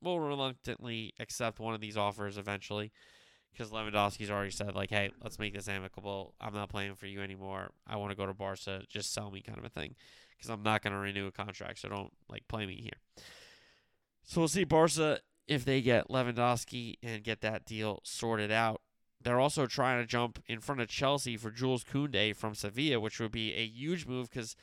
will 0.00 0.20
reluctantly 0.20 1.14
accept 1.18 1.60
one 1.60 1.74
of 1.74 1.80
these 1.80 1.96
offers 1.96 2.38
eventually 2.38 2.92
because 3.52 3.70
Lewandowski's 3.70 4.30
already 4.30 4.50
said 4.50 4.74
like, 4.74 4.90
"Hey, 4.90 5.10
let's 5.22 5.38
make 5.38 5.54
this 5.54 5.68
amicable. 5.68 6.34
I'm 6.40 6.54
not 6.54 6.70
playing 6.70 6.94
for 6.94 7.06
you 7.06 7.20
anymore. 7.22 7.70
I 7.86 7.96
want 7.96 8.10
to 8.10 8.16
go 8.16 8.26
to 8.26 8.34
Barca. 8.34 8.82
Just 8.88 9.12
sell 9.12 9.30
me, 9.30 9.40
kind 9.40 9.58
of 9.58 9.64
a 9.64 9.68
thing, 9.68 9.94
because 10.36 10.50
I'm 10.50 10.62
not 10.62 10.82
going 10.82 10.92
to 10.92 10.98
renew 10.98 11.26
a 11.26 11.32
contract. 11.32 11.80
So 11.80 11.88
don't 11.88 12.12
like 12.28 12.48
play 12.48 12.66
me 12.66 12.76
here." 12.76 13.24
So 14.24 14.40
we'll 14.40 14.48
see 14.48 14.64
Barca 14.64 15.20
if 15.46 15.64
they 15.64 15.82
get 15.82 16.08
Lewandowski 16.08 16.96
and 17.02 17.24
get 17.24 17.40
that 17.40 17.64
deal 17.64 18.00
sorted 18.04 18.50
out. 18.50 18.80
They're 19.20 19.40
also 19.40 19.66
trying 19.66 20.00
to 20.02 20.06
jump 20.06 20.42
in 20.46 20.60
front 20.60 20.80
of 20.80 20.88
Chelsea 20.88 21.36
for 21.36 21.50
Jules 21.50 21.84
Koundé 21.84 22.34
from 22.34 22.54
Sevilla, 22.54 22.98
which 22.98 23.20
would 23.20 23.30
be 23.30 23.52
a 23.54 23.64
huge 23.64 24.06
move 24.06 24.28
because 24.28 24.56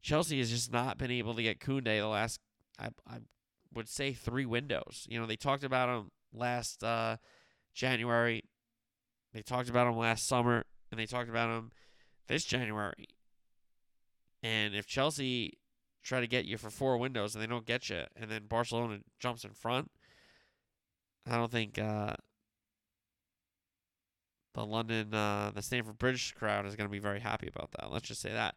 Chelsea 0.00 0.38
has 0.38 0.50
just 0.50 0.72
not 0.72 0.96
been 0.96 1.10
able 1.10 1.34
to 1.34 1.42
get 1.42 1.60
Koundé 1.60 2.00
the 2.00 2.06
last, 2.06 2.40
I, 2.78 2.88
I 3.06 3.18
would 3.74 3.88
say, 3.88 4.12
three 4.12 4.46
windows. 4.46 5.06
You 5.10 5.20
know, 5.20 5.26
they 5.26 5.36
talked 5.36 5.64
about 5.64 5.88
him 5.88 6.10
last 6.32 6.82
uh, 6.82 7.16
January, 7.78 8.42
they 9.32 9.40
talked 9.40 9.70
about 9.70 9.86
him 9.86 9.96
last 9.96 10.26
summer, 10.26 10.64
and 10.90 10.98
they 10.98 11.06
talked 11.06 11.30
about 11.30 11.48
him 11.48 11.70
this 12.26 12.44
January. 12.44 13.06
And 14.42 14.74
if 14.74 14.84
Chelsea 14.84 15.58
try 16.02 16.18
to 16.20 16.26
get 16.26 16.44
you 16.44 16.58
for 16.58 16.70
four 16.70 16.96
windows 16.96 17.34
and 17.34 17.42
they 17.42 17.46
don't 17.46 17.66
get 17.66 17.88
you, 17.88 18.02
and 18.16 18.28
then 18.28 18.46
Barcelona 18.48 18.98
jumps 19.20 19.44
in 19.44 19.52
front, 19.52 19.92
I 21.24 21.36
don't 21.36 21.52
think 21.52 21.78
uh, 21.78 22.14
the 24.54 24.66
London, 24.66 25.14
uh, 25.14 25.52
the 25.54 25.62
Stamford 25.62 25.98
Bridge 25.98 26.34
crowd 26.34 26.66
is 26.66 26.74
going 26.74 26.88
to 26.88 26.92
be 26.92 26.98
very 26.98 27.20
happy 27.20 27.46
about 27.46 27.70
that. 27.78 27.92
Let's 27.92 28.08
just 28.08 28.20
say 28.20 28.32
that. 28.32 28.56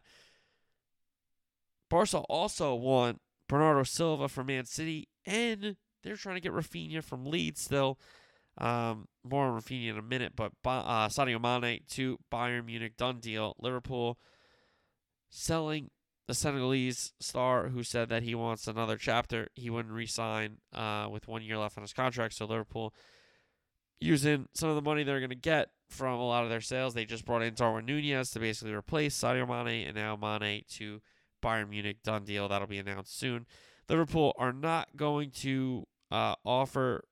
Barca 1.88 2.18
also 2.18 2.74
want 2.74 3.20
Bernardo 3.48 3.84
Silva 3.84 4.28
from 4.28 4.46
Man 4.46 4.64
City, 4.64 5.08
and 5.24 5.76
they're 6.02 6.16
trying 6.16 6.36
to 6.36 6.40
get 6.40 6.52
Rafinha 6.52 7.04
from 7.04 7.24
Leeds 7.24 7.60
still. 7.60 8.00
Um, 8.58 9.08
more 9.24 9.46
on 9.46 9.60
Rafinha 9.60 9.90
in 9.90 9.98
a 9.98 10.02
minute, 10.02 10.32
but 10.36 10.52
uh, 10.64 11.08
Sadio 11.08 11.40
Mane 11.40 11.80
to 11.90 12.18
Bayern 12.30 12.66
Munich, 12.66 12.96
done 12.96 13.18
deal. 13.18 13.56
Liverpool 13.58 14.18
selling 15.30 15.90
the 16.28 16.34
Senegalese 16.34 17.14
star 17.18 17.68
who 17.68 17.82
said 17.82 18.08
that 18.10 18.22
he 18.22 18.34
wants 18.34 18.68
another 18.68 18.96
chapter. 18.96 19.48
He 19.54 19.70
wouldn't 19.70 19.94
resign 19.94 20.58
uh, 20.74 21.08
with 21.10 21.28
one 21.28 21.42
year 21.42 21.58
left 21.58 21.78
on 21.78 21.82
his 21.82 21.92
contract. 21.92 22.34
So 22.34 22.44
Liverpool 22.44 22.94
using 24.00 24.46
some 24.54 24.68
of 24.68 24.74
the 24.74 24.82
money 24.82 25.02
they're 25.02 25.20
going 25.20 25.30
to 25.30 25.36
get 25.36 25.68
from 25.88 26.18
a 26.18 26.26
lot 26.26 26.44
of 26.44 26.50
their 26.50 26.60
sales. 26.60 26.94
They 26.94 27.04
just 27.04 27.24
brought 27.24 27.42
in 27.42 27.54
Darwin 27.54 27.86
Nunez 27.86 28.30
to 28.30 28.40
basically 28.40 28.74
replace 28.74 29.18
Sadio 29.18 29.48
Mane, 29.48 29.86
and 29.86 29.96
now 29.96 30.16
Mane 30.16 30.64
to 30.72 31.00
Bayern 31.42 31.70
Munich. 31.70 32.02
Done 32.02 32.24
deal. 32.24 32.48
That'll 32.48 32.68
be 32.68 32.78
announced 32.78 33.18
soon. 33.18 33.46
Liverpool 33.88 34.34
are 34.38 34.52
not 34.52 34.96
going 34.96 35.30
to 35.30 35.86
uh, 36.10 36.34
offer 36.44 37.04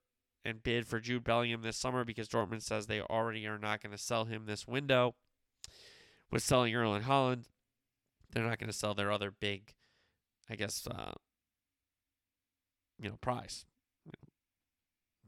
and 0.44 0.62
bid 0.62 0.86
for 0.86 1.00
Jude 1.00 1.24
Bellingham 1.24 1.62
this 1.62 1.76
summer 1.76 2.04
because 2.04 2.28
Dortmund 2.28 2.62
says 2.62 2.86
they 2.86 3.00
already 3.00 3.46
are 3.46 3.58
not 3.58 3.82
going 3.82 3.92
to 3.92 4.02
sell 4.02 4.24
him 4.24 4.46
this 4.46 4.66
window. 4.66 5.14
With 6.30 6.42
selling 6.42 6.74
Erling 6.74 7.02
Haaland, 7.02 7.46
they're 8.32 8.46
not 8.46 8.58
going 8.58 8.70
to 8.70 8.76
sell 8.76 8.94
their 8.94 9.10
other 9.10 9.32
big, 9.32 9.74
I 10.48 10.54
guess, 10.54 10.86
uh, 10.86 11.12
you 13.00 13.08
know, 13.08 13.16
prize. 13.20 13.64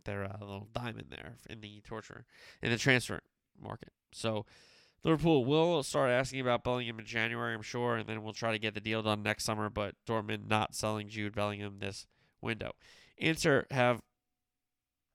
Their 0.05 0.25
uh, 0.25 0.39
little 0.41 0.69
diamond 0.73 1.07
there 1.11 1.37
in 1.49 1.61
the 1.61 1.81
torture 1.85 2.25
in 2.61 2.71
the 2.71 2.79
transfer 2.79 3.21
market. 3.61 3.93
So 4.13 4.47
Liverpool 5.05 5.45
will 5.45 5.83
start 5.83 6.11
asking 6.11 6.41
about 6.41 6.65
Bellingham 6.65 6.99
in 6.99 7.05
January, 7.05 7.55
I'm 7.55 7.63
sure, 7.63 7.97
and 7.97 8.09
then 8.09 8.23
we'll 8.23 8.33
try 8.33 8.53
to 8.53 8.59
get 8.59 8.75
the 8.75 8.81
deal 8.81 9.03
done 9.03 9.23
next 9.23 9.45
summer. 9.45 9.71
But 9.71 9.95
Dortmund 10.07 10.49
not 10.49 10.75
selling 10.75 11.09
Jude 11.09 11.35
Bellingham 11.35 11.79
this 11.79 12.07
window. 12.41 12.73
Inter 13.17 13.67
have 13.71 14.03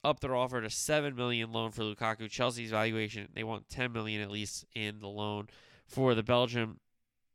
up 0.04 0.20
their 0.20 0.36
offer 0.36 0.62
to 0.62 0.70
seven 0.70 1.16
million 1.16 1.52
loan 1.52 1.72
for 1.72 1.84
Lukaku. 1.84 2.30
Chelsea's 2.30 2.72
valuation 2.72 3.28
they 3.34 3.44
want 3.44 3.70
ten 3.70 3.92
million 3.92 4.22
at 4.22 4.32
least 4.32 4.66
in 4.76 5.00
the 5.00 5.08
loan 5.08 5.48
for 5.86 6.16
the 6.16 6.24
Belgium 6.24 6.80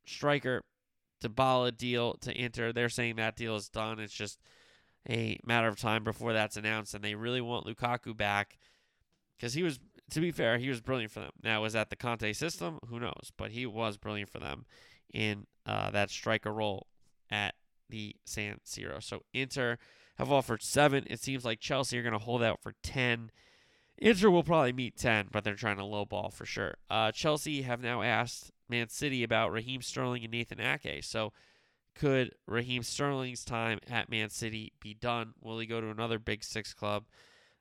striker. 0.06 0.62
Dybala 1.22 1.76
deal 1.76 2.14
to 2.14 2.36
Inter. 2.36 2.72
They're 2.72 2.88
saying 2.88 3.16
that 3.16 3.36
deal 3.36 3.56
is 3.56 3.68
done. 3.68 4.00
It's 4.00 4.12
just 4.12 4.40
a 5.08 5.38
matter 5.44 5.68
of 5.68 5.78
time 5.78 6.04
before 6.04 6.32
that's 6.32 6.56
announced, 6.56 6.94
and 6.94 7.02
they 7.04 7.14
really 7.14 7.40
want 7.40 7.66
Lukaku 7.66 8.16
back 8.16 8.58
because 9.36 9.54
he 9.54 9.62
was. 9.62 9.78
To 10.10 10.20
be 10.20 10.30
fair, 10.30 10.58
he 10.58 10.68
was 10.68 10.82
brilliant 10.82 11.10
for 11.10 11.20
them. 11.20 11.30
Now, 11.42 11.62
was 11.62 11.72
that 11.72 11.88
the 11.88 11.96
Conte 11.96 12.30
system? 12.34 12.78
Who 12.88 13.00
knows? 13.00 13.32
But 13.38 13.52
he 13.52 13.64
was 13.64 13.96
brilliant 13.96 14.28
for 14.28 14.40
them 14.40 14.66
in 15.14 15.46
uh, 15.64 15.90
that 15.90 16.10
striker 16.10 16.52
role 16.52 16.86
at 17.30 17.54
the 17.88 18.16
San 18.26 18.58
Siro. 18.66 19.02
So 19.02 19.22
Inter 19.32 19.78
have 20.16 20.30
offered 20.30 20.62
seven. 20.62 21.04
It 21.08 21.20
seems 21.20 21.44
like 21.44 21.60
Chelsea 21.60 21.98
are 21.98 22.02
going 22.02 22.12
to 22.12 22.18
hold 22.18 22.42
out 22.42 22.60
for 22.62 22.74
10. 22.82 23.30
Inter 23.98 24.30
will 24.30 24.42
probably 24.42 24.72
meet 24.72 24.96
10, 24.96 25.28
but 25.30 25.44
they're 25.44 25.54
trying 25.54 25.76
to 25.76 25.82
lowball 25.82 26.32
for 26.32 26.44
sure. 26.44 26.76
Uh, 26.90 27.12
Chelsea 27.12 27.62
have 27.62 27.80
now 27.80 28.02
asked 28.02 28.50
Man 28.68 28.88
City 28.88 29.22
about 29.22 29.52
Raheem 29.52 29.82
Sterling 29.82 30.24
and 30.24 30.32
Nathan 30.32 30.60
Ake. 30.60 31.04
So 31.04 31.32
could 31.94 32.34
Raheem 32.46 32.82
Sterling's 32.82 33.44
time 33.44 33.78
at 33.88 34.10
Man 34.10 34.30
City 34.30 34.72
be 34.80 34.94
done? 34.94 35.34
Will 35.40 35.58
he 35.58 35.66
go 35.66 35.80
to 35.80 35.90
another 35.90 36.18
Big 36.18 36.42
Six 36.42 36.72
club 36.74 37.04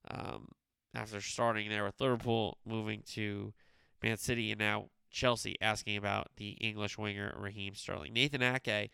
um, 0.10 0.50
after 0.96 1.22
starting 1.22 1.70
there 1.70 1.84
with 1.84 2.00
Liverpool, 2.00 2.58
moving 2.66 3.04
to 3.14 3.54
Man 4.02 4.18
City, 4.18 4.52
and 4.52 4.60
now 4.60 4.90
Chelsea 5.10 5.58
asking 5.62 5.98
about 5.98 6.30
the 6.38 6.52
English 6.52 6.98
winger 6.98 7.36
Raheem 7.38 7.76
Sterling? 7.76 8.14
Nathan 8.14 8.42
Ake, 8.42 8.90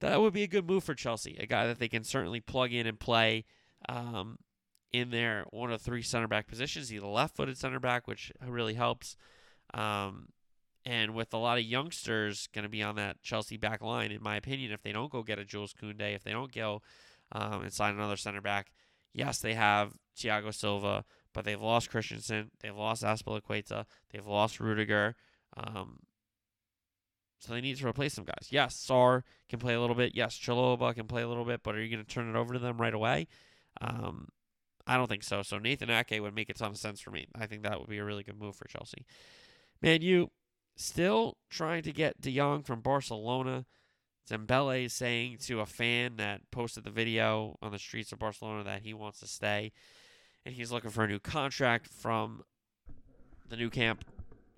that 0.00 0.20
would 0.20 0.32
be 0.32 0.42
a 0.42 0.48
good 0.48 0.66
move 0.66 0.84
for 0.84 0.94
Chelsea, 0.94 1.36
a 1.38 1.46
guy 1.46 1.66
that 1.66 1.78
they 1.78 1.88
can 1.88 2.04
certainly 2.04 2.40
plug 2.40 2.72
in 2.72 2.86
and 2.86 2.98
play 2.98 3.44
um, 3.88 4.38
in 4.92 5.10
their 5.10 5.44
one 5.50 5.70
of 5.72 5.80
three 5.80 6.02
center 6.02 6.28
back 6.28 6.46
positions. 6.46 6.88
He's 6.88 7.02
a 7.02 7.06
left 7.06 7.36
footed 7.36 7.58
center 7.58 7.80
back, 7.80 8.06
which 8.06 8.32
really 8.46 8.74
helps. 8.74 9.16
Um, 9.72 10.28
and 10.84 11.14
with 11.14 11.34
a 11.34 11.38
lot 11.38 11.58
of 11.58 11.64
youngsters 11.64 12.48
going 12.54 12.62
to 12.62 12.68
be 12.68 12.82
on 12.82 12.96
that 12.96 13.22
Chelsea 13.22 13.56
back 13.56 13.82
line, 13.82 14.10
in 14.10 14.22
my 14.22 14.36
opinion, 14.36 14.72
if 14.72 14.82
they 14.82 14.92
don't 14.92 15.12
go 15.12 15.22
get 15.22 15.38
a 15.38 15.44
Jules 15.44 15.74
Koundé, 15.74 16.14
if 16.14 16.24
they 16.24 16.32
don't 16.32 16.52
go 16.52 16.80
um, 17.32 17.62
and 17.62 17.72
sign 17.72 17.94
another 17.94 18.16
center 18.16 18.40
back, 18.40 18.72
yes, 19.12 19.38
they 19.38 19.54
have 19.54 19.92
Thiago 20.16 20.54
Silva, 20.54 21.04
but 21.34 21.44
they've 21.44 21.60
lost 21.60 21.90
Christensen, 21.90 22.50
they've 22.60 22.76
lost 22.76 23.02
Azpilicueta, 23.02 23.84
they've 24.10 24.26
lost 24.26 24.58
Rudiger. 24.58 25.14
Um, 25.56 25.98
so 27.40 27.52
they 27.52 27.60
need 27.60 27.76
to 27.76 27.88
replace 27.88 28.14
some 28.14 28.24
guys. 28.24 28.48
Yes, 28.50 28.76
Sarr 28.76 29.22
can 29.48 29.58
play 29.58 29.74
a 29.74 29.80
little 29.80 29.96
bit. 29.96 30.14
Yes, 30.14 30.38
Chalobah 30.38 30.94
can 30.94 31.06
play 31.06 31.22
a 31.22 31.28
little 31.28 31.44
bit, 31.44 31.62
but 31.62 31.74
are 31.74 31.82
you 31.82 31.94
going 31.94 32.04
to 32.04 32.08
turn 32.08 32.28
it 32.28 32.38
over 32.38 32.54
to 32.54 32.60
them 32.60 32.80
right 32.80 32.94
away? 32.94 33.26
Um, 33.80 34.28
I 34.86 34.96
don't 34.96 35.08
think 35.08 35.24
so. 35.24 35.42
So 35.42 35.58
Nathan 35.58 35.90
Ake 35.90 36.20
would 36.20 36.34
make 36.34 36.50
a 36.50 36.54
ton 36.54 36.70
of 36.70 36.76
sense 36.76 37.00
for 37.00 37.10
me. 37.10 37.26
I 37.34 37.46
think 37.46 37.62
that 37.62 37.80
would 37.80 37.88
be 37.88 37.98
a 37.98 38.04
really 38.04 38.22
good 38.22 38.38
move 38.38 38.56
for 38.56 38.68
Chelsea. 38.68 39.04
Man 39.82 40.02
U 40.02 40.30
Still 40.80 41.36
trying 41.50 41.82
to 41.82 41.92
get 41.92 42.22
De 42.22 42.34
Jong 42.34 42.62
from 42.62 42.80
Barcelona. 42.80 43.66
Dembele 44.30 44.86
is 44.86 44.94
saying 44.94 45.36
to 45.42 45.60
a 45.60 45.66
fan 45.66 46.16
that 46.16 46.40
posted 46.50 46.84
the 46.84 46.90
video 46.90 47.58
on 47.60 47.70
the 47.70 47.78
streets 47.78 48.12
of 48.12 48.18
Barcelona 48.18 48.64
that 48.64 48.80
he 48.80 48.94
wants 48.94 49.20
to 49.20 49.26
stay 49.26 49.72
and 50.46 50.54
he's 50.54 50.72
looking 50.72 50.90
for 50.90 51.04
a 51.04 51.06
new 51.06 51.18
contract 51.18 51.86
from 51.86 52.42
the 53.46 53.58
Nou 53.58 53.68
Camp. 53.68 54.06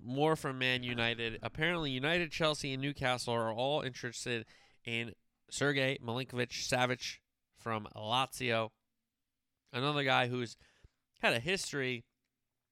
More 0.03 0.35
from 0.35 0.59
Man 0.59 0.83
United. 0.83 1.39
Apparently, 1.41 1.91
United, 1.91 2.31
Chelsea, 2.31 2.73
and 2.73 2.81
Newcastle 2.81 3.33
are 3.33 3.53
all 3.53 3.81
interested 3.81 4.45
in 4.85 5.13
Sergei 5.49 5.97
Milinkovic 6.03 6.49
Savic 6.51 7.17
from 7.57 7.87
Lazio. 7.95 8.69
Another 9.71 10.03
guy 10.03 10.27
who's 10.27 10.57
had 11.21 11.33
a 11.33 11.39
history, 11.39 12.03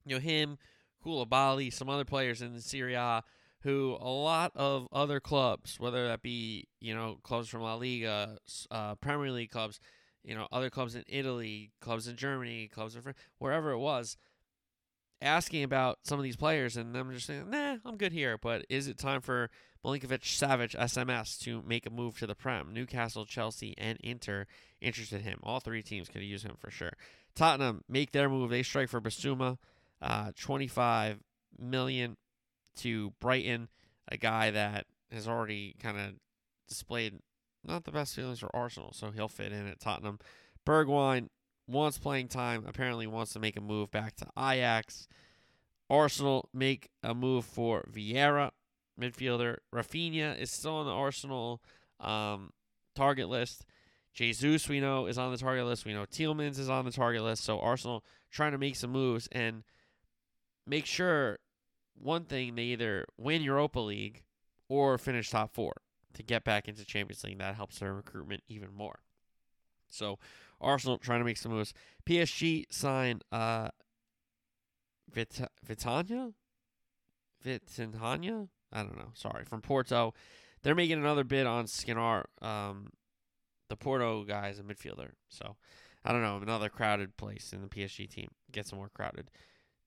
you 0.06 0.16
know, 0.16 0.22
him, 0.22 0.58
Koulibaly, 1.04 1.74
some 1.74 1.90
other 1.90 2.06
players 2.06 2.42
in 2.42 2.54
the 2.54 2.62
Serie 2.62 2.96
A 2.96 3.24
who 3.62 3.96
a 4.00 4.10
lot 4.10 4.52
of 4.56 4.88
other 4.92 5.20
clubs, 5.20 5.80
whether 5.80 6.08
that 6.08 6.22
be 6.22 6.68
you 6.80 6.94
know 6.94 7.18
clubs 7.24 7.48
from 7.48 7.62
La 7.62 7.76
Liga, 7.76 8.38
uh, 8.70 8.96
Premier 8.96 9.32
League 9.32 9.52
clubs, 9.52 9.80
you 10.24 10.36
know 10.36 10.48
other 10.52 10.70
clubs 10.70 10.96
in 10.96 11.04
Italy, 11.08 11.72
clubs 11.80 12.08
in 12.08 12.16
Germany, 12.16 12.70
clubs 12.74 12.96
in 12.96 13.02
France, 13.02 13.18
wherever 13.38 13.72
it 13.72 13.80
was, 13.80 14.18
asking 15.22 15.64
about 15.64 16.00
some 16.04 16.20
of 16.20 16.24
these 16.24 16.36
players, 16.36 16.78
and 16.78 16.96
I'm 16.96 17.12
just 17.14 17.28
saying, 17.28 17.50
"Nah, 17.50 17.78
I'm 17.86 17.98
good 17.98 18.14
here." 18.14 18.38
But 18.38 18.66
is 18.70 18.88
it 18.88 18.98
time 18.98 19.22
for 19.22 19.50
Milinkovic 19.84 20.22
Savic 20.22 20.76
SMS 20.76 21.40
to 21.40 21.62
make 21.62 21.86
a 21.86 21.90
move 21.90 22.18
to 22.20 22.28
the 22.28 22.36
Prem? 22.36 22.74
Newcastle, 22.74 23.26
Chelsea, 23.26 23.76
and 23.78 23.98
Inter 24.02 24.48
interested 24.80 25.22
in 25.22 25.24
him. 25.24 25.40
All 25.44 25.60
three 25.60 25.84
teams 25.84 26.10
could 26.10 26.24
use 26.24 26.44
him 26.44 26.56
for 26.60 26.72
sure. 26.72 26.94
Tottenham 27.36 27.84
make 27.88 28.12
their 28.12 28.30
move. 28.30 28.50
They 28.50 28.64
strike 28.64 28.90
for 28.90 29.02
Bissouma, 29.02 29.58
uh, 30.02 30.32
25 30.40 31.20
million 31.58 32.18
to 32.78 33.12
Brighton, 33.20 33.70
a 34.08 34.18
guy 34.18 34.52
that 34.52 34.86
has 35.12 35.28
already 35.28 35.76
kind 35.80 35.98
of 35.98 36.14
displayed 36.68 37.20
not 37.64 37.84
the 37.84 37.92
best 37.92 38.16
feelings 38.16 38.40
for 38.40 38.54
Arsenal, 38.56 38.92
so 38.94 39.12
he'll 39.12 39.28
fit 39.28 39.52
in 39.52 39.68
at 39.68 39.80
Tottenham. 39.80 40.20
Bergwijn 40.66 41.30
wants 41.72 41.98
playing 41.98 42.28
time, 42.28 42.66
apparently 42.68 43.08
wants 43.08 43.34
to 43.34 43.40
make 43.40 43.58
a 43.58 43.62
move 43.62 43.92
back 43.92 44.16
to 44.18 44.28
Ajax. 44.38 45.08
Arsenal 45.90 46.50
make 46.54 46.90
a 47.04 47.14
move 47.14 47.46
for 47.46 47.86
Vieira, 47.92 48.52
midfielder. 49.00 49.58
Rafinha 49.74 50.40
is 50.40 50.52
still 50.52 50.76
on 50.76 50.86
the 50.86 50.92
Arsenal 50.92 51.62
um, 52.00 52.52
target 52.96 53.30
list. 53.30 53.66
Jesus, 54.14 54.68
we 54.68 54.80
know, 54.80 55.06
is 55.06 55.18
on 55.18 55.32
the 55.32 55.38
target 55.38 55.66
list. 55.66 55.86
We 55.86 55.94
know 55.94 56.06
Tielemans 56.06 56.60
is 56.60 56.70
on 56.70 56.86
the 56.86 56.92
target 56.92 57.24
list. 57.24 57.44
So 57.44 57.60
Arsenal 57.60 58.04
trying 58.30 58.52
to 58.52 58.58
make 58.58 58.76
some 58.76 58.92
moves 58.92 59.28
and 59.32 59.64
make 60.68 60.86
sure 60.86 61.40
one 61.96 62.26
thing 62.26 62.56
they 62.56 62.64
either 62.64 63.06
win 63.18 63.42
Europa 63.42 63.80
League 63.80 64.24
or 64.68 64.98
finish 64.98 65.30
top 65.30 65.54
four 65.54 65.74
to 66.14 66.24
get 66.24 66.44
back 66.44 66.68
into 66.68 66.86
Champions 66.86 67.24
League. 67.24 67.40
That 67.40 67.56
helps 67.56 67.80
their 67.80 67.94
recruitment 67.94 68.44
even 68.48 68.74
more. 68.74 69.00
So 69.90 70.20
Arsenal 70.62 70.98
trying 70.98 71.20
to 71.20 71.26
make 71.26 71.38
some 71.38 71.52
moves. 71.52 71.74
PSG 72.06 72.66
sign 72.72 73.22
uh 73.32 73.70
Vit- 75.12 75.50
Vitania? 75.64 76.32
Vitinhania? 77.44 78.48
I 78.72 78.84
don't 78.84 78.98
know. 78.98 79.12
Sorry. 79.14 79.44
From 79.44 79.62
Porto. 79.62 80.14
They're 80.64 80.76
making 80.76 81.00
another 81.00 81.24
bid 81.24 81.48
on 81.48 81.66
Skriniar. 81.66 82.26
Um, 82.42 82.92
the 83.70 83.76
Porto 83.76 84.24
guy 84.24 84.50
is 84.50 84.60
a 84.60 84.64
midfielder. 84.64 85.12
So 85.28 85.56
I 86.06 86.12
don't 86.12 86.22
know. 86.22 86.38
Another 86.38 86.70
crowded 86.70 87.18
place 87.18 87.52
in 87.52 87.62
the 87.62 87.68
PSG 87.68 88.10
team. 88.10 88.30
Gets 88.52 88.74
more 88.74 88.90
crowded. 88.94 89.30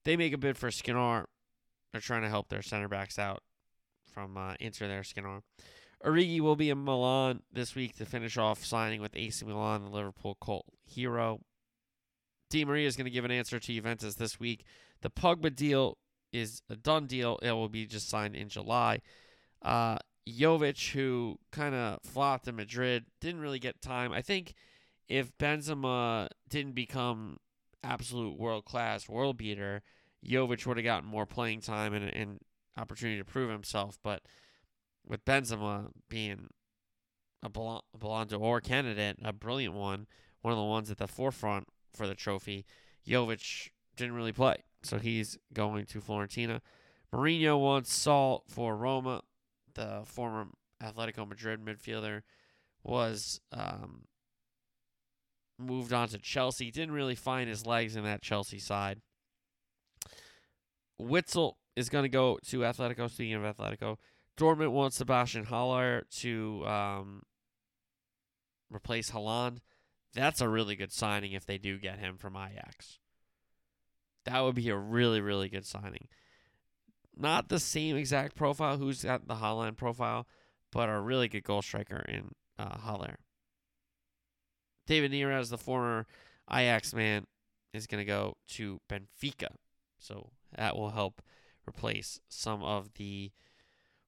They 0.05 0.17
make 0.17 0.33
a 0.33 0.39
bid 0.39 0.57
for 0.59 0.71
Skriniar. 0.71 1.25
They're 1.93 2.01
trying 2.01 2.23
to 2.23 2.29
help 2.29 2.49
their 2.49 2.63
center 2.63 2.89
backs 2.89 3.19
out 3.19 3.43
from 4.13 4.37
uh, 4.37 4.55
Inter 4.61 4.89
their 4.89 5.05
skin 5.05 5.25
on. 5.25 5.43
Origi 6.05 6.41
will 6.41 6.57
be 6.57 6.69
in 6.69 6.85
Milan 6.85 7.41
this 7.51 7.75
week 7.75 7.97
to 7.97 8.05
finish 8.05 8.37
off 8.37 8.65
signing 8.65 9.01
with 9.01 9.17
AC 9.17 9.45
Milan, 9.45 9.85
the 9.85 9.91
Liverpool 9.91 10.37
cult 10.43 10.67
hero. 10.85 11.41
Di 12.51 12.65
Maria 12.65 12.87
is 12.87 12.97
going 12.97 13.07
to 13.07 13.11
give 13.11 13.25
an 13.25 13.31
answer 13.31 13.59
to 13.59 13.73
Juventus 13.73 14.17
this 14.17 14.39
week. 14.39 14.65
The 15.01 15.11
Pogba 15.11 15.55
deal 15.55 15.97
is 16.33 16.61
a 16.69 16.77
done 16.77 17.07
deal. 17.07 17.39
It 17.43 17.53
will 17.53 17.71
be 17.71 17.87
just 17.87 18.09
signed 18.09 18.37
in 18.37 18.49
July. 18.51 19.01
Uh, 19.63 19.97
Jovic, 20.29 20.93
who 20.93 21.39
kind 21.53 21.75
of 21.75 22.01
flopped 22.03 22.49
in 22.49 22.57
Madrid, 22.57 23.07
didn't 23.21 23.41
really 23.41 23.59
get 23.59 23.81
time. 23.81 24.13
I 24.13 24.21
think 24.21 24.55
if 25.09 25.37
Benzema 25.39 26.29
didn't 26.49 26.75
become 26.75 27.39
absolute 27.83 28.39
world 28.39 28.67
class, 28.67 29.09
world 29.09 29.39
beater, 29.39 29.83
Jovic 30.27 30.67
would 30.67 30.77
have 30.77 30.85
gotten 30.85 31.09
more 31.09 31.27
playing 31.27 31.61
time 31.61 31.95
and 31.95 32.05
an 32.11 32.39
opportunity 32.77 33.19
to 33.19 33.25
prove 33.25 33.51
himself. 33.51 33.99
But 34.03 34.23
with 35.07 35.25
Benzema 35.25 35.91
being 36.09 36.49
a 37.43 37.49
Ballon 37.49 38.29
d'Or 38.29 38.61
candidate, 38.61 39.17
a 39.23 39.33
brilliant 39.33 39.75
one, 39.75 40.07
one 40.43 40.53
of 40.53 40.59
the 40.59 40.65
ones 40.65 40.91
at 40.91 40.99
the 40.99 41.07
forefront 41.07 41.69
for 41.93 42.07
the 42.07 42.15
trophy, 42.15 42.65
Jovic 43.07 43.71
didn't 43.97 44.15
really 44.15 44.33
play. 44.33 44.65
So 44.83 44.99
he's 44.99 45.39
going 45.53 45.87
to 45.87 46.01
Fiorentina. 46.01 46.61
Mourinho 47.13 47.59
wants 47.59 47.97
Saúl 47.97 48.41
for 48.49 48.77
Roma. 48.77 49.23
The 49.75 50.03
former 50.05 50.49
Atletico 50.83 51.29
Madrid 51.29 51.61
midfielder 51.65 52.23
was 52.83 53.41
um, 53.53 54.03
moved 55.59 55.93
on 55.93 56.09
to 56.09 56.19
Chelsea. 56.19 56.71
Didn't 56.71 56.95
really 56.95 57.15
find 57.15 57.49
his 57.49 57.67
legs 57.67 57.97
in 57.97 58.05
that 58.05 58.23
Chelsea 58.23 58.59
side. 58.59 59.01
Witsel 61.01 61.55
is 61.77 61.89
going 61.89 62.05
to 62.05 62.09
go 62.09 62.39
to 62.49 62.61
Atletico. 62.61 63.11
Speaking 63.11 63.35
of 63.35 63.43
Atletico, 63.57 63.97
Dortmund 64.37 64.73
wants 64.73 64.97
Sebastian 64.97 65.45
Haller 65.45 66.07
to 66.19 66.67
um, 66.67 67.23
replace 68.71 69.11
Haaland. 69.11 69.59
That's 70.13 70.41
a 70.41 70.49
really 70.49 70.77
good 70.77 70.93
signing 70.93 71.33
if 71.33 71.47
they 71.47 71.59
do 71.59 71.79
get 71.79 71.99
him 71.99 72.17
from 72.17 72.37
Ajax. 72.37 72.99
That 74.25 74.41
would 74.41 74.55
be 74.55 74.71
a 74.71 74.77
really, 74.77 75.21
really 75.21 75.49
good 75.49 75.67
signing. 75.67 76.09
Not 77.17 77.49
the 77.49 77.61
same 77.61 77.97
exact 77.97 78.35
profile 78.35 78.79
who's 78.79 79.05
got 79.05 79.29
the 79.29 79.37
Haaland 79.37 79.77
profile, 79.77 80.27
but 80.73 80.89
a 80.89 81.01
really 81.01 81.29
good 81.29 81.45
goal 81.45 81.63
striker 81.63 82.05
in 82.09 82.33
uh, 82.59 82.79
Haller. 82.79 83.19
David 84.87 85.13
Neres, 85.13 85.51
the 85.51 85.59
former 85.59 86.07
Ajax 86.51 86.93
man, 86.93 87.27
is 87.73 87.87
going 87.87 88.01
to 88.01 88.05
go 88.05 88.37
to 88.49 88.81
Benfica. 88.91 89.49
So 89.99 90.31
that 90.57 90.77
will 90.77 90.91
help 90.91 91.23
replace 91.67 92.21
some 92.29 92.63
of 92.63 92.95
the 92.95 93.31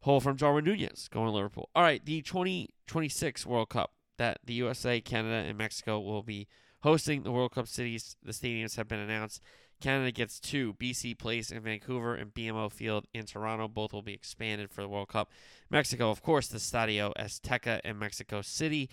hole 0.07 0.21
from 0.21 0.37
Darwin 0.37 0.65
Nunez 0.65 1.09
going 1.09 1.27
to 1.27 1.33
Liverpool. 1.33 1.69
All 1.75 1.83
right, 1.83 2.03
the 2.05 2.23
2026 2.23 3.45
World 3.45 3.71
Cup 3.71 3.93
that 4.19 4.39
the 4.45 4.55
USA, 4.55 5.01
Canada, 5.01 5.49
and 5.49 5.59
Mexico 5.59 5.99
will 5.99 6.23
be 6.23 6.47
hosting. 6.83 7.25
The 7.25 7.33
World 7.33 7.53
Cup 7.53 7.67
cities, 7.67 8.17
the 8.23 8.31
stadiums 8.31 8.77
have 8.77 8.87
been 8.87 9.01
announced. 9.01 9.43
Canada 9.81 10.13
gets 10.13 10.39
two 10.39 10.75
BC 10.75 11.19
Place 11.19 11.51
in 11.51 11.61
Vancouver 11.61 12.15
and 12.15 12.33
BMO 12.33 12.71
Field 12.71 13.07
in 13.13 13.27
Toronto. 13.27 13.67
Both 13.67 13.93
will 13.93 14.01
be 14.01 14.15
expanded 14.15 14.71
for 14.71 14.81
the 14.81 14.89
World 14.89 15.09
Cup. 15.09 15.33
Mexico, 15.71 16.09
of 16.09 16.23
course, 16.23 16.47
the 16.47 16.59
Estadio 16.59 17.13
Azteca 17.19 17.81
in 17.85 17.99
Mexico 17.99 18.43
City, 18.43 18.89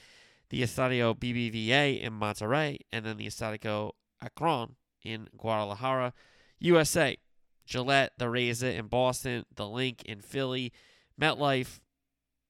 the 0.50 0.64
Estadio 0.64 1.14
BBVA 1.16 2.02
in 2.02 2.14
Monterrey, 2.14 2.80
and 2.92 3.06
then 3.06 3.18
the 3.18 3.28
Estadio 3.28 3.92
Akron 4.20 4.78
in 5.04 5.30
Guadalajara. 5.38 6.12
USA, 6.58 7.18
Gillette, 7.68 8.14
the 8.18 8.32
Reza 8.32 8.74
in 8.74 8.88
Boston, 8.88 9.46
the 9.56 9.68
Linc 9.68 10.04
in 10.06 10.20
Philly, 10.20 10.74
MetLife, 11.24 11.80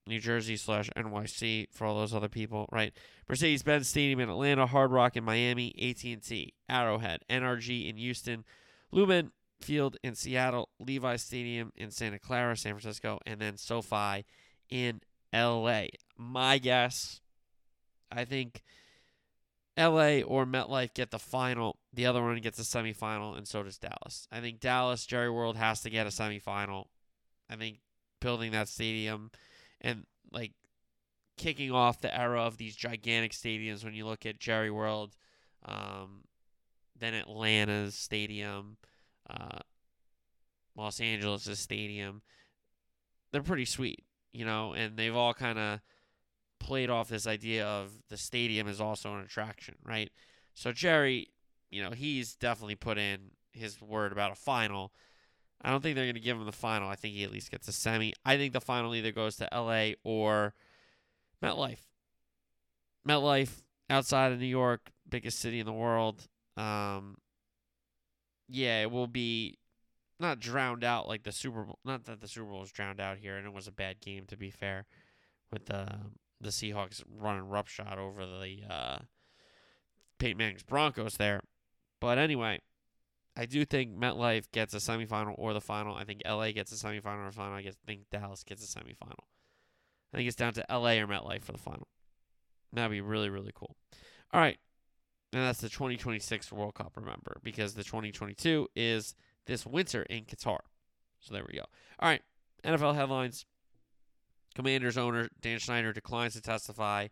New 0.07 0.19
Jersey 0.19 0.57
slash 0.57 0.89
NYC 0.97 1.67
for 1.71 1.85
all 1.85 1.95
those 1.95 2.13
other 2.13 2.27
people, 2.27 2.67
right? 2.71 2.91
Mercedes-Benz 3.29 3.87
Stadium 3.87 4.19
in 4.19 4.29
Atlanta, 4.29 4.65
Hard 4.65 4.91
Rock 4.91 5.15
in 5.15 5.23
Miami, 5.23 5.73
AT&T, 5.79 6.53
Arrowhead, 6.67 7.21
NRG 7.29 7.87
in 7.87 7.97
Houston, 7.97 8.43
Lumen 8.91 9.31
Field 9.61 9.97
in 10.03 10.15
Seattle, 10.15 10.69
Levi 10.79 11.15
Stadium 11.17 11.71
in 11.75 11.91
Santa 11.91 12.17
Clara, 12.17 12.57
San 12.57 12.73
Francisco, 12.73 13.19
and 13.25 13.39
then 13.39 13.57
SoFi 13.57 14.25
in 14.69 15.01
LA. 15.33 15.83
My 16.17 16.57
guess, 16.57 17.21
I 18.11 18.25
think 18.25 18.63
LA 19.77 20.21
or 20.21 20.45
MetLife 20.45 20.93
get 20.93 21.11
the 21.11 21.19
final. 21.19 21.77
The 21.93 22.07
other 22.07 22.21
one 22.21 22.37
gets 22.39 22.59
a 22.59 22.63
semifinal, 22.63 23.37
and 23.37 23.47
so 23.47 23.63
does 23.63 23.77
Dallas. 23.77 24.27
I 24.31 24.39
think 24.41 24.59
Dallas, 24.59 25.05
Jerry 25.05 25.29
World 25.29 25.57
has 25.57 25.81
to 25.81 25.89
get 25.89 26.07
a 26.07 26.09
semifinal. 26.09 26.85
I 27.49 27.55
think 27.55 27.79
building 28.23 28.51
that 28.53 28.69
stadium 28.69 29.29
and 29.81 30.05
like 30.31 30.53
kicking 31.37 31.71
off 31.71 31.99
the 31.99 32.17
era 32.17 32.41
of 32.41 32.57
these 32.57 32.75
gigantic 32.75 33.33
stadiums 33.33 33.83
when 33.83 33.93
you 33.93 34.05
look 34.05 34.25
at 34.25 34.39
Jerry 34.39 34.71
World, 34.71 35.17
um, 35.65 36.23
then 36.97 37.13
Atlanta's 37.13 37.95
stadium, 37.95 38.77
uh, 39.29 39.59
Los 40.75 41.01
Angeles' 41.01 41.59
stadium. 41.59 42.21
They're 43.31 43.43
pretty 43.43 43.65
sweet, 43.65 44.05
you 44.31 44.45
know, 44.45 44.73
and 44.73 44.95
they've 44.95 45.15
all 45.15 45.33
kind 45.33 45.59
of 45.59 45.81
played 46.59 46.89
off 46.89 47.09
this 47.09 47.27
idea 47.27 47.65
of 47.65 47.91
the 48.09 48.17
stadium 48.17 48.69
is 48.69 48.79
also 48.79 49.13
an 49.13 49.21
attraction, 49.21 49.75
right? 49.83 50.09
So 50.53 50.71
Jerry, 50.71 51.27
you 51.69 51.83
know, 51.83 51.91
he's 51.91 52.35
definitely 52.35 52.75
put 52.75 52.97
in 52.97 53.31
his 53.51 53.81
word 53.81 54.13
about 54.13 54.31
a 54.31 54.35
final. 54.35 54.93
I 55.63 55.71
don't 55.71 55.81
think 55.81 55.95
they're 55.95 56.05
going 56.05 56.15
to 56.15 56.21
give 56.21 56.37
him 56.37 56.45
the 56.45 56.51
final. 56.51 56.89
I 56.89 56.95
think 56.95 57.15
he 57.15 57.23
at 57.23 57.31
least 57.31 57.51
gets 57.51 57.67
a 57.67 57.71
semi. 57.71 58.13
I 58.25 58.37
think 58.37 58.53
the 58.53 58.61
final 58.61 58.93
either 58.93 59.11
goes 59.11 59.37
to 59.37 59.47
LA 59.51 59.91
or 60.03 60.53
MetLife. 61.41 61.79
MetLife 63.07 63.61
outside 63.89 64.31
of 64.31 64.39
New 64.39 64.45
York, 64.45 64.91
biggest 65.07 65.39
city 65.39 65.59
in 65.59 65.65
the 65.65 65.73
world. 65.73 66.27
Um, 66.57 67.17
yeah, 68.49 68.81
it 68.81 68.91
will 68.91 69.07
be 69.07 69.57
not 70.19 70.39
drowned 70.39 70.83
out 70.83 71.07
like 71.07 71.23
the 71.23 71.31
Super 71.31 71.63
Bowl. 71.63 71.79
Not 71.85 72.05
that 72.05 72.21
the 72.21 72.27
Super 72.27 72.49
Bowl 72.49 72.59
was 72.59 72.71
drowned 72.71 72.99
out 72.99 73.17
here, 73.17 73.37
and 73.37 73.47
it 73.47 73.53
was 73.53 73.67
a 73.67 73.71
bad 73.71 73.99
game 73.99 74.25
to 74.27 74.37
be 74.37 74.49
fair, 74.49 74.85
with 75.51 75.65
the 75.67 75.87
the 76.41 76.49
Seahawks 76.49 77.01
running 77.09 77.47
roughshod 77.47 77.97
over 77.97 78.25
the 78.25 78.59
uh, 78.69 78.99
Peyton 80.19 80.37
Manning's 80.37 80.63
Broncos 80.63 81.15
there. 81.15 81.41
But 82.01 82.17
anyway, 82.17 82.59
I 83.35 83.45
do 83.45 83.65
think 83.65 83.97
MetLife 83.97 84.51
gets 84.51 84.73
a 84.73 84.77
semifinal 84.77 85.33
or 85.37 85.53
the 85.53 85.61
final. 85.61 85.95
I 85.95 86.03
think 86.03 86.21
LA 86.25 86.51
gets 86.51 86.71
a 86.71 86.75
semifinal 86.75 87.27
or 87.27 87.31
final. 87.31 87.53
I 87.53 87.63
guess, 87.63 87.75
think 87.85 88.01
Dallas 88.11 88.43
gets 88.43 88.63
a 88.63 88.79
semifinal. 88.79 89.25
I 90.13 90.17
think 90.17 90.27
it's 90.27 90.35
down 90.35 90.53
to 90.53 90.65
LA 90.69 90.91
or 90.91 91.07
MetLife 91.07 91.41
for 91.41 91.51
the 91.51 91.57
final. 91.57 91.87
That'd 92.71 92.91
be 92.91 93.01
really, 93.01 93.29
really 93.29 93.51
cool. 93.53 93.75
All 94.31 94.39
right. 94.39 94.57
And 95.31 95.41
that's 95.41 95.61
the 95.61 95.69
2026 95.69 96.51
World 96.51 96.75
Cup, 96.75 96.93
remember, 96.95 97.37
because 97.43 97.73
the 97.73 97.83
2022 97.83 98.67
is 98.75 99.15
this 99.47 99.65
winter 99.65 100.03
in 100.03 100.25
Qatar. 100.25 100.59
So 101.19 101.33
there 101.33 101.45
we 101.47 101.57
go. 101.57 101.65
All 101.99 102.09
right. 102.09 102.21
NFL 102.63 102.95
headlines. 102.95 103.45
Commanders 104.53 104.97
owner 104.97 105.29
Dan 105.41 105.59
Snyder 105.59 105.91
declines 105.91 106.33
to 106.33 106.41
testify 106.41 107.07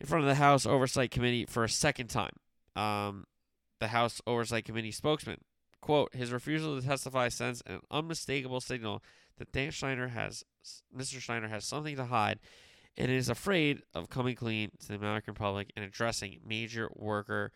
in 0.00 0.06
front 0.06 0.24
of 0.24 0.28
the 0.28 0.36
House 0.36 0.64
Oversight 0.64 1.10
Committee 1.10 1.44
for 1.44 1.64
a 1.64 1.68
second 1.68 2.08
time. 2.08 2.32
Um, 2.74 3.26
the 3.82 3.88
House 3.88 4.20
Oversight 4.28 4.64
Committee 4.64 4.92
spokesman, 4.92 5.38
quote, 5.80 6.14
his 6.14 6.30
refusal 6.30 6.80
to 6.80 6.86
testify 6.86 7.28
sends 7.28 7.64
an 7.66 7.80
unmistakable 7.90 8.60
signal 8.60 9.02
that 9.38 9.50
Dan 9.50 9.72
Snyder 9.72 10.06
has, 10.06 10.44
Mr. 10.96 11.20
Snyder 11.20 11.48
has 11.48 11.64
something 11.64 11.96
to 11.96 12.04
hide 12.04 12.38
and 12.96 13.10
is 13.10 13.28
afraid 13.28 13.82
of 13.92 14.08
coming 14.08 14.36
clean 14.36 14.70
to 14.78 14.86
the 14.86 14.94
American 14.94 15.34
public 15.34 15.72
and 15.74 15.84
addressing 15.84 16.38
major 16.46 16.90
worker 16.94 17.50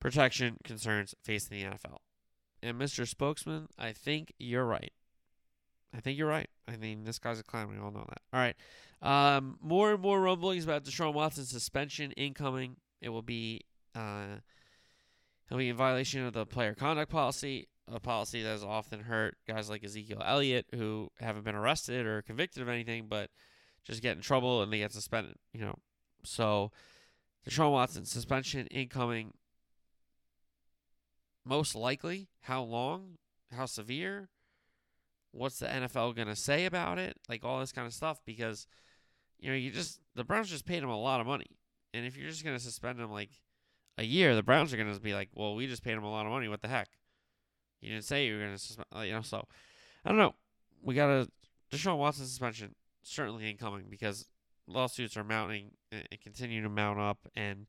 protection 0.00 0.58
concerns 0.64 1.14
facing 1.22 1.56
the 1.56 1.64
NFL. 1.64 2.00
And 2.62 2.78
Mr. 2.78 3.08
Spokesman, 3.08 3.68
I 3.78 3.92
think 3.92 4.34
you're 4.38 4.66
right. 4.66 4.92
I 5.96 6.00
think 6.00 6.18
you're 6.18 6.28
right. 6.28 6.50
I 6.68 6.76
mean, 6.76 7.04
this 7.04 7.18
guy's 7.18 7.40
a 7.40 7.42
clown. 7.42 7.70
We 7.70 7.78
all 7.78 7.90
know 7.90 8.04
that. 8.06 8.20
All 8.34 8.40
right. 8.40 8.56
Um, 9.00 9.56
more 9.62 9.92
and 9.92 10.02
more 10.02 10.20
rumblings 10.20 10.64
about 10.64 10.84
Deshaun 10.84 11.14
Watson's 11.14 11.48
suspension 11.48 12.10
incoming. 12.12 12.76
It 13.00 13.08
will 13.08 13.22
be 13.22 13.62
uh, 13.94 14.40
he'll 15.48 15.58
be 15.58 15.68
in 15.68 15.76
violation 15.76 16.24
of 16.24 16.32
the 16.32 16.46
player 16.46 16.74
conduct 16.74 17.10
policy, 17.10 17.68
a 17.90 18.00
policy 18.00 18.42
that 18.42 18.48
has 18.48 18.64
often 18.64 19.00
hurt 19.00 19.36
guys 19.46 19.68
like 19.68 19.84
Ezekiel 19.84 20.22
Elliott 20.24 20.66
who 20.74 21.10
haven't 21.20 21.44
been 21.44 21.54
arrested 21.54 22.06
or 22.06 22.22
convicted 22.22 22.62
of 22.62 22.68
anything, 22.68 23.06
but 23.08 23.30
just 23.84 24.02
get 24.02 24.16
in 24.16 24.22
trouble 24.22 24.62
and 24.62 24.72
they 24.72 24.78
get 24.78 24.92
suspended. 24.92 25.36
You 25.52 25.60
know, 25.60 25.78
so 26.22 26.70
Deshaun 27.48 27.72
Watson 27.72 28.04
suspension 28.04 28.66
incoming. 28.68 29.34
Most 31.46 31.74
likely, 31.74 32.28
how 32.40 32.62
long, 32.62 33.18
how 33.54 33.66
severe, 33.66 34.30
what's 35.30 35.58
the 35.58 35.66
NFL 35.66 36.16
going 36.16 36.28
to 36.28 36.36
say 36.36 36.64
about 36.64 36.98
it? 36.98 37.18
Like 37.28 37.44
all 37.44 37.60
this 37.60 37.72
kind 37.72 37.86
of 37.86 37.92
stuff 37.92 38.20
because 38.24 38.66
you 39.38 39.50
know, 39.50 39.56
you 39.56 39.70
just 39.70 40.00
the 40.14 40.24
Browns 40.24 40.48
just 40.48 40.64
paid 40.64 40.82
him 40.82 40.88
a 40.88 40.98
lot 40.98 41.20
of 41.20 41.26
money. 41.26 41.58
And 41.92 42.06
if 42.06 42.16
you're 42.16 42.30
just 42.30 42.44
going 42.44 42.56
to 42.56 42.62
suspend 42.62 42.98
him 42.98 43.10
like 43.10 43.30
a 43.96 44.04
year, 44.04 44.34
the 44.34 44.42
Browns 44.42 44.72
are 44.72 44.76
going 44.76 44.92
to 44.92 45.00
be 45.00 45.14
like, 45.14 45.30
"Well, 45.34 45.54
we 45.54 45.66
just 45.66 45.84
paid 45.84 45.92
him 45.92 46.04
a 46.04 46.10
lot 46.10 46.26
of 46.26 46.32
money. 46.32 46.48
What 46.48 46.62
the 46.62 46.68
heck?" 46.68 46.88
You 47.80 47.90
didn't 47.90 48.04
say 48.04 48.26
you 48.26 48.34
were 48.34 48.40
going 48.40 48.56
to 48.56 49.06
you 49.06 49.12
know, 49.12 49.22
so 49.22 49.46
I 50.04 50.08
don't 50.08 50.18
know. 50.18 50.34
We 50.82 50.94
got 50.94 51.10
a 51.10 51.28
Deshaun 51.70 51.98
Watson 51.98 52.24
suspension 52.26 52.74
certainly 53.02 53.48
incoming 53.50 53.86
because 53.90 54.26
lawsuits 54.66 55.16
are 55.16 55.24
mounting 55.24 55.72
and 55.92 56.06
continue 56.22 56.62
to 56.62 56.68
mount 56.68 56.98
up 56.98 57.28
and 57.36 57.66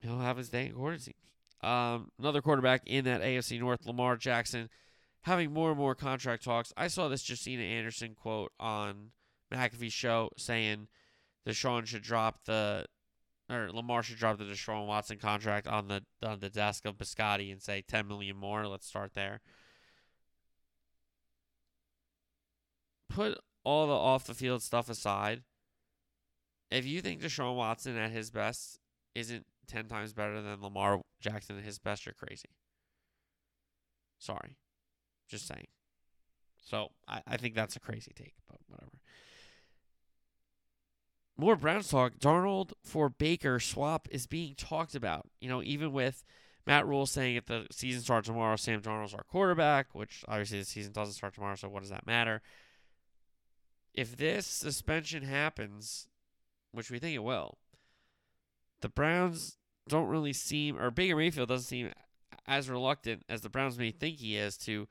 he'll 0.00 0.18
have 0.18 0.36
his 0.36 0.48
day 0.48 0.66
in 0.66 0.72
court 0.72 0.94
it 0.94 1.02
seems. 1.02 1.16
Um, 1.62 2.10
another 2.18 2.42
quarterback 2.42 2.82
in 2.86 3.04
that 3.04 3.22
AFC 3.22 3.58
North, 3.58 3.86
Lamar 3.86 4.16
Jackson, 4.16 4.68
having 5.22 5.52
more 5.52 5.70
and 5.70 5.78
more 5.78 5.94
contract 5.94 6.44
talks. 6.44 6.72
I 6.76 6.88
saw 6.88 7.08
this 7.08 7.28
Justina 7.28 7.62
Anderson 7.62 8.14
quote 8.14 8.52
on 8.60 9.10
McAfee's 9.52 9.92
show 9.92 10.30
saying 10.36 10.88
Deshaun 11.46 11.86
should 11.86 12.02
drop 12.02 12.44
the 12.44 12.86
or 13.50 13.70
Lamar 13.72 14.02
should 14.02 14.16
drop 14.16 14.38
the 14.38 14.44
Deshaun 14.44 14.86
Watson 14.86 15.18
contract 15.18 15.66
on 15.66 15.88
the 15.88 16.02
on 16.22 16.40
the 16.40 16.50
desk 16.50 16.84
of 16.84 16.96
Bisciotti 16.98 17.52
and 17.52 17.62
say 17.62 17.82
ten 17.86 18.06
million 18.08 18.36
more. 18.36 18.66
Let's 18.66 18.86
start 18.86 19.14
there. 19.14 19.40
Put 23.08 23.38
all 23.64 23.86
the 23.86 23.92
off 23.92 24.26
the 24.26 24.34
field 24.34 24.62
stuff 24.62 24.88
aside. 24.88 25.42
If 26.70 26.84
you 26.84 27.00
think 27.00 27.20
Deshaun 27.20 27.56
Watson 27.56 27.96
at 27.96 28.10
his 28.10 28.30
best 28.30 28.80
isn't 29.14 29.46
ten 29.66 29.86
times 29.86 30.12
better 30.12 30.42
than 30.42 30.60
Lamar 30.60 31.00
Jackson 31.20 31.58
at 31.58 31.64
his 31.64 31.78
best, 31.78 32.06
you're 32.06 32.14
crazy. 32.14 32.50
Sorry. 34.18 34.56
Just 35.28 35.46
saying. 35.46 35.66
So 36.62 36.88
I, 37.06 37.22
I 37.26 37.36
think 37.36 37.54
that's 37.54 37.76
a 37.76 37.80
crazy 37.80 38.12
take, 38.14 38.34
but 38.48 38.58
whatever. 38.66 38.98
More 41.38 41.56
Browns 41.56 41.88
talk. 41.88 42.18
Darnold 42.18 42.72
for 42.82 43.08
Baker 43.08 43.60
swap 43.60 44.08
is 44.10 44.26
being 44.26 44.54
talked 44.54 44.94
about. 44.94 45.28
You 45.40 45.48
know, 45.48 45.62
even 45.62 45.92
with 45.92 46.24
Matt 46.66 46.86
Rhule 46.86 47.06
saying 47.06 47.36
if 47.36 47.46
the 47.46 47.66
season 47.70 48.02
starts 48.02 48.26
tomorrow, 48.26 48.56
Sam 48.56 48.80
Darnold's 48.80 49.14
our 49.14 49.24
quarterback, 49.24 49.94
which 49.94 50.24
obviously 50.26 50.58
the 50.58 50.64
season 50.64 50.92
doesn't 50.92 51.14
start 51.14 51.34
tomorrow, 51.34 51.54
so 51.54 51.68
what 51.68 51.82
does 51.82 51.90
that 51.90 52.06
matter? 52.06 52.42
If 53.94 54.16
this 54.16 54.46
suspension 54.46 55.22
happens, 55.22 56.08
which 56.72 56.90
we 56.90 56.98
think 56.98 57.14
it 57.14 57.22
will, 57.22 57.58
the 58.80 58.88
Browns 58.88 59.58
don't 59.88 60.08
really 60.08 60.32
seem, 60.32 60.78
or 60.78 60.90
Baker 60.90 61.16
Mayfield 61.16 61.48
doesn't 61.48 61.66
seem 61.66 61.92
as 62.46 62.68
reluctant 62.68 63.24
as 63.28 63.40
the 63.40 63.48
Browns 63.48 63.78
may 63.78 63.90
think 63.90 64.18
he 64.18 64.36
is 64.36 64.56
to 64.58 64.88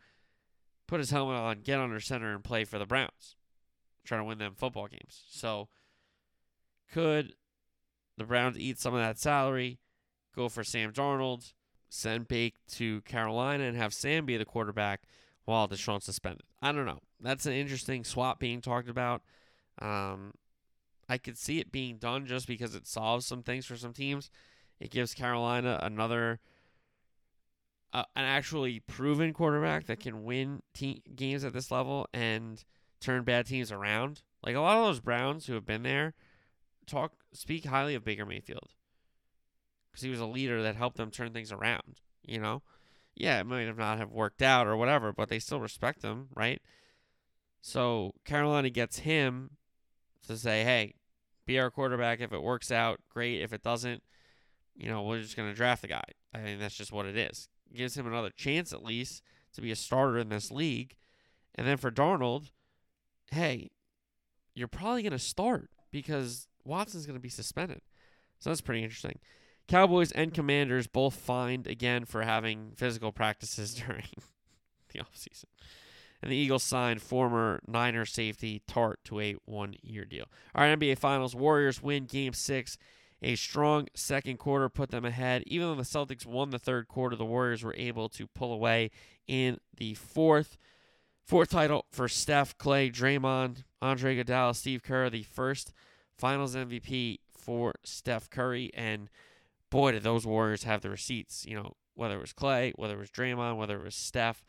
put 0.87 0.99
his 0.99 1.09
helmet 1.09 1.35
on, 1.35 1.61
get 1.61 1.79
under 1.79 1.99
center, 1.99 2.33
and 2.33 2.43
play 2.43 2.63
for 2.63 2.79
the 2.79 2.85
Browns, 2.85 3.35
trying 4.05 4.21
to 4.21 4.25
win 4.25 4.37
them 4.37 4.53
football 4.55 4.87
games. 4.87 5.23
So, 5.29 5.69
could 6.91 7.33
the 8.17 8.23
Browns 8.23 8.57
eat 8.57 8.79
some 8.79 8.93
of 8.93 9.01
that 9.01 9.19
salary, 9.19 9.79
go 10.35 10.49
for 10.49 10.63
Sam 10.63 10.91
Darnold, 10.91 11.53
send 11.89 12.27
Bake 12.27 12.55
to 12.73 13.01
Carolina, 13.01 13.65
and 13.65 13.77
have 13.77 13.93
Sam 13.93 14.25
be 14.25 14.37
the 14.37 14.45
quarterback 14.45 15.03
while 15.45 15.67
Deshaun's 15.67 16.05
suspended? 16.05 16.43
I 16.61 16.71
don't 16.71 16.85
know. 16.85 16.99
That's 17.19 17.45
an 17.45 17.53
interesting 17.53 18.03
swap 18.03 18.39
being 18.39 18.61
talked 18.61 18.89
about. 18.89 19.21
Um, 19.79 20.33
I 21.07 21.17
could 21.17 21.37
see 21.37 21.59
it 21.59 21.71
being 21.71 21.97
done 21.97 22.25
just 22.25 22.47
because 22.47 22.75
it 22.75 22.87
solves 22.87 23.25
some 23.25 23.43
things 23.43 23.65
for 23.65 23.75
some 23.75 23.93
teams. 23.93 24.29
It 24.79 24.91
gives 24.91 25.13
Carolina 25.13 25.79
another 25.81 26.39
a, 27.93 27.99
an 28.15 28.25
actually 28.25 28.81
proven 28.81 29.33
quarterback 29.33 29.85
that 29.85 29.99
can 29.99 30.23
win 30.23 30.61
te- 30.73 31.03
games 31.15 31.43
at 31.43 31.53
this 31.53 31.71
level 31.71 32.07
and 32.13 32.63
turn 32.99 33.23
bad 33.23 33.45
teams 33.45 33.71
around. 33.71 34.21
Like 34.43 34.55
a 34.55 34.61
lot 34.61 34.77
of 34.77 34.85
those 34.85 34.99
Browns 34.99 35.45
who 35.45 35.53
have 35.53 35.65
been 35.65 35.83
there 35.83 36.13
talk 36.85 37.13
speak 37.33 37.65
highly 37.65 37.95
of 37.95 38.03
Baker 38.03 38.25
Mayfield 38.25 38.73
because 39.91 40.03
he 40.03 40.09
was 40.09 40.19
a 40.19 40.25
leader 40.25 40.61
that 40.63 40.75
helped 40.75 40.97
them 40.97 41.11
turn 41.11 41.31
things 41.31 41.51
around. 41.51 42.01
You 42.23 42.39
know, 42.39 42.61
yeah, 43.15 43.39
it 43.39 43.45
might 43.45 43.67
have 43.67 43.77
not 43.77 43.97
have 43.97 44.11
worked 44.11 44.41
out 44.41 44.67
or 44.67 44.75
whatever, 44.77 45.13
but 45.13 45.29
they 45.29 45.39
still 45.39 45.59
respect 45.59 46.01
him, 46.01 46.29
right? 46.35 46.61
So 47.61 48.13
Carolina 48.25 48.69
gets 48.69 48.99
him 48.99 49.51
to 50.27 50.37
say, 50.37 50.63
"Hey, 50.63 50.95
be 51.45 51.59
our 51.59 51.71
quarterback. 51.71 52.19
If 52.19 52.33
it 52.33 52.41
works 52.41 52.71
out, 52.71 52.99
great. 53.09 53.41
If 53.41 53.53
it 53.53 53.63
doesn't, 53.63 54.03
you 54.75 54.89
know, 54.89 55.03
we're 55.03 55.21
just 55.21 55.37
going 55.37 55.49
to 55.49 55.55
draft 55.55 55.81
the 55.81 55.87
guy. 55.87 56.03
I 56.33 56.39
mean, 56.39 56.59
that's 56.59 56.75
just 56.75 56.91
what 56.91 57.05
it 57.05 57.17
is. 57.17 57.47
Gives 57.73 57.95
him 57.95 58.07
another 58.07 58.31
chance 58.31 58.73
at 58.73 58.83
least 58.83 59.21
to 59.53 59.61
be 59.61 59.71
a 59.71 59.75
starter 59.75 60.17
in 60.17 60.29
this 60.29 60.51
league. 60.51 60.95
And 61.53 61.67
then 61.67 61.77
for 61.77 61.91
Darnold, 61.91 62.51
hey, 63.31 63.71
you're 64.53 64.67
probably 64.67 65.03
going 65.03 65.11
to 65.11 65.19
start 65.19 65.69
because 65.91 66.47
Watson's 66.65 67.05
going 67.05 67.17
to 67.17 67.21
be 67.21 67.29
suspended. 67.29 67.81
So 68.39 68.49
that's 68.49 68.61
pretty 68.61 68.83
interesting. 68.83 69.19
Cowboys 69.67 70.11
and 70.11 70.33
Commanders 70.33 70.87
both 70.87 71.15
fined 71.15 71.67
again 71.67 72.05
for 72.05 72.21
having 72.21 72.73
physical 72.75 73.11
practices 73.11 73.73
during 73.87 74.05
the 74.91 74.99
offseason. 74.99 75.45
And 76.21 76.31
the 76.31 76.37
Eagles 76.37 76.63
signed 76.63 77.01
former 77.01 77.61
Niner 77.67 78.05
safety 78.05 78.61
Tartt 78.67 78.95
to 79.05 79.19
a 79.19 79.35
one 79.45 79.75
year 79.81 80.05
deal. 80.05 80.25
All 80.53 80.63
right, 80.63 80.77
NBA 80.77 80.97
Finals. 80.97 81.35
Warriors 81.35 81.81
win 81.83 82.05
game 82.05 82.33
six. 82.33 82.77
A 83.21 83.35
strong 83.35 83.87
second 83.95 84.37
quarter 84.37 84.69
put 84.69 84.91
them 84.91 85.05
ahead. 85.05 85.43
Even 85.47 85.67
though 85.67 85.75
the 85.75 85.83
Celtics 85.83 86.25
won 86.25 86.49
the 86.49 86.59
third 86.59 86.87
quarter, 86.87 87.15
the 87.15 87.25
Warriors 87.25 87.63
were 87.63 87.75
able 87.77 88.09
to 88.09 88.27
pull 88.27 88.53
away 88.53 88.91
in 89.27 89.59
the 89.77 89.93
fourth. 89.95 90.57
Fourth 91.23 91.49
title 91.49 91.85
for 91.91 92.07
Steph, 92.07 92.57
Klay, 92.57 92.91
Draymond, 92.93 93.63
Andre 93.81 94.17
Iguodala, 94.17 94.55
Steve 94.55 94.83
Kerr, 94.83 95.09
the 95.09 95.23
first 95.23 95.73
Finals 96.17 96.55
MVP 96.55 97.19
for 97.37 97.73
Steph 97.83 98.29
Curry. 98.29 98.71
And 98.73 99.09
boy, 99.69 99.91
did 99.91 100.03
those 100.03 100.25
Warriors 100.25 100.63
have 100.63 100.81
the 100.81 100.89
receipts. 100.89 101.45
You 101.45 101.55
know, 101.55 101.73
whether 101.93 102.15
it 102.15 102.21
was 102.21 102.33
Klay, 102.33 102.73
whether 102.75 102.95
it 102.95 102.99
was 102.99 103.11
Draymond, 103.11 103.57
whether 103.57 103.77
it 103.77 103.83
was 103.83 103.95
Steph, 103.95 104.43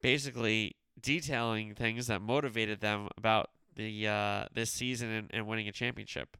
basically 0.00 0.76
detailing 1.00 1.74
things 1.74 2.06
that 2.06 2.20
motivated 2.20 2.80
them 2.80 3.08
about 3.16 3.50
the 3.74 4.06
uh, 4.06 4.44
this 4.52 4.70
season 4.70 5.10
and, 5.10 5.30
and 5.32 5.46
winning 5.46 5.68
a 5.68 5.72
championship. 5.72 6.36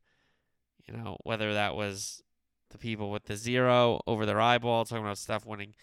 You 0.87 0.97
know, 0.97 1.17
whether 1.23 1.55
that 1.55 1.75
was 1.75 2.23
the 2.71 2.79
people 2.79 3.11
with 3.11 3.25
the 3.25 3.37
zero 3.37 4.01
over 4.07 4.27
their 4.27 4.41
eyeball 4.41 4.85
talking 4.85 5.05
about 5.05 5.19
Steph 5.19 5.47
winning 5.47 5.75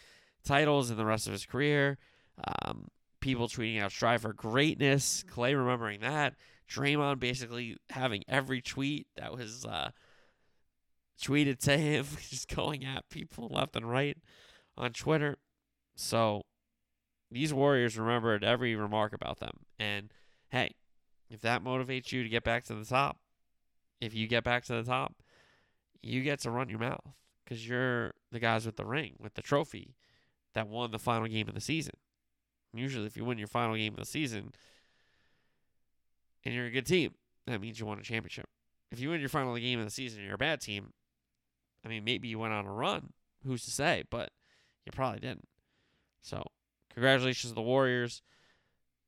titles 0.43 0.89
in 0.89 0.97
the 0.97 1.05
rest 1.05 1.27
of 1.27 1.33
his 1.33 1.45
career, 1.45 1.97
um, 2.63 2.87
people 3.19 3.47
tweeting 3.47 3.81
out 3.81 3.91
strive 3.91 4.21
for 4.21 4.33
greatness, 4.33 5.23
Klay 5.31 5.55
remembering 5.55 6.01
that, 6.01 6.35
Draymond 6.69 7.19
basically 7.19 7.77
having 7.89 8.23
every 8.27 8.61
tweet 8.61 9.07
that 9.17 9.35
was 9.35 9.65
uh, 9.65 9.89
tweeted 11.21 11.59
to 11.59 11.77
him, 11.77 12.05
just 12.29 12.53
going 12.53 12.85
at 12.85 13.09
people 13.09 13.49
left 13.51 13.75
and 13.75 13.89
right 13.89 14.17
on 14.77 14.93
Twitter. 14.93 15.37
So 15.95 16.43
these 17.31 17.53
Warriors 17.53 17.97
remembered 17.97 18.43
every 18.43 18.75
remark 18.75 19.13
about 19.13 19.39
them. 19.39 19.59
And 19.79 20.13
hey, 20.49 20.75
if 21.29 21.41
that 21.41 21.63
motivates 21.63 22.11
you 22.11 22.23
to 22.23 22.29
get 22.29 22.43
back 22.43 22.63
to 22.65 22.75
the 22.75 22.85
top, 22.85 23.17
if 23.99 24.13
you 24.13 24.27
get 24.27 24.43
back 24.43 24.63
to 24.65 24.73
the 24.73 24.83
top, 24.83 25.15
you 26.01 26.21
get 26.21 26.39
to 26.41 26.51
run 26.51 26.69
your 26.69 26.79
mouth 26.79 27.03
because 27.43 27.67
you're 27.67 28.13
the 28.31 28.39
guys 28.39 28.65
with 28.65 28.77
the 28.77 28.85
ring, 28.85 29.15
with 29.19 29.33
the 29.33 29.41
trophy 29.41 29.95
that 30.53 30.67
won 30.67 30.91
the 30.91 30.99
final 30.99 31.27
game 31.27 31.47
of 31.47 31.55
the 31.55 31.61
season. 31.61 31.95
Usually, 32.73 33.07
if 33.07 33.17
you 33.17 33.25
win 33.25 33.37
your 33.37 33.47
final 33.47 33.75
game 33.75 33.93
of 33.93 33.99
the 33.99 34.05
season 34.05 34.53
and 36.49 36.55
you're 36.55 36.65
a 36.65 36.71
good 36.71 36.87
team, 36.87 37.13
that 37.45 37.61
means 37.61 37.79
you 37.79 37.85
won 37.85 37.99
a 37.99 38.01
championship. 38.01 38.47
If 38.91 38.99
you 38.99 39.11
win 39.11 39.19
your 39.19 39.29
final 39.29 39.55
game 39.55 39.77
of 39.77 39.85
the 39.85 39.91
season 39.91 40.17
and 40.17 40.25
you're 40.25 40.33
a 40.33 40.39
bad 40.39 40.61
team, 40.61 40.93
I 41.85 41.89
mean, 41.89 42.03
maybe 42.03 42.27
you 42.27 42.39
went 42.39 42.53
on 42.53 42.65
a 42.65 42.73
run. 42.73 43.13
Who's 43.45 43.63
to 43.65 43.71
say? 43.71 44.03
But 44.09 44.31
you 44.83 44.91
probably 44.91 45.19
didn't. 45.19 45.47
So, 46.23 46.43
congratulations 46.91 47.51
to 47.51 47.55
the 47.55 47.61
Warriors. 47.61 48.23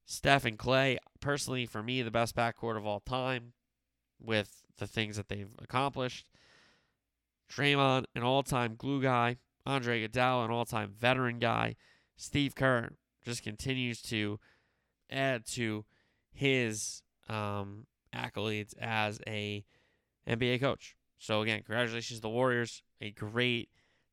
Steph 0.05 0.45
and 0.45 0.59
Klay, 0.59 0.97
personally, 1.19 1.65
for 1.65 1.81
me, 1.81 2.03
the 2.03 2.11
best 2.11 2.35
backcourt 2.35 2.77
of 2.77 2.85
all 2.85 2.99
time 2.99 3.53
with 4.23 4.61
the 4.77 4.85
things 4.85 5.17
that 5.17 5.27
they've 5.27 5.49
accomplished. 5.59 6.27
Draymond, 7.51 8.05
an 8.13 8.21
all 8.21 8.43
time 8.43 8.75
glue 8.77 9.01
guy. 9.01 9.37
Andre 9.65 10.07
Iguodala, 10.07 10.45
an 10.45 10.51
all 10.51 10.65
time 10.65 10.93
veteran 10.95 11.39
guy. 11.39 11.75
Steve 12.17 12.53
Kerr 12.53 12.91
just 13.25 13.41
continues 13.41 13.99
to 14.03 14.39
add 15.09 15.47
to 15.53 15.85
his 16.31 17.01
um, 17.29 17.85
accolades 18.15 18.73
as 18.79 19.19
a 19.27 19.63
NBA 20.27 20.59
coach. 20.59 20.95
So 21.17 21.41
again, 21.41 21.61
congratulations 21.63 22.19
to 22.19 22.21
the 22.21 22.29
Warriors. 22.29 22.83
A 22.99 23.11
great 23.11 23.69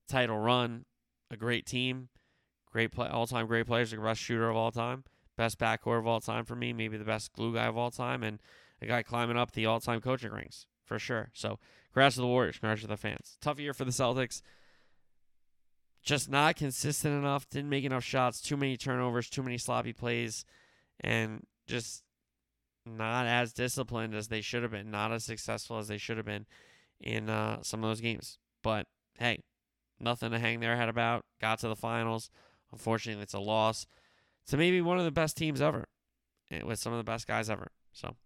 title 0.09 0.39
run, 0.39 0.85
a 1.31 1.37
great 1.37 1.67
team, 1.67 2.09
great 2.71 2.93
play, 2.93 3.09
all-time 3.09 3.47
great 3.47 3.67
players, 3.67 3.91
the 3.91 3.99
best 3.99 4.21
shooter 4.21 4.49
of 4.49 4.57
all 4.57 4.71
time, 4.71 5.05
best 5.37 5.59
backcourt 5.59 5.99
of 5.99 6.07
all 6.07 6.21
time 6.21 6.45
for 6.45 6.57
me, 6.57 6.73
maybe 6.73 6.97
the 6.97 7.05
best 7.05 7.33
glue 7.33 7.55
guy 7.55 7.67
of 7.67 7.77
all 7.77 7.91
time, 7.91 8.23
and 8.23 8.41
a 8.81 8.87
guy 8.87 9.03
climbing 9.03 9.37
up 9.37 9.53
the 9.53 9.67
all-time 9.67 10.01
coaching 10.01 10.33
ranks 10.33 10.67
for 10.85 10.99
sure. 10.99 11.31
So 11.35 11.59
congrats 11.93 12.17
to 12.17 12.23
the 12.23 12.27
Warriors, 12.27 12.59
congrats 12.59 12.83
to 12.83 12.87
the 12.87 12.97
fans. 12.97 13.37
Tough 13.41 13.61
year 13.61 13.75
for 13.75 13.85
the 13.85 13.91
Celtics. 13.91 14.43
Just 16.03 16.31
not 16.31 16.57
consistent 16.57 17.15
enough. 17.15 17.49
Didn't 17.49 17.69
make 17.69 17.85
enough 17.85 18.05
shots. 18.05 18.41
Too 18.41 18.57
many 18.57 18.77
turnovers. 18.77 19.29
Too 19.29 19.43
many 19.43 19.59
sloppy 19.59 19.93
plays, 19.93 20.45
and 21.01 21.45
just 21.67 22.03
not 22.97 23.27
as 23.27 23.53
disciplined 23.53 24.15
as 24.15 24.29
they 24.29 24.41
should 24.41 24.63
have 24.63 24.73
been. 24.73 24.91
Not 24.91 25.13
as 25.13 25.25
successful 25.25 25.79
as 25.79 25.89
they 25.89 25.99
should 25.99 26.17
have 26.17 26.27
been 26.27 26.47
in 27.01 27.29
uh, 27.29 27.63
some 27.63 27.83
of 27.83 27.91
those 27.91 28.01
games. 28.01 28.39
But 28.63 28.87
hey, 29.19 29.41
nothing 30.01 30.31
to 30.31 30.39
hang 30.39 30.61
their 30.61 30.77
head 30.77 30.89
about. 30.89 31.25
Got 31.41 31.59
to 31.61 31.69
the 31.69 31.77
finals. 31.77 32.31
Unfortunately, 32.73 33.23
it's 33.23 33.35
a 33.35 33.41
loss 33.41 33.87
to 34.49 34.57
maybe 34.57 34.81
one 34.81 34.99
of 34.99 35.05
the 35.05 35.11
best 35.11 35.37
teams 35.37 35.61
ever, 35.61 35.87
eh, 36.51 36.63
with 36.65 36.79
some 36.79 36.93
of 36.93 36.99
the 36.99 37.05
best 37.05 37.27
guys 37.27 37.49
ever. 37.49 37.69
So, 37.93 38.17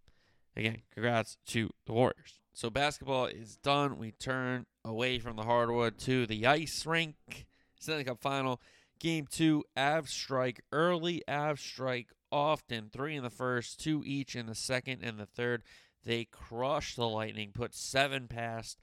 again, 0.56 0.82
congrats 0.92 1.36
to 1.46 1.70
the 1.86 1.92
Warriors. 1.92 2.40
So 2.54 2.70
basketball 2.70 3.26
is 3.26 3.56
done. 3.56 3.98
We 3.98 4.12
turn 4.12 4.66
away 4.84 5.18
from 5.18 5.36
the 5.36 5.42
hardwood 5.42 5.98
to 6.00 6.26
the 6.26 6.46
ice 6.46 6.84
rink. 6.84 7.46
Stanley 7.80 8.04
Cup 8.04 8.20
final, 8.20 8.60
game 9.02 9.26
two. 9.28 9.64
Avs 9.76 10.08
strike 10.08 10.62
early. 10.70 11.22
Avs 11.28 11.58
strike 11.58 12.08
often. 12.30 12.88
Three 12.90 13.16
in 13.16 13.22
the 13.22 13.30
first, 13.30 13.80
two 13.80 14.02
each 14.06 14.34
in 14.34 14.46
the 14.46 14.54
second 14.54 15.02
and 15.02 15.18
the 15.18 15.26
third. 15.26 15.62
They 16.04 16.24
crush 16.24 16.94
the 16.94 17.08
Lightning, 17.08 17.50
put 17.52 17.74
seven 17.74 18.28
past 18.28 18.80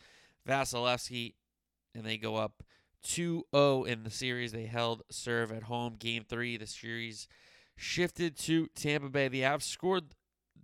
Vasilevskiy, 0.47 1.33
and 1.95 2.05
they 2.05 2.17
go 2.17 2.35
up 2.35 2.63
2 3.03 3.45
0 3.55 3.83
in 3.85 4.03
the 4.03 4.09
series. 4.09 4.51
They 4.51 4.65
held 4.65 5.03
serve 5.09 5.51
at 5.51 5.63
home. 5.63 5.95
Game 5.97 6.25
three, 6.27 6.57
the 6.57 6.67
series 6.67 7.27
shifted 7.75 8.37
to 8.39 8.67
Tampa 8.75 9.09
Bay. 9.09 9.29
The 9.29 9.41
Avs 9.41 9.63
scored 9.63 10.15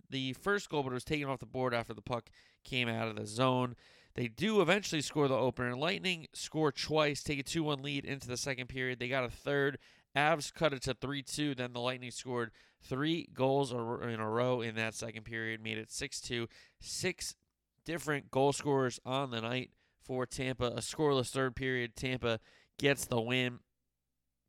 the 0.08 0.34
first 0.34 0.68
goal, 0.68 0.82
but 0.82 0.90
it 0.90 0.94
was 0.94 1.04
taken 1.04 1.28
off 1.28 1.40
the 1.40 1.46
board 1.46 1.74
after 1.74 1.94
the 1.94 2.02
puck 2.02 2.28
came 2.62 2.88
out 2.88 3.08
of 3.08 3.16
the 3.16 3.26
zone. 3.26 3.74
They 4.16 4.28
do 4.28 4.62
eventually 4.62 5.02
score 5.02 5.28
the 5.28 5.34
opener. 5.34 5.76
Lightning 5.76 6.26
score 6.32 6.72
twice, 6.72 7.22
take 7.22 7.38
a 7.38 7.42
2 7.42 7.62
1 7.62 7.82
lead 7.82 8.06
into 8.06 8.26
the 8.26 8.38
second 8.38 8.68
period. 8.68 8.98
They 8.98 9.08
got 9.08 9.24
a 9.24 9.30
third. 9.30 9.78
Avs 10.16 10.52
cut 10.52 10.72
it 10.72 10.80
to 10.82 10.94
3 10.94 11.22
2. 11.22 11.54
Then 11.54 11.74
the 11.74 11.80
Lightning 11.80 12.10
scored 12.10 12.50
three 12.82 13.28
goals 13.34 13.72
in 13.72 13.78
a 13.78 14.30
row 14.30 14.62
in 14.62 14.74
that 14.76 14.94
second 14.94 15.24
period, 15.24 15.62
made 15.62 15.76
it 15.76 15.90
6 15.90 16.20
2. 16.22 16.48
Six 16.80 17.36
different 17.84 18.30
goal 18.30 18.54
scorers 18.54 18.98
on 19.04 19.30
the 19.30 19.42
night 19.42 19.70
for 20.02 20.24
Tampa. 20.24 20.68
A 20.68 20.80
scoreless 20.80 21.30
third 21.30 21.54
period. 21.54 21.94
Tampa 21.94 22.40
gets 22.78 23.04
the 23.04 23.20
win. 23.20 23.58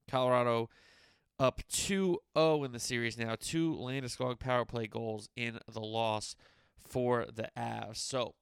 Colorado 0.09 0.69
up 1.37 1.61
2 1.67 2.19
0 2.37 2.63
in 2.63 2.71
the 2.71 2.79
series 2.79 3.17
now. 3.17 3.35
Two 3.37 3.75
Landeskog 3.75 4.39
power 4.39 4.63
play 4.63 4.87
goals 4.87 5.27
in 5.35 5.59
the 5.69 5.81
loss 5.81 6.37
for 6.77 7.25
the 7.33 7.49
Avs. 7.57 7.97
So, 7.97 8.35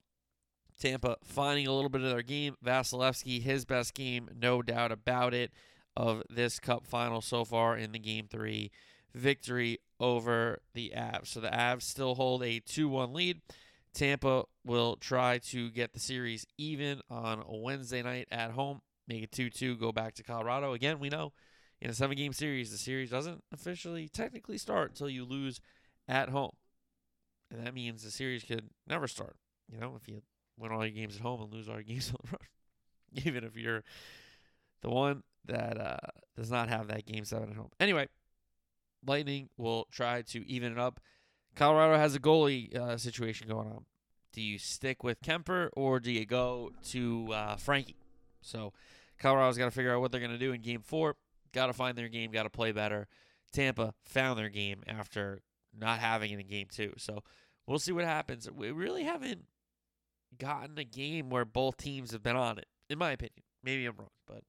Tampa 0.80 1.16
finding 1.24 1.66
a 1.66 1.72
little 1.72 1.88
bit 1.88 2.02
of 2.02 2.10
their 2.10 2.22
game. 2.22 2.56
Vasilevskiy, 2.64 3.42
his 3.42 3.64
best 3.64 3.94
game, 3.94 4.28
no 4.38 4.62
doubt 4.62 4.92
about 4.92 5.34
it, 5.34 5.50
of 5.96 6.22
this 6.28 6.58
cup 6.58 6.86
final 6.86 7.20
so 7.20 7.44
far 7.44 7.76
in 7.76 7.92
the 7.92 7.98
game 7.98 8.26
three 8.28 8.70
victory 9.14 9.78
over 9.98 10.60
the 10.74 10.92
Avs. 10.94 11.28
So 11.28 11.40
the 11.40 11.48
Avs 11.48 11.82
still 11.82 12.14
hold 12.14 12.42
a 12.42 12.60
2 12.60 12.88
1 12.88 13.12
lead. 13.12 13.40
Tampa 13.94 14.44
will 14.64 14.96
try 14.96 15.38
to 15.38 15.70
get 15.70 15.94
the 15.94 16.00
series 16.00 16.46
even 16.58 17.00
on 17.08 17.42
Wednesday 17.48 18.02
night 18.02 18.28
at 18.30 18.50
home, 18.50 18.82
make 19.08 19.22
it 19.22 19.32
2 19.32 19.48
2, 19.48 19.76
go 19.76 19.90
back 19.90 20.14
to 20.14 20.22
Colorado. 20.22 20.74
Again, 20.74 20.98
we 20.98 21.08
know 21.08 21.32
in 21.80 21.90
a 21.90 21.94
seven 21.94 22.16
game 22.16 22.32
series, 22.32 22.70
the 22.70 22.78
series 22.78 23.10
doesn't 23.10 23.42
officially 23.52 24.08
technically 24.08 24.58
start 24.58 24.90
until 24.90 25.08
you 25.08 25.24
lose 25.24 25.60
at 26.08 26.28
home. 26.28 26.52
And 27.50 27.66
that 27.66 27.74
means 27.74 28.02
the 28.02 28.10
series 28.10 28.44
could 28.44 28.68
never 28.86 29.06
start. 29.06 29.36
You 29.72 29.80
know, 29.80 29.98
if 30.00 30.08
you 30.08 30.22
win 30.58 30.72
all 30.72 30.84
your 30.84 30.94
games 30.94 31.16
at 31.16 31.22
home 31.22 31.42
and 31.42 31.52
lose 31.52 31.68
all 31.68 31.74
your 31.74 31.82
games 31.84 32.10
on 32.10 32.16
the 32.24 32.30
road. 32.32 33.26
Even 33.26 33.44
if 33.44 33.56
you're 33.56 33.82
the 34.82 34.90
one 34.90 35.22
that 35.46 35.80
uh, 35.80 35.96
does 36.36 36.50
not 36.50 36.68
have 36.68 36.88
that 36.88 37.06
game 37.06 37.24
seven 37.24 37.50
at 37.50 37.56
home. 37.56 37.70
Anyway, 37.80 38.08
Lightning 39.06 39.48
will 39.56 39.86
try 39.90 40.22
to 40.22 40.46
even 40.48 40.72
it 40.72 40.78
up. 40.78 41.00
Colorado 41.54 41.96
has 41.96 42.14
a 42.14 42.20
goalie 42.20 42.74
uh, 42.76 42.98
situation 42.98 43.48
going 43.48 43.68
on. 43.68 43.84
Do 44.32 44.42
you 44.42 44.58
stick 44.58 45.02
with 45.02 45.22
Kuemper 45.22 45.70
or 45.74 45.98
do 45.98 46.12
you 46.12 46.26
go 46.26 46.72
to 46.88 47.32
uh, 47.32 47.56
Frankie? 47.56 47.96
So 48.42 48.74
Colorado's 49.18 49.56
got 49.56 49.64
to 49.64 49.70
figure 49.70 49.94
out 49.94 50.00
what 50.00 50.12
they're 50.12 50.20
going 50.20 50.32
to 50.32 50.38
do 50.38 50.52
in 50.52 50.60
game 50.60 50.82
four. 50.82 51.16
Got 51.52 51.66
to 51.66 51.72
find 51.72 51.96
their 51.96 52.08
game, 52.08 52.30
got 52.32 52.42
to 52.42 52.50
play 52.50 52.72
better. 52.72 53.08
Tampa 53.52 53.94
found 54.04 54.38
their 54.38 54.50
game 54.50 54.82
after 54.86 55.40
not 55.78 56.00
having 56.00 56.32
it 56.32 56.40
in 56.40 56.46
game 56.46 56.66
two. 56.70 56.92
So 56.98 57.22
we'll 57.66 57.78
see 57.78 57.92
what 57.92 58.04
happens. 58.04 58.50
We 58.50 58.70
really 58.72 59.04
haven't 59.04 59.44
gotten 60.38 60.78
a 60.78 60.84
game 60.84 61.30
where 61.30 61.44
both 61.44 61.76
teams 61.76 62.12
have 62.12 62.22
been 62.22 62.36
on 62.36 62.58
it, 62.58 62.66
in 62.88 62.98
my 62.98 63.12
opinion. 63.12 63.42
Maybe 63.62 63.86
I'm 63.86 63.96
wrong, 63.96 64.08
but 64.26 64.42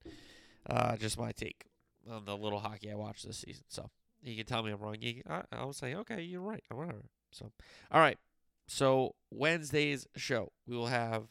uh, 0.68 0.96
just 0.96 1.18
my 1.18 1.32
take 1.32 1.66
on 2.10 2.24
the 2.24 2.36
little 2.36 2.60
hockey 2.60 2.90
I 2.90 2.94
watched 2.94 3.26
this 3.26 3.38
season. 3.38 3.64
So 3.68 3.90
you 4.22 4.36
can 4.36 4.46
tell 4.46 4.62
me 4.62 4.72
I'm 4.72 4.80
wrong. 4.80 4.96
I, 5.28 5.42
I'll 5.52 5.72
say, 5.72 5.94
okay, 5.94 6.22
you're 6.22 6.40
right, 6.40 6.62
whatever. 6.70 7.02
So, 7.30 7.50
all 7.90 8.00
right. 8.00 8.18
So 8.66 9.14
Wednesday's 9.30 10.06
show, 10.16 10.52
we 10.66 10.76
will 10.76 10.86
have 10.86 11.24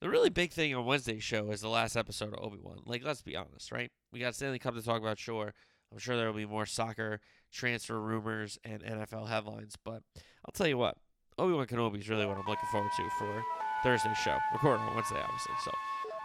the 0.00 0.10
really 0.10 0.30
big 0.30 0.52
thing 0.52 0.74
on 0.74 0.84
Wednesday's 0.84 1.24
show 1.24 1.50
is 1.50 1.62
the 1.62 1.68
last 1.68 1.96
episode 1.96 2.34
of 2.34 2.44
Obi 2.44 2.58
Wan. 2.60 2.80
Like, 2.84 3.02
let's 3.04 3.22
be 3.22 3.36
honest, 3.36 3.72
right? 3.72 3.90
We 4.12 4.20
got 4.20 4.34
Stanley 4.34 4.58
Cup 4.58 4.74
to 4.74 4.82
talk 4.82 5.00
about. 5.00 5.18
Sure, 5.18 5.54
I'm 5.90 5.98
sure 5.98 6.16
there 6.16 6.26
will 6.26 6.34
be 6.34 6.46
more 6.46 6.66
soccer 6.66 7.20
transfer 7.52 8.00
rumors 8.00 8.58
and 8.64 8.82
NFL 8.82 9.28
headlines, 9.28 9.76
but 9.82 10.02
I'll 10.44 10.52
tell 10.52 10.66
you 10.66 10.78
what, 10.78 10.96
Obi 11.38 11.54
Wan 11.54 11.66
Kenobi 11.66 12.00
is 12.00 12.08
really 12.08 12.26
what 12.26 12.36
I'm 12.36 12.46
looking 12.46 12.68
forward 12.70 12.90
to 12.96 13.10
for 13.18 13.42
Thursday's 13.82 14.16
show, 14.18 14.38
recorded 14.52 14.82
on 14.82 14.94
Wednesday, 14.94 15.22
obviously. 15.22 15.54
So, 15.64 15.70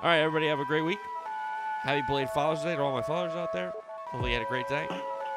all 0.01 0.09
right, 0.09 0.19
everybody, 0.19 0.47
have 0.47 0.59
a 0.59 0.65
great 0.65 0.83
week. 0.83 0.99
Happy 1.83 2.01
belated 2.07 2.29
Father's 2.31 2.63
Day 2.63 2.75
to 2.75 2.81
all 2.81 2.91
my 2.93 3.01
fathers 3.01 3.35
out 3.35 3.53
there. 3.53 3.73
Hopefully, 4.05 4.31
you 4.31 4.37
had 4.37 4.45
a 4.45 4.49
great 4.49 4.67
day. 4.67 4.87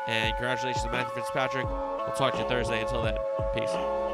And 0.06 0.34
congratulations 0.34 0.84
to 0.84 0.90
Matthew 0.90 1.14
Fitzpatrick. 1.14 1.66
We'll 1.66 2.12
talk 2.16 2.34
to 2.34 2.40
you 2.40 2.48
Thursday. 2.48 2.82
Until 2.82 3.02
then, 3.02 3.16
peace. 3.54 4.13